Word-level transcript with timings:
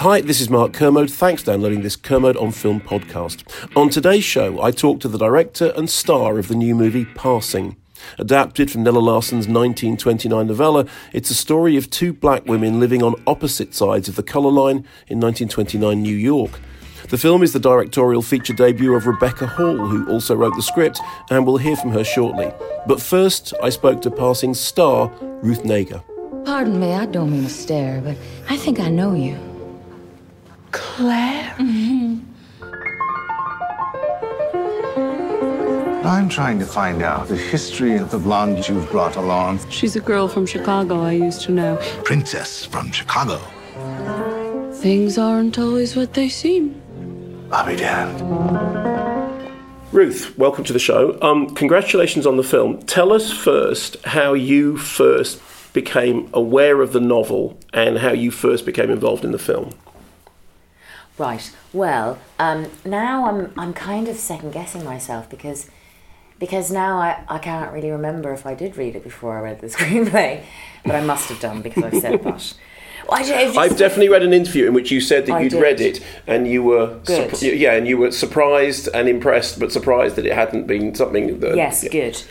Hi, 0.00 0.22
this 0.22 0.40
is 0.40 0.48
Mark 0.48 0.72
Kermode. 0.72 1.10
Thanks 1.10 1.42
for 1.42 1.52
downloading 1.52 1.82
this 1.82 1.94
Kermode 1.94 2.38
on 2.38 2.52
Film 2.52 2.80
podcast. 2.80 3.44
On 3.76 3.90
today's 3.90 4.24
show, 4.24 4.62
I 4.62 4.70
talk 4.70 4.98
to 5.00 5.08
the 5.08 5.18
director 5.18 5.74
and 5.76 5.90
star 5.90 6.38
of 6.38 6.48
the 6.48 6.54
new 6.54 6.74
movie 6.74 7.04
Passing. 7.04 7.76
Adapted 8.16 8.70
from 8.70 8.82
Nella 8.82 8.98
Larsen's 8.98 9.46
1929 9.46 10.46
novella, 10.46 10.86
it's 11.12 11.30
a 11.30 11.34
story 11.34 11.76
of 11.76 11.90
two 11.90 12.14
black 12.14 12.46
women 12.46 12.80
living 12.80 13.02
on 13.02 13.14
opposite 13.26 13.74
sides 13.74 14.08
of 14.08 14.16
the 14.16 14.22
colour 14.22 14.50
line 14.50 14.86
in 15.08 15.20
1929 15.20 16.00
New 16.00 16.16
York. 16.16 16.58
The 17.10 17.18
film 17.18 17.42
is 17.42 17.52
the 17.52 17.60
directorial 17.60 18.22
feature 18.22 18.54
debut 18.54 18.94
of 18.94 19.06
Rebecca 19.06 19.48
Hall, 19.48 19.76
who 19.76 20.10
also 20.10 20.34
wrote 20.34 20.56
the 20.56 20.62
script, 20.62 20.98
and 21.28 21.44
we'll 21.44 21.58
hear 21.58 21.76
from 21.76 21.90
her 21.90 22.04
shortly. 22.04 22.50
But 22.86 23.02
first, 23.02 23.52
I 23.62 23.68
spoke 23.68 24.00
to 24.00 24.10
Passing 24.10 24.54
star 24.54 25.12
Ruth 25.42 25.64
Negga. 25.64 26.02
Pardon 26.46 26.80
me, 26.80 26.94
I 26.94 27.04
don't 27.04 27.30
mean 27.30 27.44
to 27.44 27.50
stare, 27.50 28.00
but 28.00 28.16
I 28.48 28.56
think 28.56 28.80
I 28.80 28.88
know 28.88 29.12
you. 29.12 29.49
Claire? 31.00 31.54
I'm 36.04 36.28
trying 36.28 36.58
to 36.58 36.66
find 36.66 37.02
out 37.02 37.26
the 37.26 37.38
history 37.38 37.96
of 37.96 38.10
the 38.10 38.18
blonde 38.18 38.68
you've 38.68 38.90
brought 38.90 39.16
along. 39.16 39.60
She's 39.70 39.96
a 39.96 40.00
girl 40.00 40.28
from 40.28 40.44
Chicago 40.44 41.00
I 41.00 41.12
used 41.12 41.40
to 41.44 41.52
know. 41.52 41.78
Princess 42.04 42.66
from 42.66 42.92
Chicago. 42.92 43.38
Things 44.74 45.16
aren't 45.16 45.58
always 45.58 45.96
what 45.96 46.12
they 46.12 46.28
seem. 46.28 46.78
I'll 47.50 47.64
be 47.64 47.76
damned. 47.76 48.20
Ruth, 49.94 50.36
welcome 50.36 50.64
to 50.64 50.74
the 50.74 50.78
show. 50.78 51.18
Um, 51.22 51.54
congratulations 51.54 52.26
on 52.26 52.36
the 52.36 52.44
film. 52.44 52.82
Tell 52.82 53.10
us 53.10 53.32
first 53.32 53.96
how 54.04 54.34
you 54.34 54.76
first 54.76 55.40
became 55.72 56.28
aware 56.34 56.82
of 56.82 56.92
the 56.92 57.00
novel 57.00 57.58
and 57.72 57.96
how 57.96 58.12
you 58.12 58.30
first 58.30 58.66
became 58.66 58.90
involved 58.90 59.24
in 59.24 59.32
the 59.32 59.38
film. 59.38 59.72
Right. 61.18 61.54
Well, 61.72 62.18
um, 62.38 62.66
now 62.84 63.26
I'm 63.28 63.52
I'm 63.56 63.72
kind 63.74 64.08
of 64.08 64.16
second 64.16 64.52
guessing 64.52 64.84
myself 64.84 65.28
because 65.28 65.68
because 66.38 66.70
now 66.70 66.96
I, 66.98 67.22
I 67.28 67.38
can't 67.38 67.70
really 67.72 67.90
remember 67.90 68.32
if 68.32 68.46
I 68.46 68.54
did 68.54 68.76
read 68.78 68.96
it 68.96 69.04
before 69.04 69.36
I 69.36 69.42
read 69.42 69.60
the 69.60 69.66
screenplay, 69.76 70.42
but 70.84 70.94
I 70.94 71.02
must 71.02 71.28
have 71.28 71.38
done 71.40 71.60
because 71.60 71.84
I've 71.84 72.00
said 72.00 72.22
that. 72.22 72.54
Well, 73.08 73.18
I, 73.18 73.22
ju- 73.24 73.32
it's 73.34 73.54
just- 73.54 73.58
I've 73.58 73.76
definitely 73.76 74.08
read 74.08 74.22
an 74.22 74.32
interview 74.32 74.66
in 74.66 74.72
which 74.72 74.90
you 74.90 75.00
said 75.00 75.26
that 75.26 75.34
I 75.34 75.40
you'd 75.42 75.50
did. 75.52 75.60
read 75.62 75.80
it 75.80 76.02
and 76.26 76.46
you 76.48 76.62
were 76.62 76.98
yeah, 77.42 77.72
and 77.74 77.86
you 77.86 77.98
were 77.98 78.12
surprised 78.12 78.88
and 78.94 79.06
impressed, 79.08 79.58
but 79.60 79.70
surprised 79.72 80.16
that 80.16 80.24
it 80.24 80.32
hadn't 80.32 80.66
been 80.66 80.94
something 80.94 81.40
that 81.40 81.56
Yes, 81.56 81.84
yeah. 81.84 81.90
good. 81.90 82.22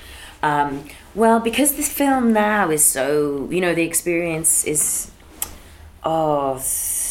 Um, 0.41 0.85
well, 1.13 1.40
because 1.40 1.75
this 1.75 1.91
film 1.91 2.34
now 2.34 2.69
is 2.72 2.84
so, 2.84 3.47
you 3.51 3.61
know, 3.61 3.75
the 3.75 3.84
experience 3.84 4.63
is, 4.63 5.11
oh, 6.03 6.57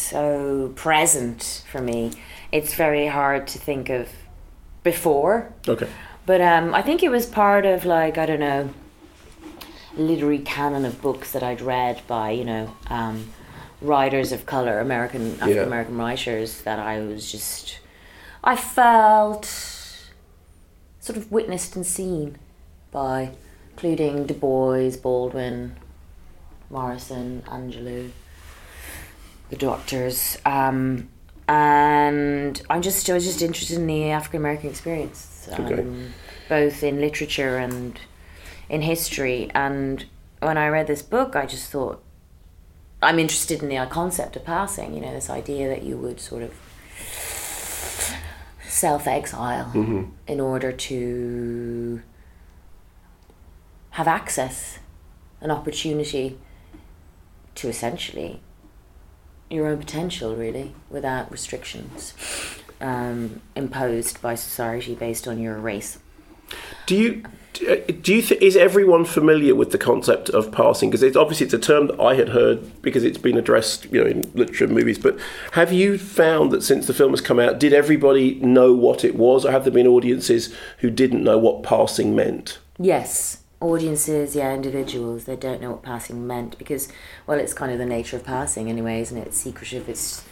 so 0.09 0.73
present 0.75 1.63
for 1.71 1.81
me. 1.81 2.11
It's 2.51 2.73
very 2.73 3.07
hard 3.07 3.47
to 3.47 3.59
think 3.59 3.89
of 3.89 4.09
before. 4.83 5.53
Okay. 5.67 5.87
But 6.25 6.41
um, 6.41 6.73
I 6.73 6.81
think 6.81 7.03
it 7.03 7.09
was 7.09 7.25
part 7.25 7.65
of, 7.65 7.85
like, 7.85 8.17
I 8.17 8.25
don't 8.25 8.39
know, 8.39 8.69
literary 9.95 10.39
canon 10.39 10.85
of 10.85 11.01
books 11.01 11.31
that 11.31 11.43
I'd 11.43 11.61
read 11.61 12.01
by, 12.07 12.31
you 12.31 12.45
know, 12.45 12.75
um, 12.87 13.27
writers 13.81 14.31
of 14.31 14.45
color, 14.45 14.79
American, 14.79 15.33
African 15.41 15.63
American 15.63 15.97
writers, 15.97 16.61
that 16.61 16.79
I 16.79 16.99
was 17.01 17.31
just, 17.31 17.79
I 18.43 18.55
felt 18.55 19.45
sort 20.99 21.17
of 21.17 21.31
witnessed 21.31 21.75
and 21.75 21.85
seen 21.85 22.37
by, 22.91 23.31
including 23.71 24.25
Du 24.25 24.33
Bois, 24.33 24.91
Baldwin, 25.01 25.75
Morrison, 26.69 27.41
Angelou, 27.47 28.11
the 29.49 29.55
doctors. 29.55 30.37
Um, 30.45 31.09
and 31.47 32.61
I'm 32.69 32.81
just, 32.81 33.09
I 33.09 33.13
was 33.13 33.25
just 33.25 33.41
interested 33.41 33.77
in 33.77 33.87
the 33.87 34.11
African 34.11 34.39
American 34.41 34.69
experience, 34.69 35.49
um, 35.51 35.65
Okay. 35.65 35.85
both 36.47 36.83
in 36.83 36.99
literature 37.01 37.57
and 37.57 37.99
in 38.69 38.81
history. 38.81 39.49
And 39.55 40.05
when 40.39 40.57
I 40.57 40.67
read 40.67 40.87
this 40.87 41.01
book, 41.01 41.35
I 41.35 41.45
just 41.45 41.71
thought, 41.71 42.03
I'm 43.01 43.17
interested 43.17 43.63
in 43.63 43.69
the 43.69 43.85
concept 43.89 44.35
of 44.35 44.43
passing, 44.45 44.93
you 44.93 45.01
know, 45.01 45.11
this 45.13 45.29
idea 45.29 45.67
that 45.69 45.83
you 45.83 45.97
would 45.97 46.19
sort 46.19 46.43
of 46.43 46.53
self 48.67 49.07
exile 49.07 49.71
in 50.27 50.39
order 50.39 50.71
to 50.71 52.01
have 53.91 54.07
access, 54.07 54.79
an 55.41 55.49
opportunity 55.49 56.37
to 57.55 57.67
essentially 57.67 58.41
your 59.49 59.67
own 59.67 59.79
potential, 59.79 60.35
really, 60.35 60.73
without 60.89 61.31
restrictions 61.31 62.13
um, 62.81 63.41
imposed 63.55 64.21
by 64.21 64.35
society 64.35 64.95
based 64.95 65.27
on 65.27 65.39
your 65.39 65.57
race. 65.57 65.99
Do 66.85 66.95
you 66.95 67.23
do 67.53 68.13
you 68.13 68.21
th- 68.21 68.41
is 68.41 68.55
everyone 68.55 69.03
familiar 69.03 69.53
with 69.53 69.71
the 69.71 69.77
concept 69.77 70.29
of 70.29 70.51
passing? 70.51 70.89
Because 70.89 71.03
it's 71.03 71.17
obviously 71.17 71.45
it's 71.45 71.53
a 71.53 71.59
term 71.59 71.87
that 71.87 71.99
I 71.99 72.15
had 72.15 72.29
heard 72.29 72.81
because 72.81 73.03
it's 73.03 73.17
been 73.17 73.37
addressed, 73.37 73.85
you 73.91 74.01
know, 74.01 74.09
in 74.09 74.21
literature 74.33 74.65
and 74.65 74.73
movies. 74.73 74.97
But 74.97 75.19
have 75.53 75.73
you 75.73 75.97
found 75.97 76.51
that 76.51 76.63
since 76.63 76.87
the 76.87 76.93
film 76.93 77.11
has 77.11 77.21
come 77.21 77.39
out, 77.39 77.59
did 77.59 77.73
everybody 77.73 78.35
know 78.35 78.73
what 78.73 79.03
it 79.03 79.15
was, 79.15 79.45
or 79.45 79.51
have 79.51 79.65
there 79.65 79.73
been 79.73 79.87
audiences 79.87 80.55
who 80.79 80.89
didn't 80.89 81.23
know 81.23 81.37
what 81.37 81.63
passing 81.63 82.15
meant? 82.15 82.59
Yes, 82.77 83.38
audiences, 83.61 84.35
yeah, 84.35 84.53
individuals, 84.53 85.25
they 85.25 85.35
don't 85.35 85.61
know 85.61 85.71
what 85.71 85.83
passing 85.83 86.25
meant 86.25 86.57
because, 86.57 86.87
well, 87.27 87.39
it's 87.39 87.53
kind 87.53 87.71
of 87.71 87.77
the 87.77 87.85
nature 87.85 88.15
of 88.15 88.23
passing 88.23 88.69
anyway, 88.69 89.01
isn't 89.01 89.17
it? 89.17 89.27
It's 89.27 89.37
secretive. 89.37 89.89
It's 89.89 90.23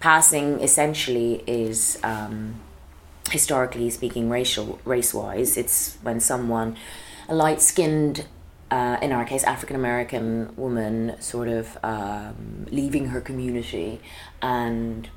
passing 0.00 0.60
essentially 0.60 1.44
is, 1.46 1.98
um, 2.02 2.54
historically 3.30 3.90
speaking, 3.90 4.30
racial 4.30 4.78
race 4.84 5.12
wise. 5.12 5.56
It's 5.56 5.98
when 6.02 6.20
someone, 6.20 6.76
a 7.28 7.34
light 7.34 7.60
skinned, 7.60 8.26
uh, 8.70 8.96
in 9.02 9.12
our 9.12 9.24
case, 9.24 9.44
African 9.44 9.76
American 9.76 10.54
woman, 10.56 11.20
sort 11.20 11.48
of 11.48 11.76
um, 11.82 12.66
leaving 12.70 13.06
her 13.08 13.20
community 13.20 14.00
and 14.40 15.08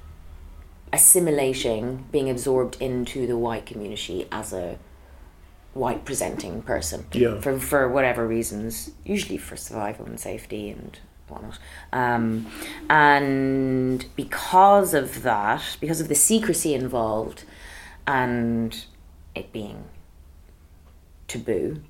assimilating, 0.91 2.05
being 2.11 2.29
absorbed 2.29 2.77
into 2.81 3.25
the 3.25 3.37
white 3.37 3.65
community 3.65 4.27
as 4.31 4.53
a 4.53 4.77
white 5.73 6.05
presenting 6.05 6.61
person 6.61 7.05
Yeah. 7.13 7.39
for 7.41 7.59
for 7.59 7.89
whatever 7.89 8.27
reasons, 8.27 8.91
usually 9.05 9.37
for 9.37 9.55
survival 9.55 10.05
and 10.05 10.19
safety 10.19 10.69
and 10.69 10.99
whatnot. 11.27 11.57
Um, 11.91 12.47
and 12.89 14.05
because 14.15 14.93
of 14.93 15.23
that, 15.23 15.77
because 15.79 15.99
of 15.99 16.07
the 16.07 16.15
secrecy 16.15 16.73
involved, 16.73 17.43
and 18.05 18.85
it 19.35 19.51
being 19.51 19.85
taboo, 21.27 21.81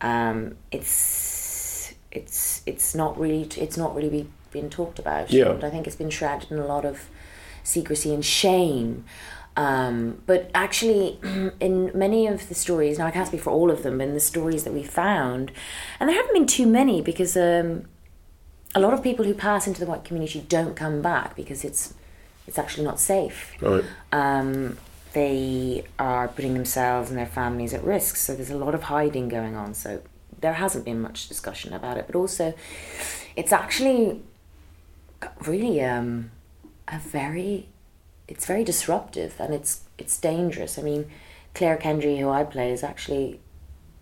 um, 0.00 0.56
it's 0.70 1.94
it's 2.12 2.62
it's 2.66 2.94
not 2.94 3.18
really 3.18 3.48
it's 3.56 3.76
not 3.76 3.94
really 3.96 4.08
be, 4.10 4.28
being 4.52 4.70
talked 4.70 4.98
about. 4.98 5.30
Yeah. 5.32 5.50
And 5.50 5.64
I 5.64 5.70
think 5.70 5.86
it's 5.86 5.96
been 5.96 6.10
shrouded 6.10 6.50
in 6.52 6.58
a 6.58 6.66
lot 6.66 6.84
of 6.84 7.08
secrecy 7.64 8.14
and 8.14 8.24
shame. 8.24 9.04
Um, 9.56 10.22
but 10.26 10.50
actually, 10.54 11.18
in 11.60 11.90
many 11.94 12.26
of 12.26 12.48
the 12.48 12.54
stories, 12.54 12.98
now 12.98 13.06
I 13.06 13.10
can't 13.10 13.28
speak 13.28 13.40
for 13.40 13.50
all 13.50 13.70
of 13.70 13.82
them, 13.82 13.98
but 13.98 14.08
in 14.08 14.14
the 14.14 14.20
stories 14.20 14.64
that 14.64 14.72
we 14.72 14.82
found, 14.82 15.52
and 16.00 16.08
there 16.08 16.16
haven't 16.16 16.34
been 16.34 16.46
too 16.46 16.66
many 16.66 17.00
because 17.00 17.36
um, 17.36 17.84
a 18.74 18.80
lot 18.80 18.92
of 18.92 19.02
people 19.02 19.24
who 19.24 19.34
pass 19.34 19.66
into 19.66 19.80
the 19.80 19.86
white 19.86 20.04
community 20.04 20.44
don't 20.48 20.74
come 20.74 21.00
back 21.02 21.36
because 21.36 21.64
it's 21.64 21.94
it's 22.46 22.58
actually 22.58 22.84
not 22.84 23.00
safe. 23.00 23.52
Right. 23.60 23.84
Um, 24.12 24.76
they 25.12 25.84
are 25.98 26.28
putting 26.28 26.54
themselves 26.54 27.08
and 27.08 27.18
their 27.18 27.26
families 27.26 27.72
at 27.72 27.84
risk, 27.84 28.16
so 28.16 28.34
there's 28.34 28.50
a 28.50 28.58
lot 28.58 28.74
of 28.74 28.84
hiding 28.84 29.28
going 29.28 29.54
on. 29.54 29.72
So 29.74 30.02
there 30.40 30.54
hasn't 30.54 30.84
been 30.84 31.00
much 31.00 31.28
discussion 31.28 31.72
about 31.72 31.96
it, 31.96 32.06
but 32.06 32.16
also 32.16 32.54
it's 33.36 33.52
actually 33.52 34.20
really 35.46 35.80
um, 35.82 36.32
a 36.88 36.98
very 36.98 37.68
it's 38.28 38.46
very 38.46 38.64
disruptive 38.64 39.34
and 39.38 39.52
it's 39.54 39.80
it's 39.98 40.18
dangerous. 40.18 40.78
I 40.78 40.82
mean, 40.82 41.10
Clare 41.54 41.76
Kendry, 41.76 42.18
who 42.18 42.28
I 42.30 42.44
play, 42.44 42.70
is 42.72 42.82
actually 42.82 43.40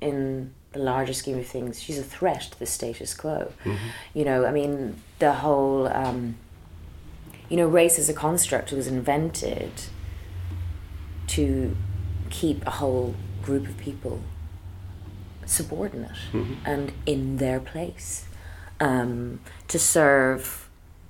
in 0.00 0.52
the 0.72 0.78
larger 0.78 1.12
scheme 1.12 1.38
of 1.38 1.46
things, 1.46 1.80
she's 1.82 1.98
a 1.98 2.02
threat 2.02 2.42
to 2.52 2.58
the 2.58 2.66
status 2.66 3.14
quo. 3.14 3.52
Mm-hmm. 3.64 3.88
You 4.14 4.24
know, 4.24 4.46
I 4.46 4.50
mean, 4.52 4.96
the 5.18 5.34
whole 5.34 5.86
um, 5.88 6.36
you 7.48 7.56
know, 7.58 7.66
race 7.68 7.98
as 7.98 8.08
a 8.08 8.14
construct 8.14 8.72
was 8.72 8.86
invented 8.86 9.72
to 11.28 11.76
keep 12.30 12.66
a 12.66 12.70
whole 12.70 13.14
group 13.42 13.68
of 13.68 13.76
people 13.76 14.20
subordinate 15.44 16.16
Mhm. 16.32 16.56
and 16.64 16.92
in 17.04 17.36
their 17.36 17.60
place 17.60 18.24
um, 18.80 19.40
to 19.68 19.78
serve 19.78 20.68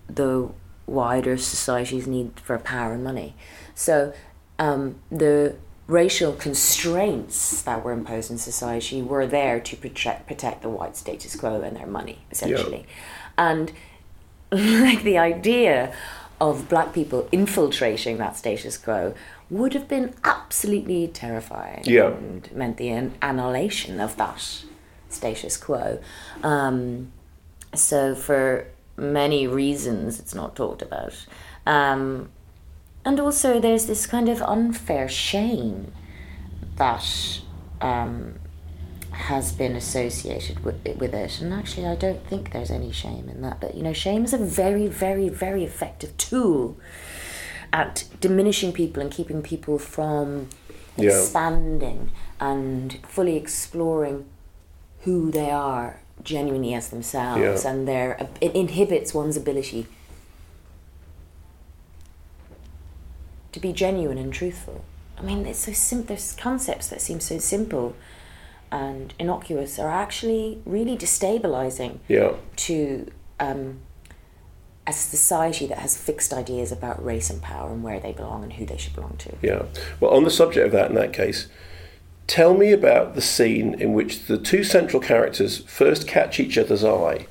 the 0.08 0.48
wider 0.87 1.37
society's 1.37 2.06
need 2.06 2.38
for 2.40 2.58
power 2.58 2.93
and 2.94 3.05
money. 3.05 3.34
So 3.75 4.12
um, 4.58 4.96
the 5.11 5.56
racial 5.87 6.32
constraints 6.32 7.62
that 7.62 7.84
were 7.84 7.93
imposed 7.93 8.31
in 8.31 8.38
society 8.38 9.02
were 9.02 9.26
there 9.26 9.61
to 9.61 9.76
protect, 9.76 10.26
protect 10.26 10.62
the 10.62 10.69
white 10.69 10.96
status 10.96 11.37
quo 11.37 11.61
and 11.61 11.76
their 11.76 11.87
money, 11.87 12.19
essentially. 12.31 12.87
And 13.37 13.73
like 14.50 15.02
the 15.02 15.19
idea 15.19 15.94
of 16.40 16.69
black 16.69 16.93
people 16.93 17.29
infiltrating 17.32 18.19
that 18.19 18.37
status 18.37 18.76
quo 18.76 19.14
would 19.49 19.75
have 19.75 19.87
been 19.87 20.14
absolutely 20.25 21.06
terrifying 21.08 21.82
Yeah. 21.84 22.08
and 22.08 22.50
meant 22.52 22.79
the 22.79 22.88
an- 22.88 23.14
annihilation 23.23 24.00
of 24.00 24.17
that 24.17 24.62
status 25.08 25.56
quo. 25.56 26.00
Um, 26.43 27.12
so 27.75 28.14
for 28.14 28.67
many 28.96 29.46
reasons, 29.46 30.18
it's 30.20 30.34
not 30.34 30.56
talked 30.56 30.82
about. 30.82 31.26
Um, 31.66 32.30
and 33.04 33.18
also, 33.18 33.58
there's 33.60 33.86
this 33.86 34.06
kind 34.06 34.28
of 34.28 34.40
unfair 34.42 35.08
shame 35.08 35.92
that 36.76 37.40
um, 37.80 38.34
has 39.10 39.52
been 39.52 39.74
associated 39.76 40.64
with, 40.64 40.84
with 40.98 41.14
it. 41.14 41.40
And 41.40 41.52
actually, 41.52 41.86
I 41.86 41.96
don't 41.96 42.24
think 42.26 42.52
there's 42.52 42.70
any 42.70 42.92
shame 42.92 43.28
in 43.28 43.42
that. 43.42 43.60
But, 43.60 43.74
you 43.74 43.82
know, 43.82 43.92
shame 43.92 44.24
is 44.24 44.32
a 44.32 44.38
very, 44.38 44.86
very, 44.86 45.28
very 45.28 45.64
effective 45.64 46.16
tool 46.16 46.76
at 47.72 48.04
diminishing 48.20 48.72
people 48.72 49.02
and 49.02 49.10
keeping 49.10 49.42
people 49.42 49.78
from 49.78 50.48
Yeah. 50.96 51.10
expanding 51.10 52.10
and 52.38 52.98
fully 53.08 53.36
exploring 53.36 54.26
who 55.00 55.30
they 55.30 55.50
are 55.50 56.01
genuinely 56.24 56.74
as 56.74 56.88
themselves 56.90 57.64
Yeah. 57.64 57.70
and 57.70 57.86
their 57.88 58.28
it 58.40 58.54
inhibits 58.54 59.12
one's 59.14 59.36
ability 59.36 59.86
to 63.52 63.60
be 63.60 63.72
genuine 63.72 64.19
and 64.19 64.32
truthful 64.32 64.84
i 65.19 65.22
mean 65.22 65.46
it's 65.46 65.58
so 65.60 65.72
simple 65.72 66.08
there's 66.08 66.32
concepts 66.34 66.88
that 66.88 67.00
seem 67.00 67.20
so 67.20 67.38
simple 67.38 67.94
and 68.70 69.12
innocuous 69.19 69.78
are 69.78 69.90
actually 69.90 70.58
really 70.64 70.96
destabilizing 70.96 71.98
Yeah. 72.08 72.32
to 72.56 73.10
um, 73.38 73.80
a 74.86 74.92
society 74.94 75.66
that 75.66 75.78
has 75.78 75.96
fixed 75.96 76.32
ideas 76.32 76.72
about 76.72 77.04
race 77.04 77.28
and 77.28 77.42
power 77.42 77.70
and 77.70 77.82
where 77.82 78.00
they 78.00 78.12
belong 78.12 78.42
and 78.44 78.54
who 78.54 78.64
they 78.64 78.78
should 78.78 78.94
belong 78.94 79.16
to 79.19 79.32
Yeah. 79.42 79.64
Well, 80.00 80.12
on 80.12 80.24
the 80.24 80.30
subject 80.30 80.64
of 80.66 80.72
that, 80.72 80.88
in 80.88 80.94
that 80.96 81.12
case, 81.12 81.48
tell 82.32 82.55
me 82.55 82.73
about 82.73 83.14
the 83.14 83.20
scene 83.20 83.75
in 83.79 83.93
which 83.93 84.25
the 84.25 84.38
two 84.38 84.64
central 84.64 85.02
characters 85.02 85.58
first 85.67 86.08
catch 86.08 86.40
each 86.40 86.56
other's 86.56 86.82
eye, 86.82 87.26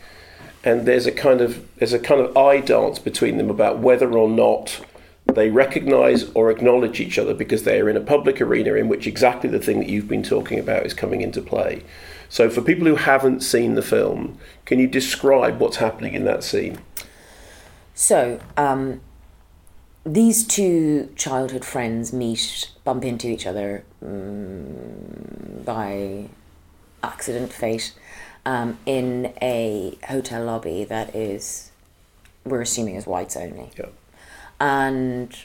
and 0.63 0.85
there's 0.85 1.07
a 1.07 1.11
kind 1.11 1.41
of 1.41 1.67
there's 1.77 1.91
a 1.91 1.97
kind 1.97 2.21
of 2.21 2.37
eye 2.37 2.59
dance 2.59 2.99
between 2.99 3.37
them 3.39 3.49
about 3.49 3.79
whether 3.79 4.11
or 4.11 4.29
not 4.29 4.85
they 5.33 5.49
recognise 5.49 6.29
or 6.35 6.51
acknowledge 6.51 6.99
each 6.99 7.17
other 7.17 7.33
because 7.33 7.63
they 7.63 7.81
are 7.81 7.89
in 7.89 7.97
a 7.97 8.01
public 8.01 8.39
arena 8.39 8.75
in 8.75 8.87
which 8.87 9.07
exactly 9.07 9.49
the 9.49 9.57
thing 9.57 9.79
that 9.79 9.89
you've 9.89 10.07
been 10.07 10.21
talking 10.21 10.59
about 10.59 10.85
is 10.85 10.93
coming 10.93 11.21
into 11.21 11.41
play. 11.41 11.83
So, 12.29 12.47
for 12.47 12.61
people 12.61 12.85
who 12.85 12.97
haven't 12.97 13.41
seen 13.41 13.73
the 13.73 13.81
film, 13.81 14.37
can 14.65 14.77
you 14.77 14.87
describe 14.87 15.59
what's 15.59 15.77
happening 15.77 16.13
in 16.13 16.25
that 16.25 16.43
scene? 16.43 16.77
So, 17.95 18.39
um, 18.55 19.01
these 20.05 20.45
two 20.45 21.11
childhood 21.15 21.65
friends 21.65 22.13
meet, 22.13 22.69
bump 22.83 23.03
into 23.03 23.27
each 23.27 23.47
other 23.47 23.83
um, 24.01 25.63
by 25.65 26.29
accident, 27.03 27.51
fate, 27.53 27.93
um, 28.45 28.77
in 28.85 29.33
a 29.41 29.97
hotel 30.07 30.43
lobby 30.45 30.83
that 30.85 31.15
is, 31.15 31.71
we're 32.45 32.61
assuming, 32.61 32.95
is 32.95 33.05
whites 33.05 33.35
only. 33.37 33.69
Yeah. 33.77 33.85
And 34.59 35.35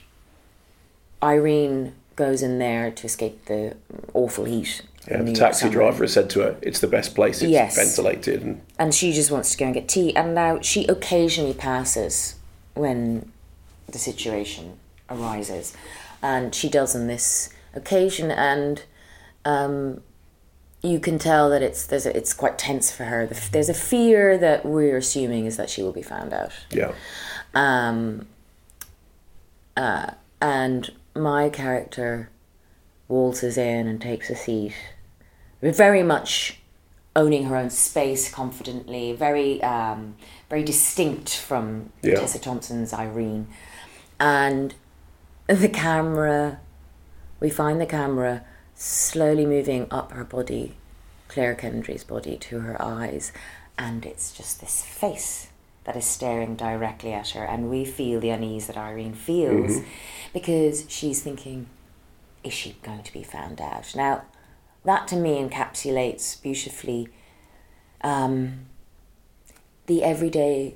Irene 1.22 1.94
goes 2.16 2.42
in 2.42 2.58
there 2.58 2.90
to 2.90 3.06
escape 3.06 3.46
the 3.46 3.76
awful 4.14 4.44
heat. 4.44 4.82
Yeah, 5.08 5.22
the 5.22 5.32
taxi 5.32 5.68
driver 5.68 6.02
has 6.04 6.14
said 6.14 6.28
to 6.30 6.40
her, 6.40 6.56
"It's 6.62 6.80
the 6.80 6.88
best 6.88 7.14
place. 7.14 7.40
It's 7.40 7.50
Yes. 7.50 7.76
ventilated." 7.76 8.42
And 8.42 8.60
and 8.78 8.94
she 8.94 9.12
just 9.12 9.30
wants 9.30 9.52
to 9.52 9.56
go 9.56 9.66
and 9.66 9.74
get 9.74 9.88
tea. 9.88 10.14
And 10.16 10.34
now 10.34 10.60
she 10.60 10.84
occasionally 10.86 11.54
passes 11.54 12.34
when 12.74 13.30
the 13.86 13.98
situation 13.98 14.78
arises, 15.08 15.74
and 16.22 16.52
she 16.54 16.68
does 16.68 16.94
in 16.96 17.06
this 17.06 17.50
occasion, 17.76 18.30
and 18.30 18.82
um, 19.44 20.02
you 20.82 20.98
can 20.98 21.18
tell 21.18 21.50
that 21.50 21.62
it's 21.62 21.86
there's 21.86 22.06
a, 22.06 22.16
it's 22.16 22.32
quite 22.32 22.58
tense 22.58 22.90
for 22.90 23.04
her. 23.04 23.26
There's 23.26 23.68
a 23.68 23.74
fear 23.74 24.36
that 24.38 24.64
we're 24.64 24.96
assuming 24.96 25.46
is 25.46 25.56
that 25.56 25.70
she 25.70 25.82
will 25.82 25.92
be 25.92 26.02
found 26.02 26.32
out. 26.32 26.52
yeah, 26.70 26.92
Um, 27.54 28.26
uh, 29.76 30.10
and 30.40 30.90
my 31.14 31.48
character 31.48 32.30
waltzes 33.08 33.56
in 33.56 33.86
and 33.86 34.00
takes 34.00 34.30
a 34.30 34.36
seat, 34.36 34.74
very 35.62 36.02
much 36.02 36.58
owning 37.14 37.44
her 37.46 37.56
own 37.56 37.70
space 37.70 38.30
confidently, 38.30 39.12
very 39.12 39.62
um, 39.62 40.16
very 40.50 40.62
distinct 40.62 41.34
from 41.36 41.90
Yeah. 42.02 42.16
Tessa 42.16 42.38
Thompson's 42.38 42.92
Irene, 42.92 43.48
and 44.20 44.74
the 45.46 45.68
camera. 45.68 46.60
We 47.40 47.50
find 47.50 47.80
the 47.80 47.86
camera 47.86 48.44
slowly 48.74 49.46
moving 49.46 49.86
up 49.90 50.12
her 50.12 50.24
body, 50.24 50.74
Clare 51.28 51.54
Kendry's 51.54 52.04
body, 52.04 52.36
to 52.38 52.60
her 52.60 52.80
eyes, 52.80 53.32
and 53.78 54.04
it's 54.06 54.32
just 54.36 54.60
this 54.60 54.82
face 54.82 55.48
that 55.84 55.96
is 55.96 56.04
staring 56.04 56.56
directly 56.56 57.12
at 57.12 57.30
her, 57.30 57.44
and 57.44 57.70
we 57.70 57.84
feel 57.84 58.20
the 58.20 58.30
unease 58.30 58.66
that 58.66 58.76
Irene 58.76 59.14
feels 59.14 59.76
Mhm. 59.76 59.84
because 60.32 60.84
she's 60.88 61.22
thinking, 61.22 61.66
is 62.42 62.52
she 62.52 62.76
going 62.82 63.02
to 63.02 63.12
be 63.12 63.22
found 63.22 63.60
out? 63.60 63.94
Now, 63.94 64.22
that 64.84 65.06
to 65.08 65.16
me 65.16 65.42
encapsulates 65.42 66.40
beautifully 66.42 67.08
um, 68.02 68.66
the 69.86 70.02
everyday 70.04 70.74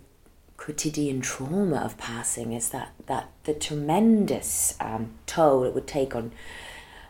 quotidian 0.61 1.23
trauma 1.23 1.79
of 1.79 1.97
passing 1.97 2.53
is 2.53 2.69
that, 2.69 2.93
that 3.07 3.31
the 3.45 3.55
tremendous 3.55 4.77
um, 4.79 5.11
toll 5.25 5.65
it 5.65 5.73
would 5.75 5.87
take 5.87 6.15
on 6.15 6.31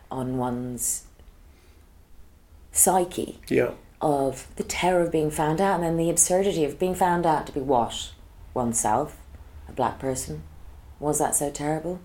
on 0.09 0.37
one's 0.37 1.03
psyche 2.71 3.39
yeah, 3.49 3.71
of 4.01 4.47
the 4.55 4.63
terror 4.63 5.01
of 5.01 5.11
being 5.11 5.29
found 5.29 5.59
out 5.59 5.75
and 5.75 5.83
then 5.83 5.97
the 5.97 6.09
absurdity 6.09 6.63
of 6.63 6.79
being 6.79 6.95
found 6.95 7.25
out 7.25 7.45
to 7.45 7.51
be 7.51 7.59
what? 7.59 8.11
Oneself, 8.53 9.17
a 9.67 9.73
black 9.73 9.99
person. 9.99 10.43
Was 10.99 11.19
that 11.19 11.35
so 11.35 11.51
terrible? 11.51 11.99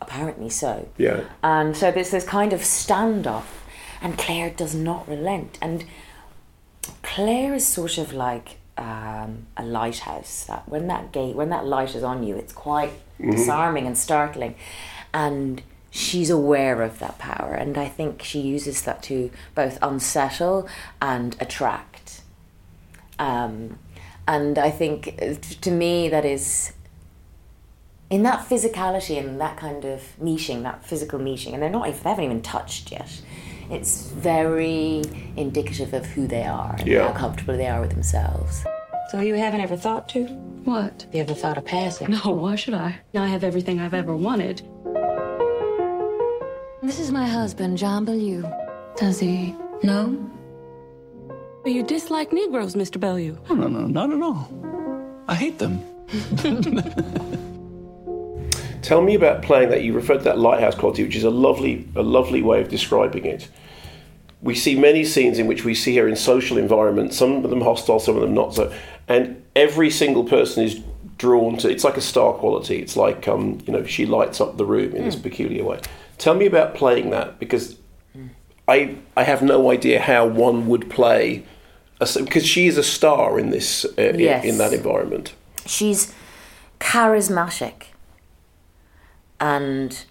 Apparently 0.00 0.48
so. 0.48 0.88
yeah. 0.96 1.24
And 1.42 1.76
so 1.76 1.90
there's 1.90 2.12
this 2.12 2.24
kind 2.24 2.52
of 2.52 2.60
standoff, 2.60 3.46
and 4.00 4.16
Clare 4.16 4.50
does 4.50 4.76
not 4.76 5.08
relent. 5.08 5.58
And 5.60 5.84
Clare 7.02 7.54
is 7.54 7.66
sort 7.66 7.98
of 7.98 8.12
like 8.12 8.58
um, 8.78 9.46
a 9.56 9.64
lighthouse. 9.64 10.44
That 10.44 10.68
when 10.68 10.86
that 10.86 11.12
gate, 11.12 11.34
when 11.36 11.50
that 11.50 11.66
light 11.66 11.94
is 11.94 12.02
on 12.02 12.22
you, 12.22 12.36
it's 12.36 12.52
quite 12.52 12.92
Mhm. 13.18 13.32
disarming 13.32 13.86
and 13.86 13.98
startling. 13.98 14.54
And 15.12 15.62
she's 15.90 16.30
aware 16.30 16.82
of 16.82 16.98
that 17.00 17.18
power, 17.18 17.54
and 17.54 17.76
I 17.76 17.88
think 17.88 18.22
she 18.22 18.40
uses 18.40 18.82
that 18.82 19.02
to 19.04 19.30
both 19.54 19.78
unsettle 19.82 20.68
and 21.02 21.36
attract. 21.40 22.20
Um, 23.18 23.78
and 24.26 24.58
I 24.58 24.70
think 24.70 25.18
uh, 25.20 25.34
to 25.62 25.70
me 25.70 26.08
that 26.10 26.24
is 26.24 26.72
in 28.10 28.22
that 28.22 28.48
physicality 28.48 29.18
and 29.18 29.40
that 29.40 29.56
kind 29.56 29.84
of 29.84 30.18
meeting, 30.20 30.62
that 30.62 30.84
physical 30.84 31.18
meeting, 31.18 31.52
and 31.54 31.62
they're 31.62 31.70
not, 31.70 31.84
they 31.84 32.08
haven't 32.08 32.24
even 32.24 32.42
touched 32.42 32.92
yet. 32.92 33.20
It's 33.70 34.06
very 34.10 35.02
indicative 35.36 35.92
of 35.92 36.06
who 36.06 36.26
they 36.26 36.42
are 36.44 36.74
and 36.78 36.86
Yeah. 36.88 37.08
how 37.08 37.12
comfortable 37.18 37.56
they 37.56 37.66
are 37.66 37.80
with 37.80 37.90
themselves. 37.90 38.64
So 39.10 39.20
you 39.20 39.34
haven't 39.34 39.60
ever 39.60 39.76
thought 39.76 40.08
to? 40.10 40.24
What? 40.64 41.06
You 41.12 41.20
ever 41.20 41.34
thought 41.34 41.58
of 41.58 41.64
passing? 41.64 42.10
No, 42.10 42.30
why 42.30 42.56
should 42.56 42.74
I? 42.74 42.96
I 43.14 43.26
have 43.26 43.44
everything 43.44 43.80
I've 43.80 43.94
ever 43.94 44.14
wanted. 44.16 44.62
This 46.82 46.98
is 47.00 47.10
my 47.10 47.26
husband, 47.26 47.76
John 47.78 48.04
Bellew. 48.04 48.44
Does 48.96 49.18
he? 49.20 49.54
No? 49.82 50.16
You 51.66 51.82
dislike 51.82 52.32
Negroes, 52.32 52.74
Mr. 52.74 52.98
Bellew. 52.98 53.38
No, 53.50 53.54
no, 53.54 53.68
no, 53.68 53.86
not 53.86 54.10
at 54.10 54.22
all. 54.22 54.48
I 55.28 55.34
hate 55.34 55.58
them. 55.58 55.80
Tell 58.88 59.02
me 59.02 59.14
about 59.14 59.42
playing 59.42 59.68
that. 59.68 59.82
You 59.82 59.92
referred 59.92 60.18
to 60.18 60.24
that 60.24 60.38
lighthouse 60.38 60.74
quality, 60.74 61.04
which 61.04 61.14
is 61.14 61.22
a 61.24 61.28
lovely, 61.28 61.86
a 61.94 62.00
lovely 62.02 62.40
way 62.40 62.62
of 62.62 62.70
describing 62.70 63.26
it. 63.26 63.46
We 64.40 64.54
see 64.54 64.78
many 64.78 65.04
scenes 65.04 65.38
in 65.38 65.46
which 65.46 65.62
we 65.62 65.74
see 65.74 65.94
her 65.98 66.08
in 66.08 66.16
social 66.16 66.56
environments, 66.56 67.14
some 67.18 67.44
of 67.44 67.50
them 67.50 67.60
hostile, 67.60 68.00
some 68.00 68.14
of 68.16 68.22
them 68.22 68.32
not 68.32 68.54
so, 68.54 68.72
and 69.06 69.42
every 69.54 69.90
single 69.90 70.24
person 70.24 70.64
is 70.64 70.80
drawn 71.18 71.58
to. 71.58 71.68
It's 71.68 71.84
like 71.84 71.98
a 71.98 72.00
star 72.00 72.32
quality. 72.32 72.76
It's 72.80 72.96
like 72.96 73.28
um, 73.28 73.58
you 73.66 73.74
know 73.74 73.84
she 73.84 74.06
lights 74.06 74.40
up 74.40 74.56
the 74.56 74.64
room 74.64 74.94
in 74.96 75.04
this 75.04 75.16
peculiar 75.16 75.64
way. 75.64 75.80
Tell 76.16 76.34
me 76.34 76.46
about 76.46 76.74
playing 76.74 77.10
that 77.10 77.38
because 77.38 77.76
I 78.66 78.96
I 79.18 79.24
have 79.24 79.42
no 79.42 79.70
idea 79.70 80.00
how 80.00 80.24
one 80.26 80.66
would 80.68 80.88
play 80.88 81.44
because 81.98 82.46
she 82.46 82.68
is 82.68 82.78
a 82.78 82.82
star 82.82 83.38
in 83.38 83.50
this 83.50 83.84
uh, 83.84 83.90
in- 84.02 84.20
in 84.46 84.56
that 84.56 84.72
environment. 84.72 85.34
She's 85.66 86.14
charismatic. 86.80 87.88
And 89.40 90.04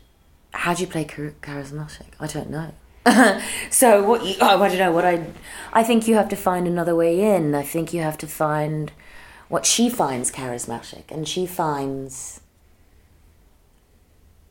how 0.51 0.73
do 0.73 0.81
you 0.81 0.87
play 0.87 1.05
charismatic? 1.05 2.07
I 2.19 2.27
don't 2.27 2.49
know. 2.49 2.71
so 3.69 4.03
what 4.03 4.25
you, 4.25 4.35
oh, 4.41 4.61
I 4.61 4.67
don't 4.67 4.77
know 4.79 4.91
what 4.91 5.05
I 5.05 5.25
I 5.71 5.83
think 5.83 6.07
you 6.07 6.15
have 6.15 6.27
to 6.29 6.35
find 6.35 6.67
another 6.67 6.95
way 6.95 7.21
in. 7.35 7.55
I 7.55 7.63
think 7.63 7.93
you 7.93 8.01
have 8.01 8.17
to 8.19 8.27
find 8.27 8.91
what 9.47 9.65
she 9.65 9.89
finds 9.89 10.29
charismatic 10.29 11.03
and 11.09 11.25
she 11.25 11.45
finds 11.45 12.41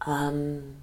um 0.06 0.76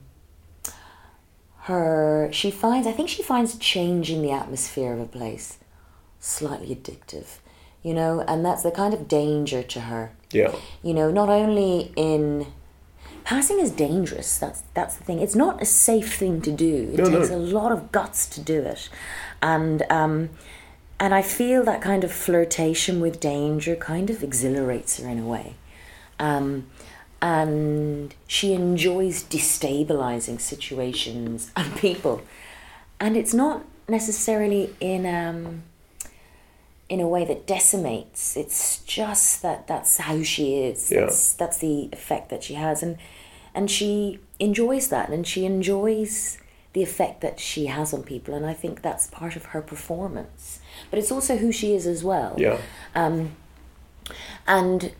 her 1.61 2.29
she 2.31 2.51
finds 2.51 2.85
I 2.85 2.91
think 2.91 3.09
she 3.09 3.23
finds 3.23 3.57
changing 3.57 4.21
the 4.21 4.31
atmosphere 4.31 4.93
of 4.93 4.99
a 4.99 5.05
place 5.05 5.57
slightly 6.19 6.75
addictive. 6.75 7.37
You 7.81 7.93
know, 7.93 8.21
and 8.21 8.45
that's 8.45 8.63
the 8.63 8.71
kind 8.71 8.93
of 8.93 9.07
danger 9.09 9.61
to 9.63 9.79
her 9.81 10.11
Yeah. 10.31 10.55
you 10.83 10.93
know 10.93 11.09
not 11.11 11.29
only 11.29 11.91
in 11.95 12.47
passing 13.23 13.59
is 13.59 13.71
dangerous 13.71 14.37
that's 14.37 14.63
that's 14.73 14.95
the 14.97 15.03
thing. 15.03 15.19
It's 15.19 15.35
not 15.35 15.61
a 15.61 15.65
safe 15.65 16.15
thing 16.15 16.41
to 16.41 16.51
do. 16.51 16.91
It 16.93 16.97
No, 16.99 17.05
no. 17.05 17.19
takes 17.19 17.29
a 17.31 17.37
lot 17.37 17.71
of 17.71 17.91
guts 17.91 18.25
to 18.27 18.41
do 18.41 18.61
it. 18.61 18.89
And 19.41 19.83
um 19.89 20.29
and 20.99 21.13
i 21.13 21.21
feel 21.21 21.63
that 21.63 21.81
kind 21.81 22.03
of 22.03 22.11
flirtation 22.11 23.01
with 23.01 23.19
danger 23.19 23.75
kind 23.75 24.09
of 24.09 24.23
exhilarates 24.23 24.99
her 24.99 25.09
in 25.09 25.19
a 25.19 25.25
way. 25.25 25.55
Um 26.19 26.67
and 27.21 28.13
she 28.27 28.53
enjoys 28.53 29.23
destabilizing 29.23 30.39
situations 30.41 31.51
and 31.55 31.75
people. 31.77 32.21
And 32.99 33.15
it's 33.17 33.33
not 33.33 33.63
necessarily 33.87 34.75
in 34.79 35.05
um 35.05 35.63
in 36.93 36.99
a 36.99 37.07
way 37.07 37.25
that 37.25 37.47
decimates. 37.47 38.37
It's 38.37 38.77
just 38.83 39.41
that 39.41 39.65
that's 39.65 39.97
how 39.97 40.21
she 40.21 40.59
is. 40.59 40.91
Yeah. 40.91 41.01
That's, 41.01 41.33
that's 41.33 41.57
the 41.57 41.89
effect 41.91 42.29
that 42.29 42.43
she 42.43 42.53
has, 42.53 42.83
and 42.83 42.97
and 43.55 43.69
she 43.69 44.19
enjoys 44.39 44.89
that, 44.89 45.09
and 45.09 45.25
she 45.25 45.43
enjoys 45.43 46.37
the 46.73 46.83
effect 46.83 47.21
that 47.21 47.39
she 47.39 47.65
has 47.65 47.95
on 47.95 48.03
people, 48.03 48.35
and 48.35 48.45
I 48.45 48.53
think 48.53 48.83
that's 48.83 49.07
part 49.07 49.35
of 49.35 49.45
her 49.45 49.61
performance. 49.61 50.59
But 50.91 50.99
it's 50.99 51.11
also 51.11 51.37
who 51.37 51.51
she 51.51 51.73
is 51.73 51.87
as 51.87 52.03
well. 52.03 52.35
Yeah. 52.37 52.59
Um, 52.93 53.31
and 54.45 54.91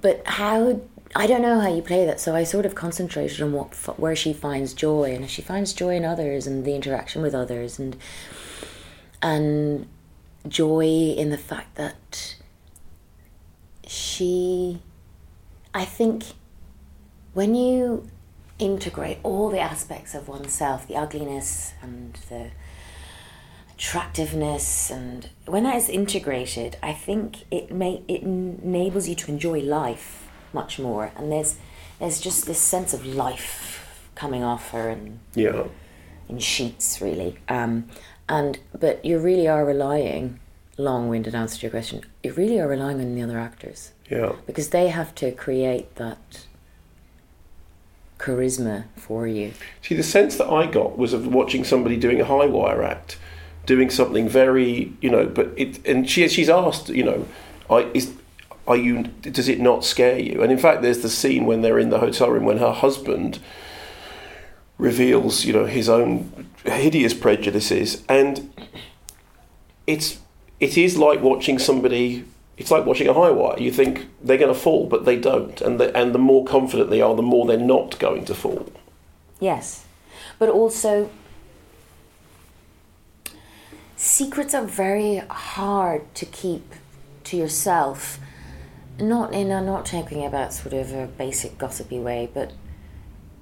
but 0.00 0.26
how 0.26 0.80
I 1.14 1.26
don't 1.26 1.42
know 1.42 1.60
how 1.60 1.68
you 1.68 1.82
play 1.82 2.06
that, 2.06 2.18
so 2.18 2.34
I 2.34 2.44
sort 2.44 2.64
of 2.64 2.74
concentrated 2.74 3.42
on 3.42 3.52
what 3.52 3.74
where 3.98 4.16
she 4.16 4.32
finds 4.32 4.72
joy, 4.72 5.14
and 5.14 5.22
if 5.22 5.30
she 5.30 5.42
finds 5.42 5.74
joy 5.74 5.96
in 5.96 6.06
others 6.06 6.46
and 6.46 6.64
the 6.64 6.74
interaction 6.74 7.20
with 7.20 7.34
others, 7.34 7.78
and 7.78 7.94
and 9.20 9.86
joy 10.48 11.14
in 11.16 11.30
the 11.30 11.38
fact 11.38 11.76
that 11.76 12.36
she, 13.86 14.80
I 15.74 15.84
think, 15.84 16.24
when 17.34 17.54
you 17.54 18.08
integrate 18.58 19.18
all 19.22 19.50
the 19.50 19.60
aspects 19.60 20.14
of 20.14 20.28
oneself, 20.28 20.86
the 20.88 20.96
ugliness 20.96 21.72
and 21.82 22.14
the 22.28 22.50
attractiveness 23.74 24.90
and 24.90 25.28
when 25.46 25.62
that 25.62 25.76
is 25.76 25.88
integrated 25.88 26.76
i 26.82 26.92
think 26.92 27.44
it 27.48 27.70
may 27.70 28.02
it 28.08 28.22
enables 28.22 29.06
you 29.08 29.14
to 29.14 29.30
enjoy 29.30 29.60
life 29.60 30.28
much 30.52 30.80
more 30.80 31.12
and 31.16 31.30
there's 31.30 31.58
there's 32.00 32.20
just 32.20 32.44
this 32.46 32.58
sense 32.58 32.92
of 32.92 33.06
life 33.06 34.10
coming 34.16 34.42
off 34.42 34.70
her 34.72 34.88
and 34.88 35.20
Yeah. 35.36 35.68
in 36.28 36.40
sheets 36.40 37.00
really 37.00 37.38
um 37.48 37.88
and 38.28 38.58
but 38.78 39.04
you 39.04 39.18
really 39.18 39.48
are 39.48 39.64
relying 39.64 40.38
long-winded 40.76 41.34
answer 41.34 41.56
to 41.56 41.62
your 41.62 41.70
question 41.70 42.02
you 42.22 42.32
really 42.34 42.60
are 42.60 42.68
relying 42.68 43.00
on 43.00 43.14
the 43.14 43.22
other 43.22 43.38
actors 43.38 43.92
Yeah. 44.10 44.32
because 44.46 44.70
they 44.70 44.88
have 44.88 45.14
to 45.16 45.32
create 45.32 45.96
that 45.96 46.46
charisma 48.18 48.84
for 48.96 49.26
you 49.26 49.52
See, 49.82 49.94
the 49.94 50.02
sense 50.02 50.36
that 50.36 50.48
I 50.48 50.66
got 50.66 50.98
was 50.98 51.12
of 51.12 51.26
watching 51.26 51.64
somebody 51.64 51.96
doing 51.96 52.20
a 52.20 52.24
high 52.24 52.46
wire 52.46 52.82
act, 52.82 53.18
doing 53.64 53.90
something 53.90 54.28
very, 54.28 54.92
you 55.00 55.08
know, 55.10 55.26
but 55.26 55.52
it, 55.56 55.86
and 55.86 56.08
she, 56.08 56.26
she's 56.28 56.48
asked, 56.50 56.88
you 56.88 57.04
know, 57.04 57.26
I, 57.70 57.90
is, 57.94 58.12
are 58.66 58.76
you, 58.76 59.04
does 59.22 59.48
it 59.48 59.60
not 59.60 59.84
scare 59.84 60.18
you? 60.18 60.42
And 60.42 60.50
in 60.52 60.58
fact, 60.58 60.82
there's 60.82 60.98
the 61.00 61.08
scene 61.08 61.46
when 61.46 61.62
they're 61.62 61.78
in 61.78 61.90
the 61.90 62.00
hotel 62.00 62.28
room 62.30 62.44
when 62.44 62.58
her 62.58 62.72
husband 62.72 63.38
reveals, 64.78 65.44
you 65.44 65.52
know, 65.52 65.66
his 65.66 65.88
own 65.88 66.48
hideous 66.64 67.12
prejudices, 67.12 68.04
and 68.08 68.52
it's, 69.86 70.20
it 70.60 70.78
is 70.78 70.96
like 70.96 71.20
watching 71.20 71.58
somebody. 71.58 72.24
It's 72.56 72.70
like 72.70 72.84
watching 72.86 73.08
a 73.08 73.14
high 73.14 73.30
wire. 73.30 73.58
You 73.58 73.70
think 73.70 74.08
they're 74.22 74.38
going 74.38 74.52
to 74.52 74.58
fall, 74.58 74.86
but 74.86 75.04
they 75.04 75.16
don't, 75.16 75.60
and 75.60 75.78
the, 75.78 75.96
and 75.96 76.12
the 76.14 76.18
more 76.18 76.44
confident 76.44 76.90
they 76.90 77.00
are, 77.00 77.14
the 77.14 77.22
more 77.22 77.46
they're 77.46 77.56
not 77.56 77.98
going 77.98 78.24
to 78.24 78.34
fall. 78.34 78.72
Yes, 79.38 79.84
but 80.38 80.48
also 80.48 81.10
secrets 83.96 84.54
are 84.54 84.64
very 84.64 85.18
hard 85.28 86.12
to 86.14 86.26
keep 86.26 86.74
to 87.24 87.36
yourself. 87.36 88.18
Not 88.98 89.32
in 89.32 89.52
I'm 89.52 89.66
not 89.66 89.86
talking 89.86 90.24
about 90.24 90.52
sort 90.52 90.72
of 90.72 90.92
a 90.92 91.06
basic 91.06 91.58
gossipy 91.58 92.00
way, 92.00 92.28
but 92.32 92.52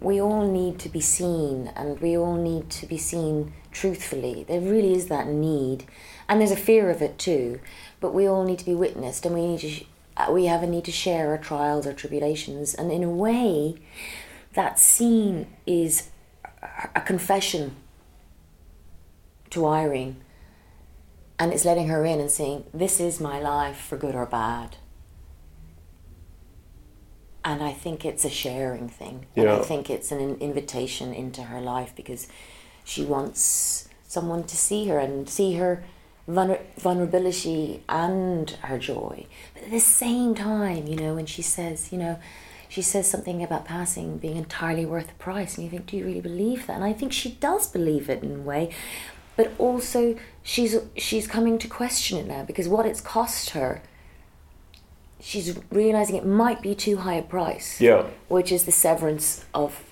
we 0.01 0.21
all 0.21 0.47
need 0.47 0.79
to 0.81 0.89
be 0.89 1.01
seen, 1.01 1.73
and 1.75 2.01
we 2.01 2.17
all 2.17 2.37
need 2.37 2.71
to 2.71 2.87
be 2.87 2.99
seen 2.99 3.53
truthfully. 3.73 4.45
There 4.49 4.61
really 4.61 4.95
is 4.95 5.07
that 5.07 5.27
need, 5.27 5.87
and 6.29 6.41
there's 6.41 6.51
a 6.51 6.57
fear 6.57 6.91
of 6.91 7.03
it 7.03 7.19
too. 7.19 7.61
But 8.01 8.15
we 8.15 8.27
all 8.27 8.45
need 8.45 8.59
to 8.59 8.65
be 8.65 8.75
witnessed, 8.75 9.25
and 9.25 9.35
we 9.35 9.47
need 9.47 9.61
to. 9.61 9.71
Sh- 9.71 9.85
uh, 10.17 10.33
we 10.33 10.47
have 10.47 10.63
a 10.63 10.67
need 10.67 10.85
to 10.85 10.93
share 10.93 11.29
our 11.29 11.39
trials, 11.39 11.87
our 11.87 11.93
tribulations, 11.93 12.75
and 12.75 12.91
in 12.91 13.05
a 13.05 13.11
way, 13.11 13.75
that 14.55 14.79
scene 14.79 15.47
is 15.67 16.09
a 16.95 17.03
confession 17.03 17.77
to 19.51 19.67
Irene 19.67 20.17
and 21.39 21.53
it's 21.53 21.65
letting 21.65 21.89
her 21.89 22.05
in 22.05 22.21
and 22.21 22.31
saying, 22.31 22.65
This 22.73 23.01
is 23.01 23.21
my 23.21 23.41
life 23.41 23.77
for 23.77 23.97
good 23.97 24.15
or 24.15 24.27
bad. 24.27 24.77
And 27.47 27.63
I 27.63 27.73
think 27.73 28.05
it's 28.05 28.25
a 28.25 28.31
sharing 28.31 28.89
thing. 28.89 29.27
And 29.37 29.45
I 29.61 29.63
think 29.63 29.89
it's 29.89 30.11
an 30.11 30.37
invitation 30.41 31.15
into 31.15 31.43
her 31.45 31.61
life 31.61 31.93
because 31.95 32.27
she 32.85 33.05
wants 33.05 33.89
someone 34.09 34.43
to 34.45 34.57
see 34.57 34.89
her 34.89 34.99
and 34.99 35.29
see 35.29 35.55
her 35.55 35.85
vulner- 36.29 36.61
vulnerability 36.77 37.85
and 37.89 38.51
her 38.63 38.79
joy. 38.79 39.27
But 39.55 39.63
at 39.63 39.71
the 39.71 39.79
same 39.79 40.35
time, 40.35 40.89
you 40.89 40.97
know, 40.97 41.15
when 41.15 41.27
she 41.27 41.41
says, 41.43 41.93
you 41.93 41.99
know, 41.99 42.19
she 42.69 42.83
says 42.83 43.09
something 43.09 43.45
about 43.45 43.65
passing 43.65 44.19
being 44.19 44.37
entirely 44.37 44.85
worth 44.85 45.07
the 45.07 45.15
price, 45.15 45.57
and 45.57 45.65
you 45.65 45.71
think, 45.71 45.87
do 45.87 45.97
you 45.97 46.05
really 46.05 46.21
believe 46.21 46.67
that? 46.67 46.75
And 46.75 46.85
I 46.85 46.93
think 46.93 47.13
she 47.13 47.31
does 47.31 47.69
believe 47.69 48.11
it 48.11 48.25
in 48.25 48.35
a 48.41 48.41
way, 48.41 48.71
but 49.37 49.53
also 49.59 50.19
she's 50.43 50.77
she's 50.97 51.29
coming 51.29 51.59
to 51.59 51.69
question 51.69 52.19
it 52.19 52.27
now 52.27 52.43
because 52.43 52.67
what 52.67 52.87
it's 52.87 53.01
cost 53.01 53.51
her. 53.51 53.83
She's 55.21 55.59
realizing 55.71 56.17
it 56.17 56.27
might 56.27 56.61
be 56.63 56.75
too 56.75 56.99
high 56.99 57.15
a 57.15 57.23
price. 57.23 57.81
Yeah. 57.81 58.05
Which 58.29 58.53
is 58.53 58.65
the 58.65 58.73
severance 58.73 59.45
of 59.55 59.83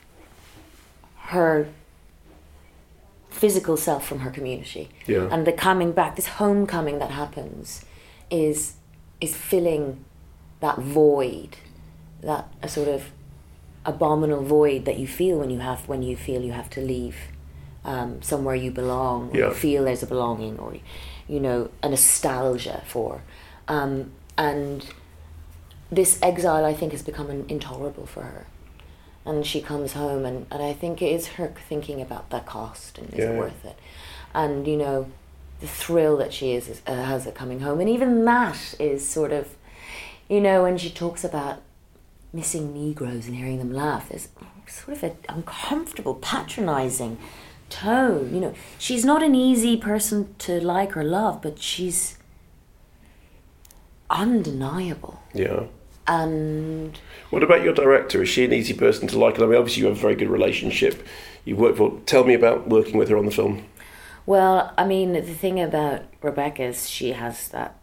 her 1.26 1.69
physical 3.31 3.76
self 3.76 4.07
from 4.07 4.21
her 4.21 4.31
community. 4.31 4.90
Yeah. 5.07 5.28
And 5.31 5.47
the 5.47 5.52
coming 5.52 5.93
back, 5.93 6.16
this 6.16 6.26
homecoming 6.26 6.99
that 6.99 7.11
happens, 7.11 7.85
is 8.31 8.75
is 9.21 9.35
filling 9.37 10.04
that 10.61 10.78
void, 10.78 11.57
that 12.23 12.49
a 12.62 12.69
sort 12.69 12.88
of 12.88 13.11
abominable 13.87 14.43
void 14.45 14.85
that 14.87 14.99
you 14.99 15.07
feel 15.07 15.38
when 15.38 15.50
you 15.50 15.59
have 15.61 15.88
when 15.88 16.02
you 16.02 16.16
feel 16.16 16.43
you 16.43 16.52
have 16.52 16.71
to 16.71 16.81
leave 16.81 17.16
um, 17.85 18.23
somewhere 18.23 18.54
you 18.54 18.71
belong, 18.71 19.31
or 19.31 19.37
Yeah. 19.38 19.49
you 19.49 19.54
feel 19.54 19.85
there's 19.85 20.02
a 20.02 20.07
belonging, 20.07 20.59
or 20.59 20.75
you 21.28 21.40
know, 21.40 21.71
a 21.83 21.88
nostalgia 21.88 22.83
for, 22.87 23.23
um, 23.69 24.12
and 24.38 24.87
this 25.94 26.18
exile, 26.22 26.64
I 26.64 26.74
think, 26.74 26.92
has 26.92 27.02
become 27.02 27.30
in- 27.30 27.46
intolerable 27.48 28.06
for 28.06 28.22
her. 28.22 28.46
And 29.26 29.46
she 29.46 29.60
comes 29.60 29.94
home, 29.94 30.24
and, 30.24 30.46
and 30.50 30.62
I 30.62 30.72
think 30.74 31.00
it 31.00 31.06
is 31.12 31.26
her 31.38 31.52
thinking 31.68 32.00
about 32.02 32.30
that 32.30 32.44
cost 32.46 32.98
and 32.98 33.12
is 33.12 33.18
Yeah. 33.20 33.30
it 33.30 33.38
worth 33.38 33.64
it? 33.64 33.78
And, 34.34 34.66
you 34.66 34.76
know, 34.76 35.06
the 35.60 35.66
thrill 35.66 36.16
that 36.18 36.32
she 36.32 36.52
is, 36.52 36.68
is 36.68 36.82
uh, 36.86 36.92
has 37.04 37.26
at 37.26 37.34
coming 37.34 37.60
home. 37.60 37.80
And 37.80 37.88
even 37.88 38.24
that 38.26 38.74
is 38.78 39.08
sort 39.08 39.32
of, 39.32 39.56
you 40.28 40.40
know, 40.40 40.62
when 40.64 40.76
she 40.76 40.90
talks 40.90 41.24
about 41.24 41.62
missing 42.32 42.74
Negroes 42.74 43.26
and 43.26 43.36
hearing 43.36 43.58
them 43.58 43.72
laugh, 43.72 44.08
there's 44.08 44.28
sort 44.66 44.96
of 44.96 45.02
an 45.04 45.16
uncomfortable, 45.28 46.14
patronizing 46.16 47.16
tone. 47.70 48.34
You 48.34 48.40
know, 48.40 48.54
she's 48.78 49.04
not 49.04 49.22
an 49.22 49.34
easy 49.34 49.76
person 49.76 50.34
to 50.38 50.60
like 50.60 50.96
or 50.96 51.04
love, 51.04 51.40
but 51.40 51.58
she's 51.62 52.18
undeniable. 54.10 55.22
Yeah. 55.32 55.64
And 56.06 56.99
What 57.30 57.42
about 57.42 57.62
your 57.62 57.73
director? 57.73 58.23
Is 58.23 58.28
she 58.28 58.44
an 58.44 58.52
easy 58.52 58.75
person 58.75 59.08
to 59.08 59.18
like? 59.18 59.38
I 59.38 59.46
mean, 59.46 59.56
obviously 59.56 59.82
you 59.82 59.88
have 59.88 59.96
a 59.96 60.00
very 60.00 60.14
good 60.14 60.28
relationship. 60.28 61.06
You 61.44 61.56
work 61.56 61.76
for. 61.76 62.00
Tell 62.06 62.25
me 62.25 62.34
about 62.34 62.68
working 62.68 62.99
with 62.99 63.08
her 63.08 63.16
on 63.16 63.26
the 63.26 63.32
film. 63.32 63.64
Well, 64.26 64.73
I 64.78 64.87
mean, 64.87 65.12
the 65.12 65.23
thing 65.23 65.61
about 65.61 66.02
Rebecca 66.23 66.64
is 66.64 66.88
she 66.88 67.12
has 67.12 67.49
that 67.49 67.78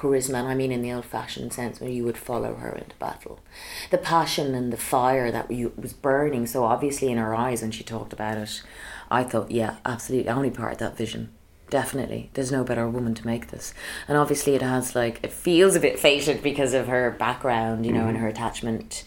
charisma, 0.00 0.34
and 0.34 0.48
I 0.48 0.54
mean 0.54 0.72
in 0.72 0.82
the 0.82 0.92
old-fashioned 0.92 1.52
sense, 1.52 1.80
where 1.80 1.90
you 1.90 2.04
would 2.04 2.16
follow 2.16 2.54
her 2.54 2.72
into 2.72 2.96
battle. 2.96 3.40
The 3.90 3.98
passion 3.98 4.54
and 4.54 4.72
the 4.72 4.78
fire 4.78 5.30
that 5.30 5.50
you, 5.50 5.72
was 5.76 5.92
burning 5.92 6.46
so 6.46 6.64
obviously 6.64 7.10
in 7.10 7.18
her 7.18 7.34
eyes 7.34 7.62
when 7.62 7.70
she 7.70 7.84
talked 7.84 8.12
about 8.12 8.38
it, 8.38 8.62
I 9.10 9.24
thought, 9.24 9.50
yeah, 9.50 9.76
absolutely, 9.84 10.30
I 10.30 10.34
only 10.34 10.50
part 10.50 10.72
of 10.72 10.78
that 10.78 10.96
vision. 10.96 11.30
Definitely, 11.70 12.30
there's 12.34 12.50
no 12.50 12.64
better 12.64 12.88
woman 12.88 13.14
to 13.14 13.26
make 13.26 13.48
this, 13.48 13.72
and 14.08 14.18
obviously 14.18 14.54
it 14.56 14.62
has 14.62 14.94
like 14.96 15.20
it 15.22 15.32
feels 15.32 15.76
a 15.76 15.80
bit 15.80 15.98
fated 15.98 16.42
because 16.42 16.74
of 16.74 16.88
her 16.88 17.12
background, 17.12 17.86
you 17.86 17.92
know, 17.92 18.08
and 18.08 18.18
her 18.18 18.26
attachment, 18.26 19.04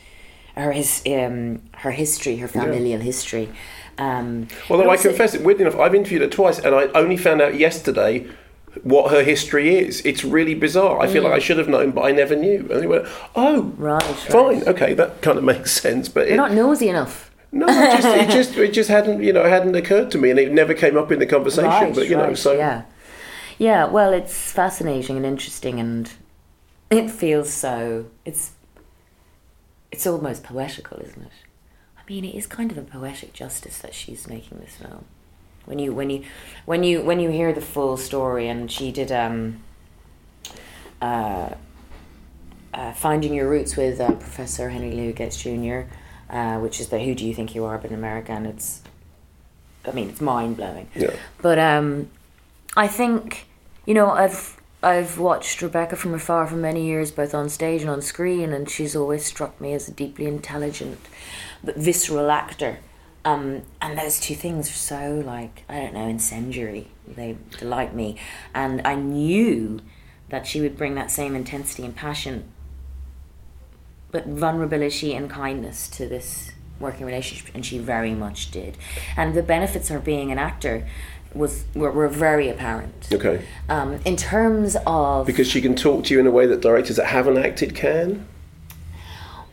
her 0.56 0.72
his 0.72 1.04
um 1.06 1.62
her 1.78 1.92
history, 1.92 2.38
her 2.38 2.48
familial 2.48 3.02
history. 3.02 3.50
Um, 3.98 4.48
Although 4.70 4.90
I 4.90 4.98
confess 4.98 5.34
it, 5.36 5.44
weirdly 5.44 5.66
enough, 5.66 5.78
I've 5.80 5.94
interviewed 5.94 6.22
her 6.22 6.28
twice, 6.30 6.58
and 6.60 6.74
I 6.74 6.86
only 6.96 7.18
found 7.18 7.42
out 7.42 7.56
yesterday 7.60 8.26
what 8.82 9.12
her 9.12 9.22
history 9.24 9.76
is. 9.78 10.02
It's 10.06 10.24
really 10.24 10.56
bizarre. 10.56 11.00
I 11.00 11.08
feel 11.08 11.22
Mm. 11.22 11.26
like 11.26 11.34
I 11.34 11.40
should 11.40 11.58
have 11.60 11.68
known, 11.68 11.92
but 11.92 12.02
I 12.06 12.12
never 12.12 12.36
knew. 12.36 12.60
And 12.72 12.82
they 12.82 12.88
went, 12.88 13.06
"Oh, 13.36 13.74
right, 13.78 14.02
fine, 14.02 14.64
okay, 14.68 14.94
that 14.96 15.22
kind 15.22 15.38
of 15.38 15.44
makes 15.54 15.74
sense." 15.74 16.10
But 16.10 16.26
You're 16.28 16.36
it, 16.36 16.38
not 16.38 16.54
nosy 16.54 16.90
enough. 16.90 17.30
No, 17.54 17.68
it 17.70 18.02
just, 18.02 18.08
it 18.08 18.30
just 18.32 18.58
it 18.58 18.74
just 18.74 18.90
hadn't 18.90 19.22
you 19.22 19.32
know 19.32 19.44
hadn't 19.44 19.76
occurred 19.76 20.10
to 20.12 20.18
me, 20.18 20.32
and 20.32 20.40
it 20.40 20.52
never 20.52 20.74
came 20.74 20.98
up 20.98 21.12
in 21.12 21.20
the 21.20 21.28
conversation. 21.28 21.70
Right, 21.70 21.94
but 21.94 22.10
you 22.10 22.18
know, 22.18 22.34
so 22.34 22.54
yeah, 22.54 22.84
yeah. 23.60 23.86
Well, 23.86 24.12
it's 24.12 24.52
fascinating 24.52 25.18
and 25.18 25.26
interesting, 25.26 25.80
and 25.80 26.12
it 26.90 27.12
feels 27.12 27.54
so. 27.54 28.08
It's 28.26 28.54
it's 29.92 30.08
almost 30.08 30.44
poetical, 30.44 30.98
isn't 30.98 31.22
it? 31.22 31.32
I 31.96 32.02
mean, 32.12 32.26
it 32.26 32.36
is 32.36 32.48
kind 32.48 32.72
of 32.72 32.78
a 32.80 32.82
poetic 32.82 33.34
justice 33.34 33.78
that 33.78 33.94
she's 33.94 34.28
making 34.28 34.60
this 34.60 34.76
film. 34.76 35.06
When 35.66 35.78
you 35.78 35.94
when 35.94 36.10
you 36.10 36.24
when 36.66 36.84
you 36.84 37.04
when 37.04 37.20
you 37.20 37.30
hear 37.30 37.54
the 37.54 37.62
full 37.62 37.98
story, 37.98 38.48
and 38.48 38.72
she 38.72 38.92
did 38.92 39.12
um, 39.12 39.62
uh, 41.00 41.52
uh, 42.74 42.94
finding 42.94 43.36
your 43.36 43.48
roots 43.48 43.78
with 43.78 44.02
uh, 44.02 44.12
Professor 44.14 44.70
Henry 44.70 44.92
Louis 44.92 45.14
Gates 45.14 45.42
Jr., 45.42 45.82
uh, 46.34 46.58
which 46.58 46.82
is 46.82 46.90
the 46.90 47.00
Who 47.00 47.14
Do 47.16 47.26
You 47.26 47.34
Think 47.34 47.54
You 47.56 47.64
Are, 47.64 47.78
but 47.78 47.92
in 47.92 47.98
America, 47.98 48.32
and 48.32 48.48
it's 48.48 48.82
I 49.86 49.92
mean, 49.92 50.10
it's 50.10 50.22
mind 50.22 50.58
blowing. 50.58 50.90
Yeah. 50.96 51.16
But 51.42 51.60
um, 51.60 52.10
I 52.76 52.88
think 52.88 53.46
you 53.86 53.94
know 53.94 54.10
I've 54.10 54.60
I've 54.82 55.20
watched 55.20 55.62
Rebecca 55.62 55.96
from 55.96 56.14
afar 56.14 56.48
for 56.48 56.56
many 56.56 56.86
years, 56.86 57.12
both 57.12 57.34
on 57.34 57.50
stage 57.50 57.82
and 57.82 57.90
on 57.90 58.02
screen, 58.02 58.52
and 58.52 58.70
she's 58.70 58.96
always 58.96 59.26
struck 59.26 59.62
me 59.62 59.74
as 59.74 59.88
a 59.88 59.92
deeply 59.92 60.26
intelligent, 60.26 61.00
but 61.64 61.78
visceral 61.78 62.32
actor. 62.32 62.80
Um, 63.26 63.62
and 63.82 63.98
those 63.98 64.20
two 64.20 64.36
things 64.36 64.70
are 64.70 64.74
so 64.74 65.24
like 65.26 65.64
I 65.70 65.76
don't 65.76 65.94
know 65.94 66.08
incendiary. 66.08 66.88
They 67.08 67.38
delight 67.60 67.94
me, 67.94 68.18
and 68.56 68.82
I 68.86 68.96
knew 68.96 69.82
that 70.30 70.48
she 70.48 70.62
would 70.62 70.76
bring 70.76 70.96
that 70.96 71.12
same 71.12 71.36
intensity 71.36 71.86
and 71.86 71.96
passion, 71.96 72.52
but 74.14 74.26
vulnerability 74.28 75.14
and 75.14 75.30
kindness 75.30 75.90
to 75.90 76.08
this 76.08 76.52
working 76.80 77.06
relationship, 77.06 77.54
and 77.54 77.66
she 77.66 77.78
very 77.80 78.14
much 78.14 78.52
did. 78.52 78.78
And 79.18 79.34
the 79.34 79.44
benefits 79.44 79.92
of 79.92 80.06
being 80.06 80.32
an 80.32 80.38
actor 80.38 80.88
was 81.34 81.66
were, 81.74 81.92
were 81.92 82.08
very 82.08 82.48
apparent. 82.48 83.10
okay, 83.12 83.44
Um, 83.68 84.00
in 84.06 84.16
terms 84.16 84.78
of 84.86 85.26
because 85.26 85.48
she 85.50 85.62
can 85.62 85.76
talk 85.76 86.06
to 86.06 86.14
you 86.14 86.20
in 86.20 86.28
a 86.28 86.32
way 86.32 86.46
that 86.46 86.62
directors 86.62 86.96
that 86.98 87.08
haven't 87.08 87.38
acted 87.40 87.76
can. 87.76 88.28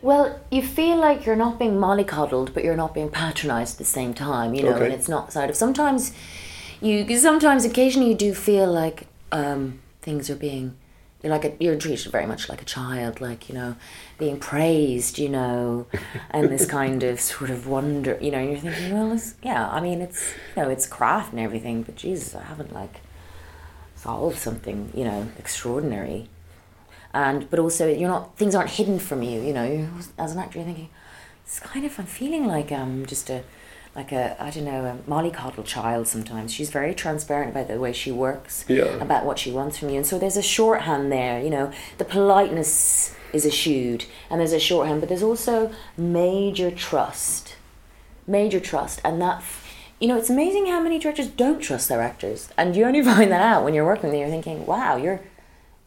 Well, 0.03 0.38
you 0.51 0.62
feel 0.62 0.96
like 0.99 1.27
you're 1.27 1.37
not 1.37 1.59
being 1.59 1.77
mollycoddled, 1.77 2.55
but 2.55 2.64
you're 2.64 2.77
not 2.85 2.94
being 2.94 3.11
patronised 3.11 3.75
at 3.75 3.79
the 3.79 3.85
same 3.85 4.14
time, 4.14 4.55
you 4.55 4.62
know, 4.62 4.75
Okay. 4.75 4.87
and 4.87 4.94
it's 4.94 5.09
not 5.09 5.33
sort 5.33 5.51
of 5.51 5.57
sometimes 5.57 6.12
you 6.83 6.94
sometimes 7.18 7.64
occasionally 7.64 8.11
you 8.11 8.14
do 8.14 8.33
feel 8.35 8.70
like 8.70 9.07
um, 9.33 9.81
things 10.03 10.31
are 10.31 10.37
being 10.37 10.75
like 11.22 11.44
a, 11.44 11.52
you're 11.61 11.76
treated 11.76 12.11
very 12.11 12.26
much 12.26 12.48
like 12.48 12.62
a 12.62 12.64
child, 12.64 13.20
like 13.20 13.48
you 13.48 13.54
know, 13.54 13.76
being 14.18 14.38
praised, 14.38 15.18
you 15.18 15.28
know, 15.28 15.87
and 16.30 16.48
this 16.48 16.66
kind 16.78 17.02
of 17.02 17.20
sort 17.20 17.50
of 17.50 17.66
wonder, 17.66 18.18
you 18.20 18.30
know, 18.30 18.42
you're 18.42 18.59
thinking, 18.59 18.92
well, 18.94 19.12
it's, 19.12 19.35
yeah, 19.42 19.68
I 19.68 19.80
mean, 19.80 20.00
it's 20.00 20.33
you 20.56 20.62
know, 20.62 20.70
it's 20.70 20.87
craft 20.87 21.33
and 21.33 21.40
everything, 21.40 21.83
but 21.83 21.96
Jesus, 21.96 22.35
I 22.35 22.42
haven't 22.42 22.72
like 22.72 23.00
solved 23.96 24.38
something, 24.38 24.90
you 24.94 25.04
know, 25.04 25.28
extraordinary. 25.38 26.28
And 27.12 27.50
but 27.50 27.59
also 27.59 27.88
you're 27.88 28.09
not 28.09 28.37
things 28.38 28.54
aren't 28.54 28.70
hidden 28.70 29.00
from 29.00 29.22
you 29.22 29.40
you 29.40 29.52
know. 29.52 29.88
As 30.16 30.33
an 30.33 30.38
actor 30.38 30.59
you're 30.59 30.66
thinking 30.66 30.90
it's 31.50 31.59
kind 31.59 31.85
of 31.85 31.98
i'm 31.98 32.06
feeling 32.06 32.46
like 32.46 32.70
I'm 32.70 32.83
um 32.83 33.06
just 33.06 33.28
a 33.28 33.42
like 33.96 34.12
a 34.12 34.40
i 34.42 34.50
don't 34.50 34.64
know 34.64 34.85
a 34.85 35.11
mollycoddle 35.11 35.64
child 35.64 36.07
sometimes. 36.07 36.53
She's 36.53 36.70
very 36.70 36.94
transparent 36.94 37.50
about 37.50 37.68
the 37.68 37.79
way 37.79 37.92
she 37.92 38.12
works 38.12 38.64
Yeah. 38.68 38.85
about 39.07 39.24
what 39.24 39.38
she 39.38 39.50
wants 39.50 39.79
from 39.79 39.88
you. 39.90 39.96
And 39.96 40.07
so 40.07 40.18
there's 40.18 40.37
a 40.37 40.42
shorthand 40.42 41.11
there 41.11 41.42
you 41.42 41.50
know. 41.50 41.72
The 41.98 42.05
politeness 42.05 43.14
is 43.33 43.44
eschewed 43.46 44.05
and 44.29 44.40
there's 44.40 44.53
a 44.53 44.61
shorthand 44.61 45.00
but 45.00 45.09
there's 45.09 45.22
also 45.22 45.72
major 45.96 46.70
trust 46.70 47.57
major 48.26 48.61
trust. 48.61 49.00
And 49.05 49.20
that 49.20 49.42
you 50.00 50.07
know 50.09 50.16
it's 50.16 50.31
amazing 50.31 50.66
how 50.66 50.81
many 50.81 50.98
directors 50.98 51.26
don't 51.26 51.61
trust 51.61 51.88
their 51.88 52.00
actors. 52.00 52.48
And 52.57 52.76
you 52.76 52.85
only 52.85 53.03
find 53.12 53.31
that 53.33 53.42
out 53.42 53.64
when 53.64 53.74
you're 53.74 53.85
working 53.85 54.05
with 54.05 54.12
them 54.12 54.20
you're 54.20 54.31
thinking 54.31 54.66
wow 54.66 54.96
you're 54.96 55.20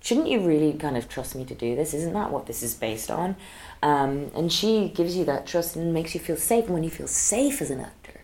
shouldn't 0.03 0.27
you 0.27 0.45
really 0.45 0.73
kind 0.73 0.97
of 0.97 1.07
trust 1.07 1.33
me 1.33 1.45
to 1.45 1.55
do 1.55 1.75
this? 1.75 1.93
Isn't 1.93 2.13
that 2.13 2.29
what 2.29 2.45
this 2.45 2.61
is 2.61 2.75
based 2.75 3.09
on? 3.09 3.37
Um, 3.81 4.29
and 4.35 4.51
she 4.51 4.89
gives 4.89 5.15
you 5.15 5.23
that 5.25 5.47
trust 5.47 5.77
and 5.77 5.93
makes 5.93 6.13
you 6.13 6.19
feel 6.19 6.35
safe. 6.35 6.65
And 6.65 6.73
when 6.73 6.83
you 6.83 6.89
feel 6.89 7.07
safe 7.07 7.61
as 7.61 7.71
an 7.71 7.79
actor, 7.79 8.19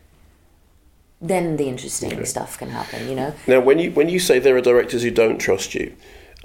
then 1.22 1.56
the 1.56 1.70
interesting 1.70 2.24
stuff 2.26 2.58
can 2.58 2.70
happen, 2.70 3.08
you 3.08 3.15
know? 3.15 3.34
Now, 3.48 3.62
when 3.62 3.80
you 3.80 3.92
when 3.92 4.10
you 4.10 4.20
say 4.20 4.39
there 4.39 4.58
are 4.58 4.62
directors 4.62 5.04
who 5.04 5.12
don't 5.12 5.39
trust 5.39 5.74
you, 5.74 5.96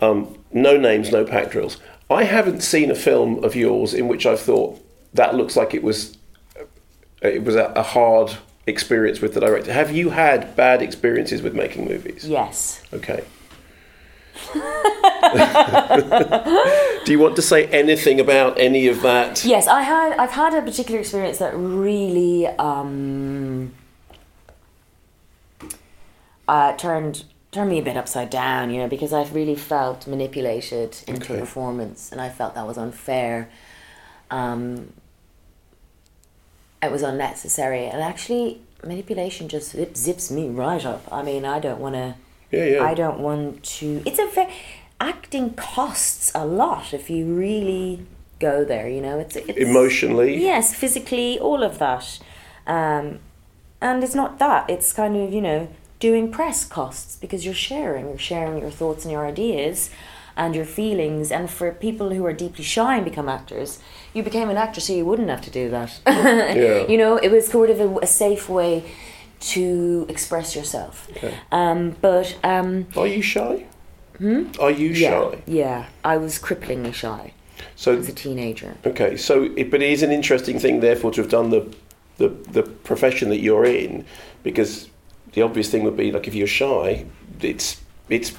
um, 0.00 0.38
no 0.52 0.76
names, 0.76 1.10
no 1.10 1.24
pack 1.24 1.50
drills. 1.50 1.78
I 2.08 2.24
haven't 2.24 2.62
seen 2.62 2.90
a 2.90 2.94
film 2.94 3.42
of 3.42 3.56
yours 3.56 3.92
in 3.92 4.06
which 4.06 4.26
I've 4.26 4.40
thought 4.40 4.80
that 5.14 5.34
looks 5.34 5.56
like 5.56 5.74
it 5.74 5.82
was 5.82 6.16
it 7.22 7.42
was 7.42 7.56
a, 7.56 7.72
a 7.74 7.82
hard 7.82 8.36
experience 8.66 9.20
with 9.20 9.34
the 9.34 9.40
director. 9.40 9.72
Have 9.72 9.90
you 9.90 10.10
had 10.10 10.54
bad 10.54 10.80
experiences 10.80 11.42
with 11.42 11.54
making 11.54 11.86
movies? 11.86 12.28
Yes. 12.28 12.82
Okay. 12.92 13.24
Do 17.04 17.12
you 17.12 17.18
want 17.18 17.36
to 17.36 17.42
say 17.42 17.66
anything 17.66 18.20
about 18.20 18.58
any 18.58 18.86
of 18.88 19.02
that? 19.02 19.44
Yes, 19.44 19.66
I 19.66 19.82
had. 19.82 20.12
I've 20.18 20.30
had 20.32 20.54
a 20.54 20.62
particular 20.62 21.00
experience 21.00 21.38
that 21.38 21.54
really 21.56 22.46
um, 22.46 23.72
uh, 26.48 26.72
turned 26.76 27.24
turned 27.52 27.70
me 27.70 27.78
a 27.78 27.82
bit 27.82 27.96
upside 27.96 28.30
down. 28.30 28.70
You 28.70 28.80
know, 28.82 28.88
because 28.88 29.12
I 29.12 29.24
really 29.28 29.54
felt 29.54 30.06
manipulated 30.06 30.96
into 31.06 31.32
Okay. 31.32 31.40
performance, 31.40 32.10
and 32.12 32.20
I 32.20 32.28
felt 32.28 32.54
that 32.54 32.66
was 32.66 32.78
unfair. 32.78 33.48
Um, 34.30 34.92
it 36.82 36.90
was 36.90 37.02
unnecessary, 37.02 37.86
and 37.86 38.02
actually, 38.02 38.60
manipulation 38.82 39.48
just 39.48 39.74
zips 39.96 40.30
me 40.30 40.48
right 40.48 40.84
up. 40.84 41.06
I 41.10 41.22
mean, 41.22 41.44
I 41.44 41.58
don't 41.60 41.80
want 41.80 41.94
to. 41.94 42.14
Yeah, 42.50 42.64
yeah. 42.64 42.84
I 42.84 42.94
don't 42.94 43.20
want 43.20 43.62
to. 43.64 44.02
It's 44.04 44.18
a 44.18 44.26
very 44.26 44.52
acting 45.00 45.54
costs 45.54 46.32
a 46.34 46.46
lot 46.46 46.94
if 46.94 47.10
you 47.10 47.34
really 47.34 48.06
go 48.38 48.64
there. 48.64 48.88
You 48.88 49.00
know, 49.00 49.18
it's, 49.18 49.36
it's 49.36 49.58
Emotionally? 49.58 50.42
Yes, 50.42 50.74
physically, 50.74 51.38
all 51.38 51.62
of 51.62 51.78
that, 51.78 52.18
um, 52.66 53.18
and 53.80 54.02
it's 54.04 54.14
not 54.14 54.38
that. 54.38 54.68
It's 54.70 54.92
kind 54.92 55.16
of 55.16 55.32
you 55.32 55.40
know 55.40 55.68
doing 56.00 56.30
press 56.30 56.64
costs 56.64 57.16
because 57.16 57.44
you're 57.44 57.54
sharing, 57.54 58.08
you're 58.08 58.18
sharing 58.18 58.58
your 58.58 58.70
thoughts 58.70 59.04
and 59.04 59.12
your 59.12 59.26
ideas, 59.26 59.90
and 60.36 60.54
your 60.54 60.64
feelings. 60.64 61.30
And 61.30 61.50
for 61.50 61.72
people 61.72 62.10
who 62.10 62.24
are 62.26 62.32
deeply 62.32 62.64
shy 62.64 62.96
and 62.96 63.04
become 63.04 63.28
actors, 63.28 63.78
you 64.12 64.22
became 64.22 64.50
an 64.50 64.56
actor 64.56 64.80
so 64.80 64.92
you 64.92 65.04
wouldn't 65.04 65.28
have 65.28 65.42
to 65.42 65.50
do 65.50 65.70
that. 65.70 66.00
Yeah. 66.54 66.86
You 66.86 66.98
know, 66.98 67.16
it 67.16 67.30
was 67.30 67.46
sort 67.46 67.70
of 67.70 67.80
a, 67.80 67.98
a 67.98 68.06
safe 68.06 68.48
way 68.48 68.84
to 69.48 70.06
express 70.08 70.56
yourself. 70.56 71.08
Okay. 71.16 71.34
Um, 71.52 71.96
but 72.00 72.36
um, 72.42 72.86
Are 72.96 73.06
you 73.06 73.22
shy? 73.22 73.66
Hmm? 74.18 74.44
Are 74.60 74.70
you 74.70 74.90
yeah, 74.90 75.10
shy? 75.10 75.42
Yeah, 75.46 75.86
I 76.04 76.16
was 76.16 76.38
cripplingly 76.38 76.94
shy 76.94 77.32
So 77.76 77.96
as 77.98 78.08
a 78.08 78.12
teenager. 78.12 78.76
Okay, 78.86 79.16
so 79.16 79.44
it, 79.56 79.70
but 79.70 79.82
it 79.82 79.90
is 79.90 80.02
an 80.02 80.12
interesting 80.12 80.58
thing, 80.58 80.80
therefore, 80.80 81.10
to 81.12 81.20
have 81.20 81.30
done 81.30 81.50
the, 81.50 81.74
the 82.18 82.28
the 82.28 82.62
profession 82.62 83.28
that 83.30 83.40
you're 83.40 83.64
in, 83.64 84.04
because 84.42 84.88
the 85.32 85.42
obvious 85.42 85.70
thing 85.70 85.82
would 85.84 85.96
be 85.96 86.12
like 86.12 86.28
if 86.28 86.34
you're 86.34 86.46
shy, 86.46 87.06
it's 87.40 87.80
it's 88.08 88.32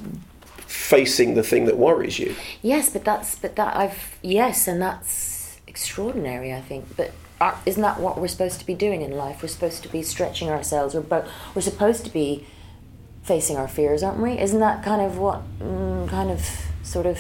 facing 0.65 1.35
the 1.35 1.43
thing 1.43 1.65
that 1.65 1.77
worries 1.77 2.19
you. 2.19 2.35
Yes, 2.61 2.89
but 2.89 3.03
that's 3.03 3.35
but 3.35 3.55
that 3.57 3.75
I've 3.75 4.17
yes, 4.21 4.67
and 4.67 4.81
that's 4.81 5.59
extraordinary. 5.67 6.53
I 6.53 6.61
think, 6.61 6.95
but 6.95 7.11
are, 7.41 7.59
isn't 7.65 7.81
that 7.81 7.99
what 7.99 8.17
we're 8.17 8.27
supposed 8.27 8.59
to 8.59 8.65
be 8.65 8.73
doing 8.73 9.01
in 9.01 9.11
life? 9.11 9.41
We're 9.41 9.49
supposed 9.49 9.83
to 9.83 9.89
be 9.89 10.01
stretching 10.01 10.49
ourselves. 10.49 10.95
We're 10.95 11.01
bo- 11.01 11.27
we're 11.53 11.61
supposed 11.61 12.05
to 12.05 12.11
be 12.11 12.45
facing 13.23 13.57
our 13.57 13.67
fears, 13.67 14.03
aren't 14.03 14.19
we? 14.19 14.39
Isn't 14.39 14.59
that 14.59 14.83
kind 14.83 15.01
of 15.01 15.17
what 15.17 15.41
mm, 15.59 16.07
kind 16.07 16.31
of 16.31 16.47
sort 16.83 17.05
of 17.05 17.19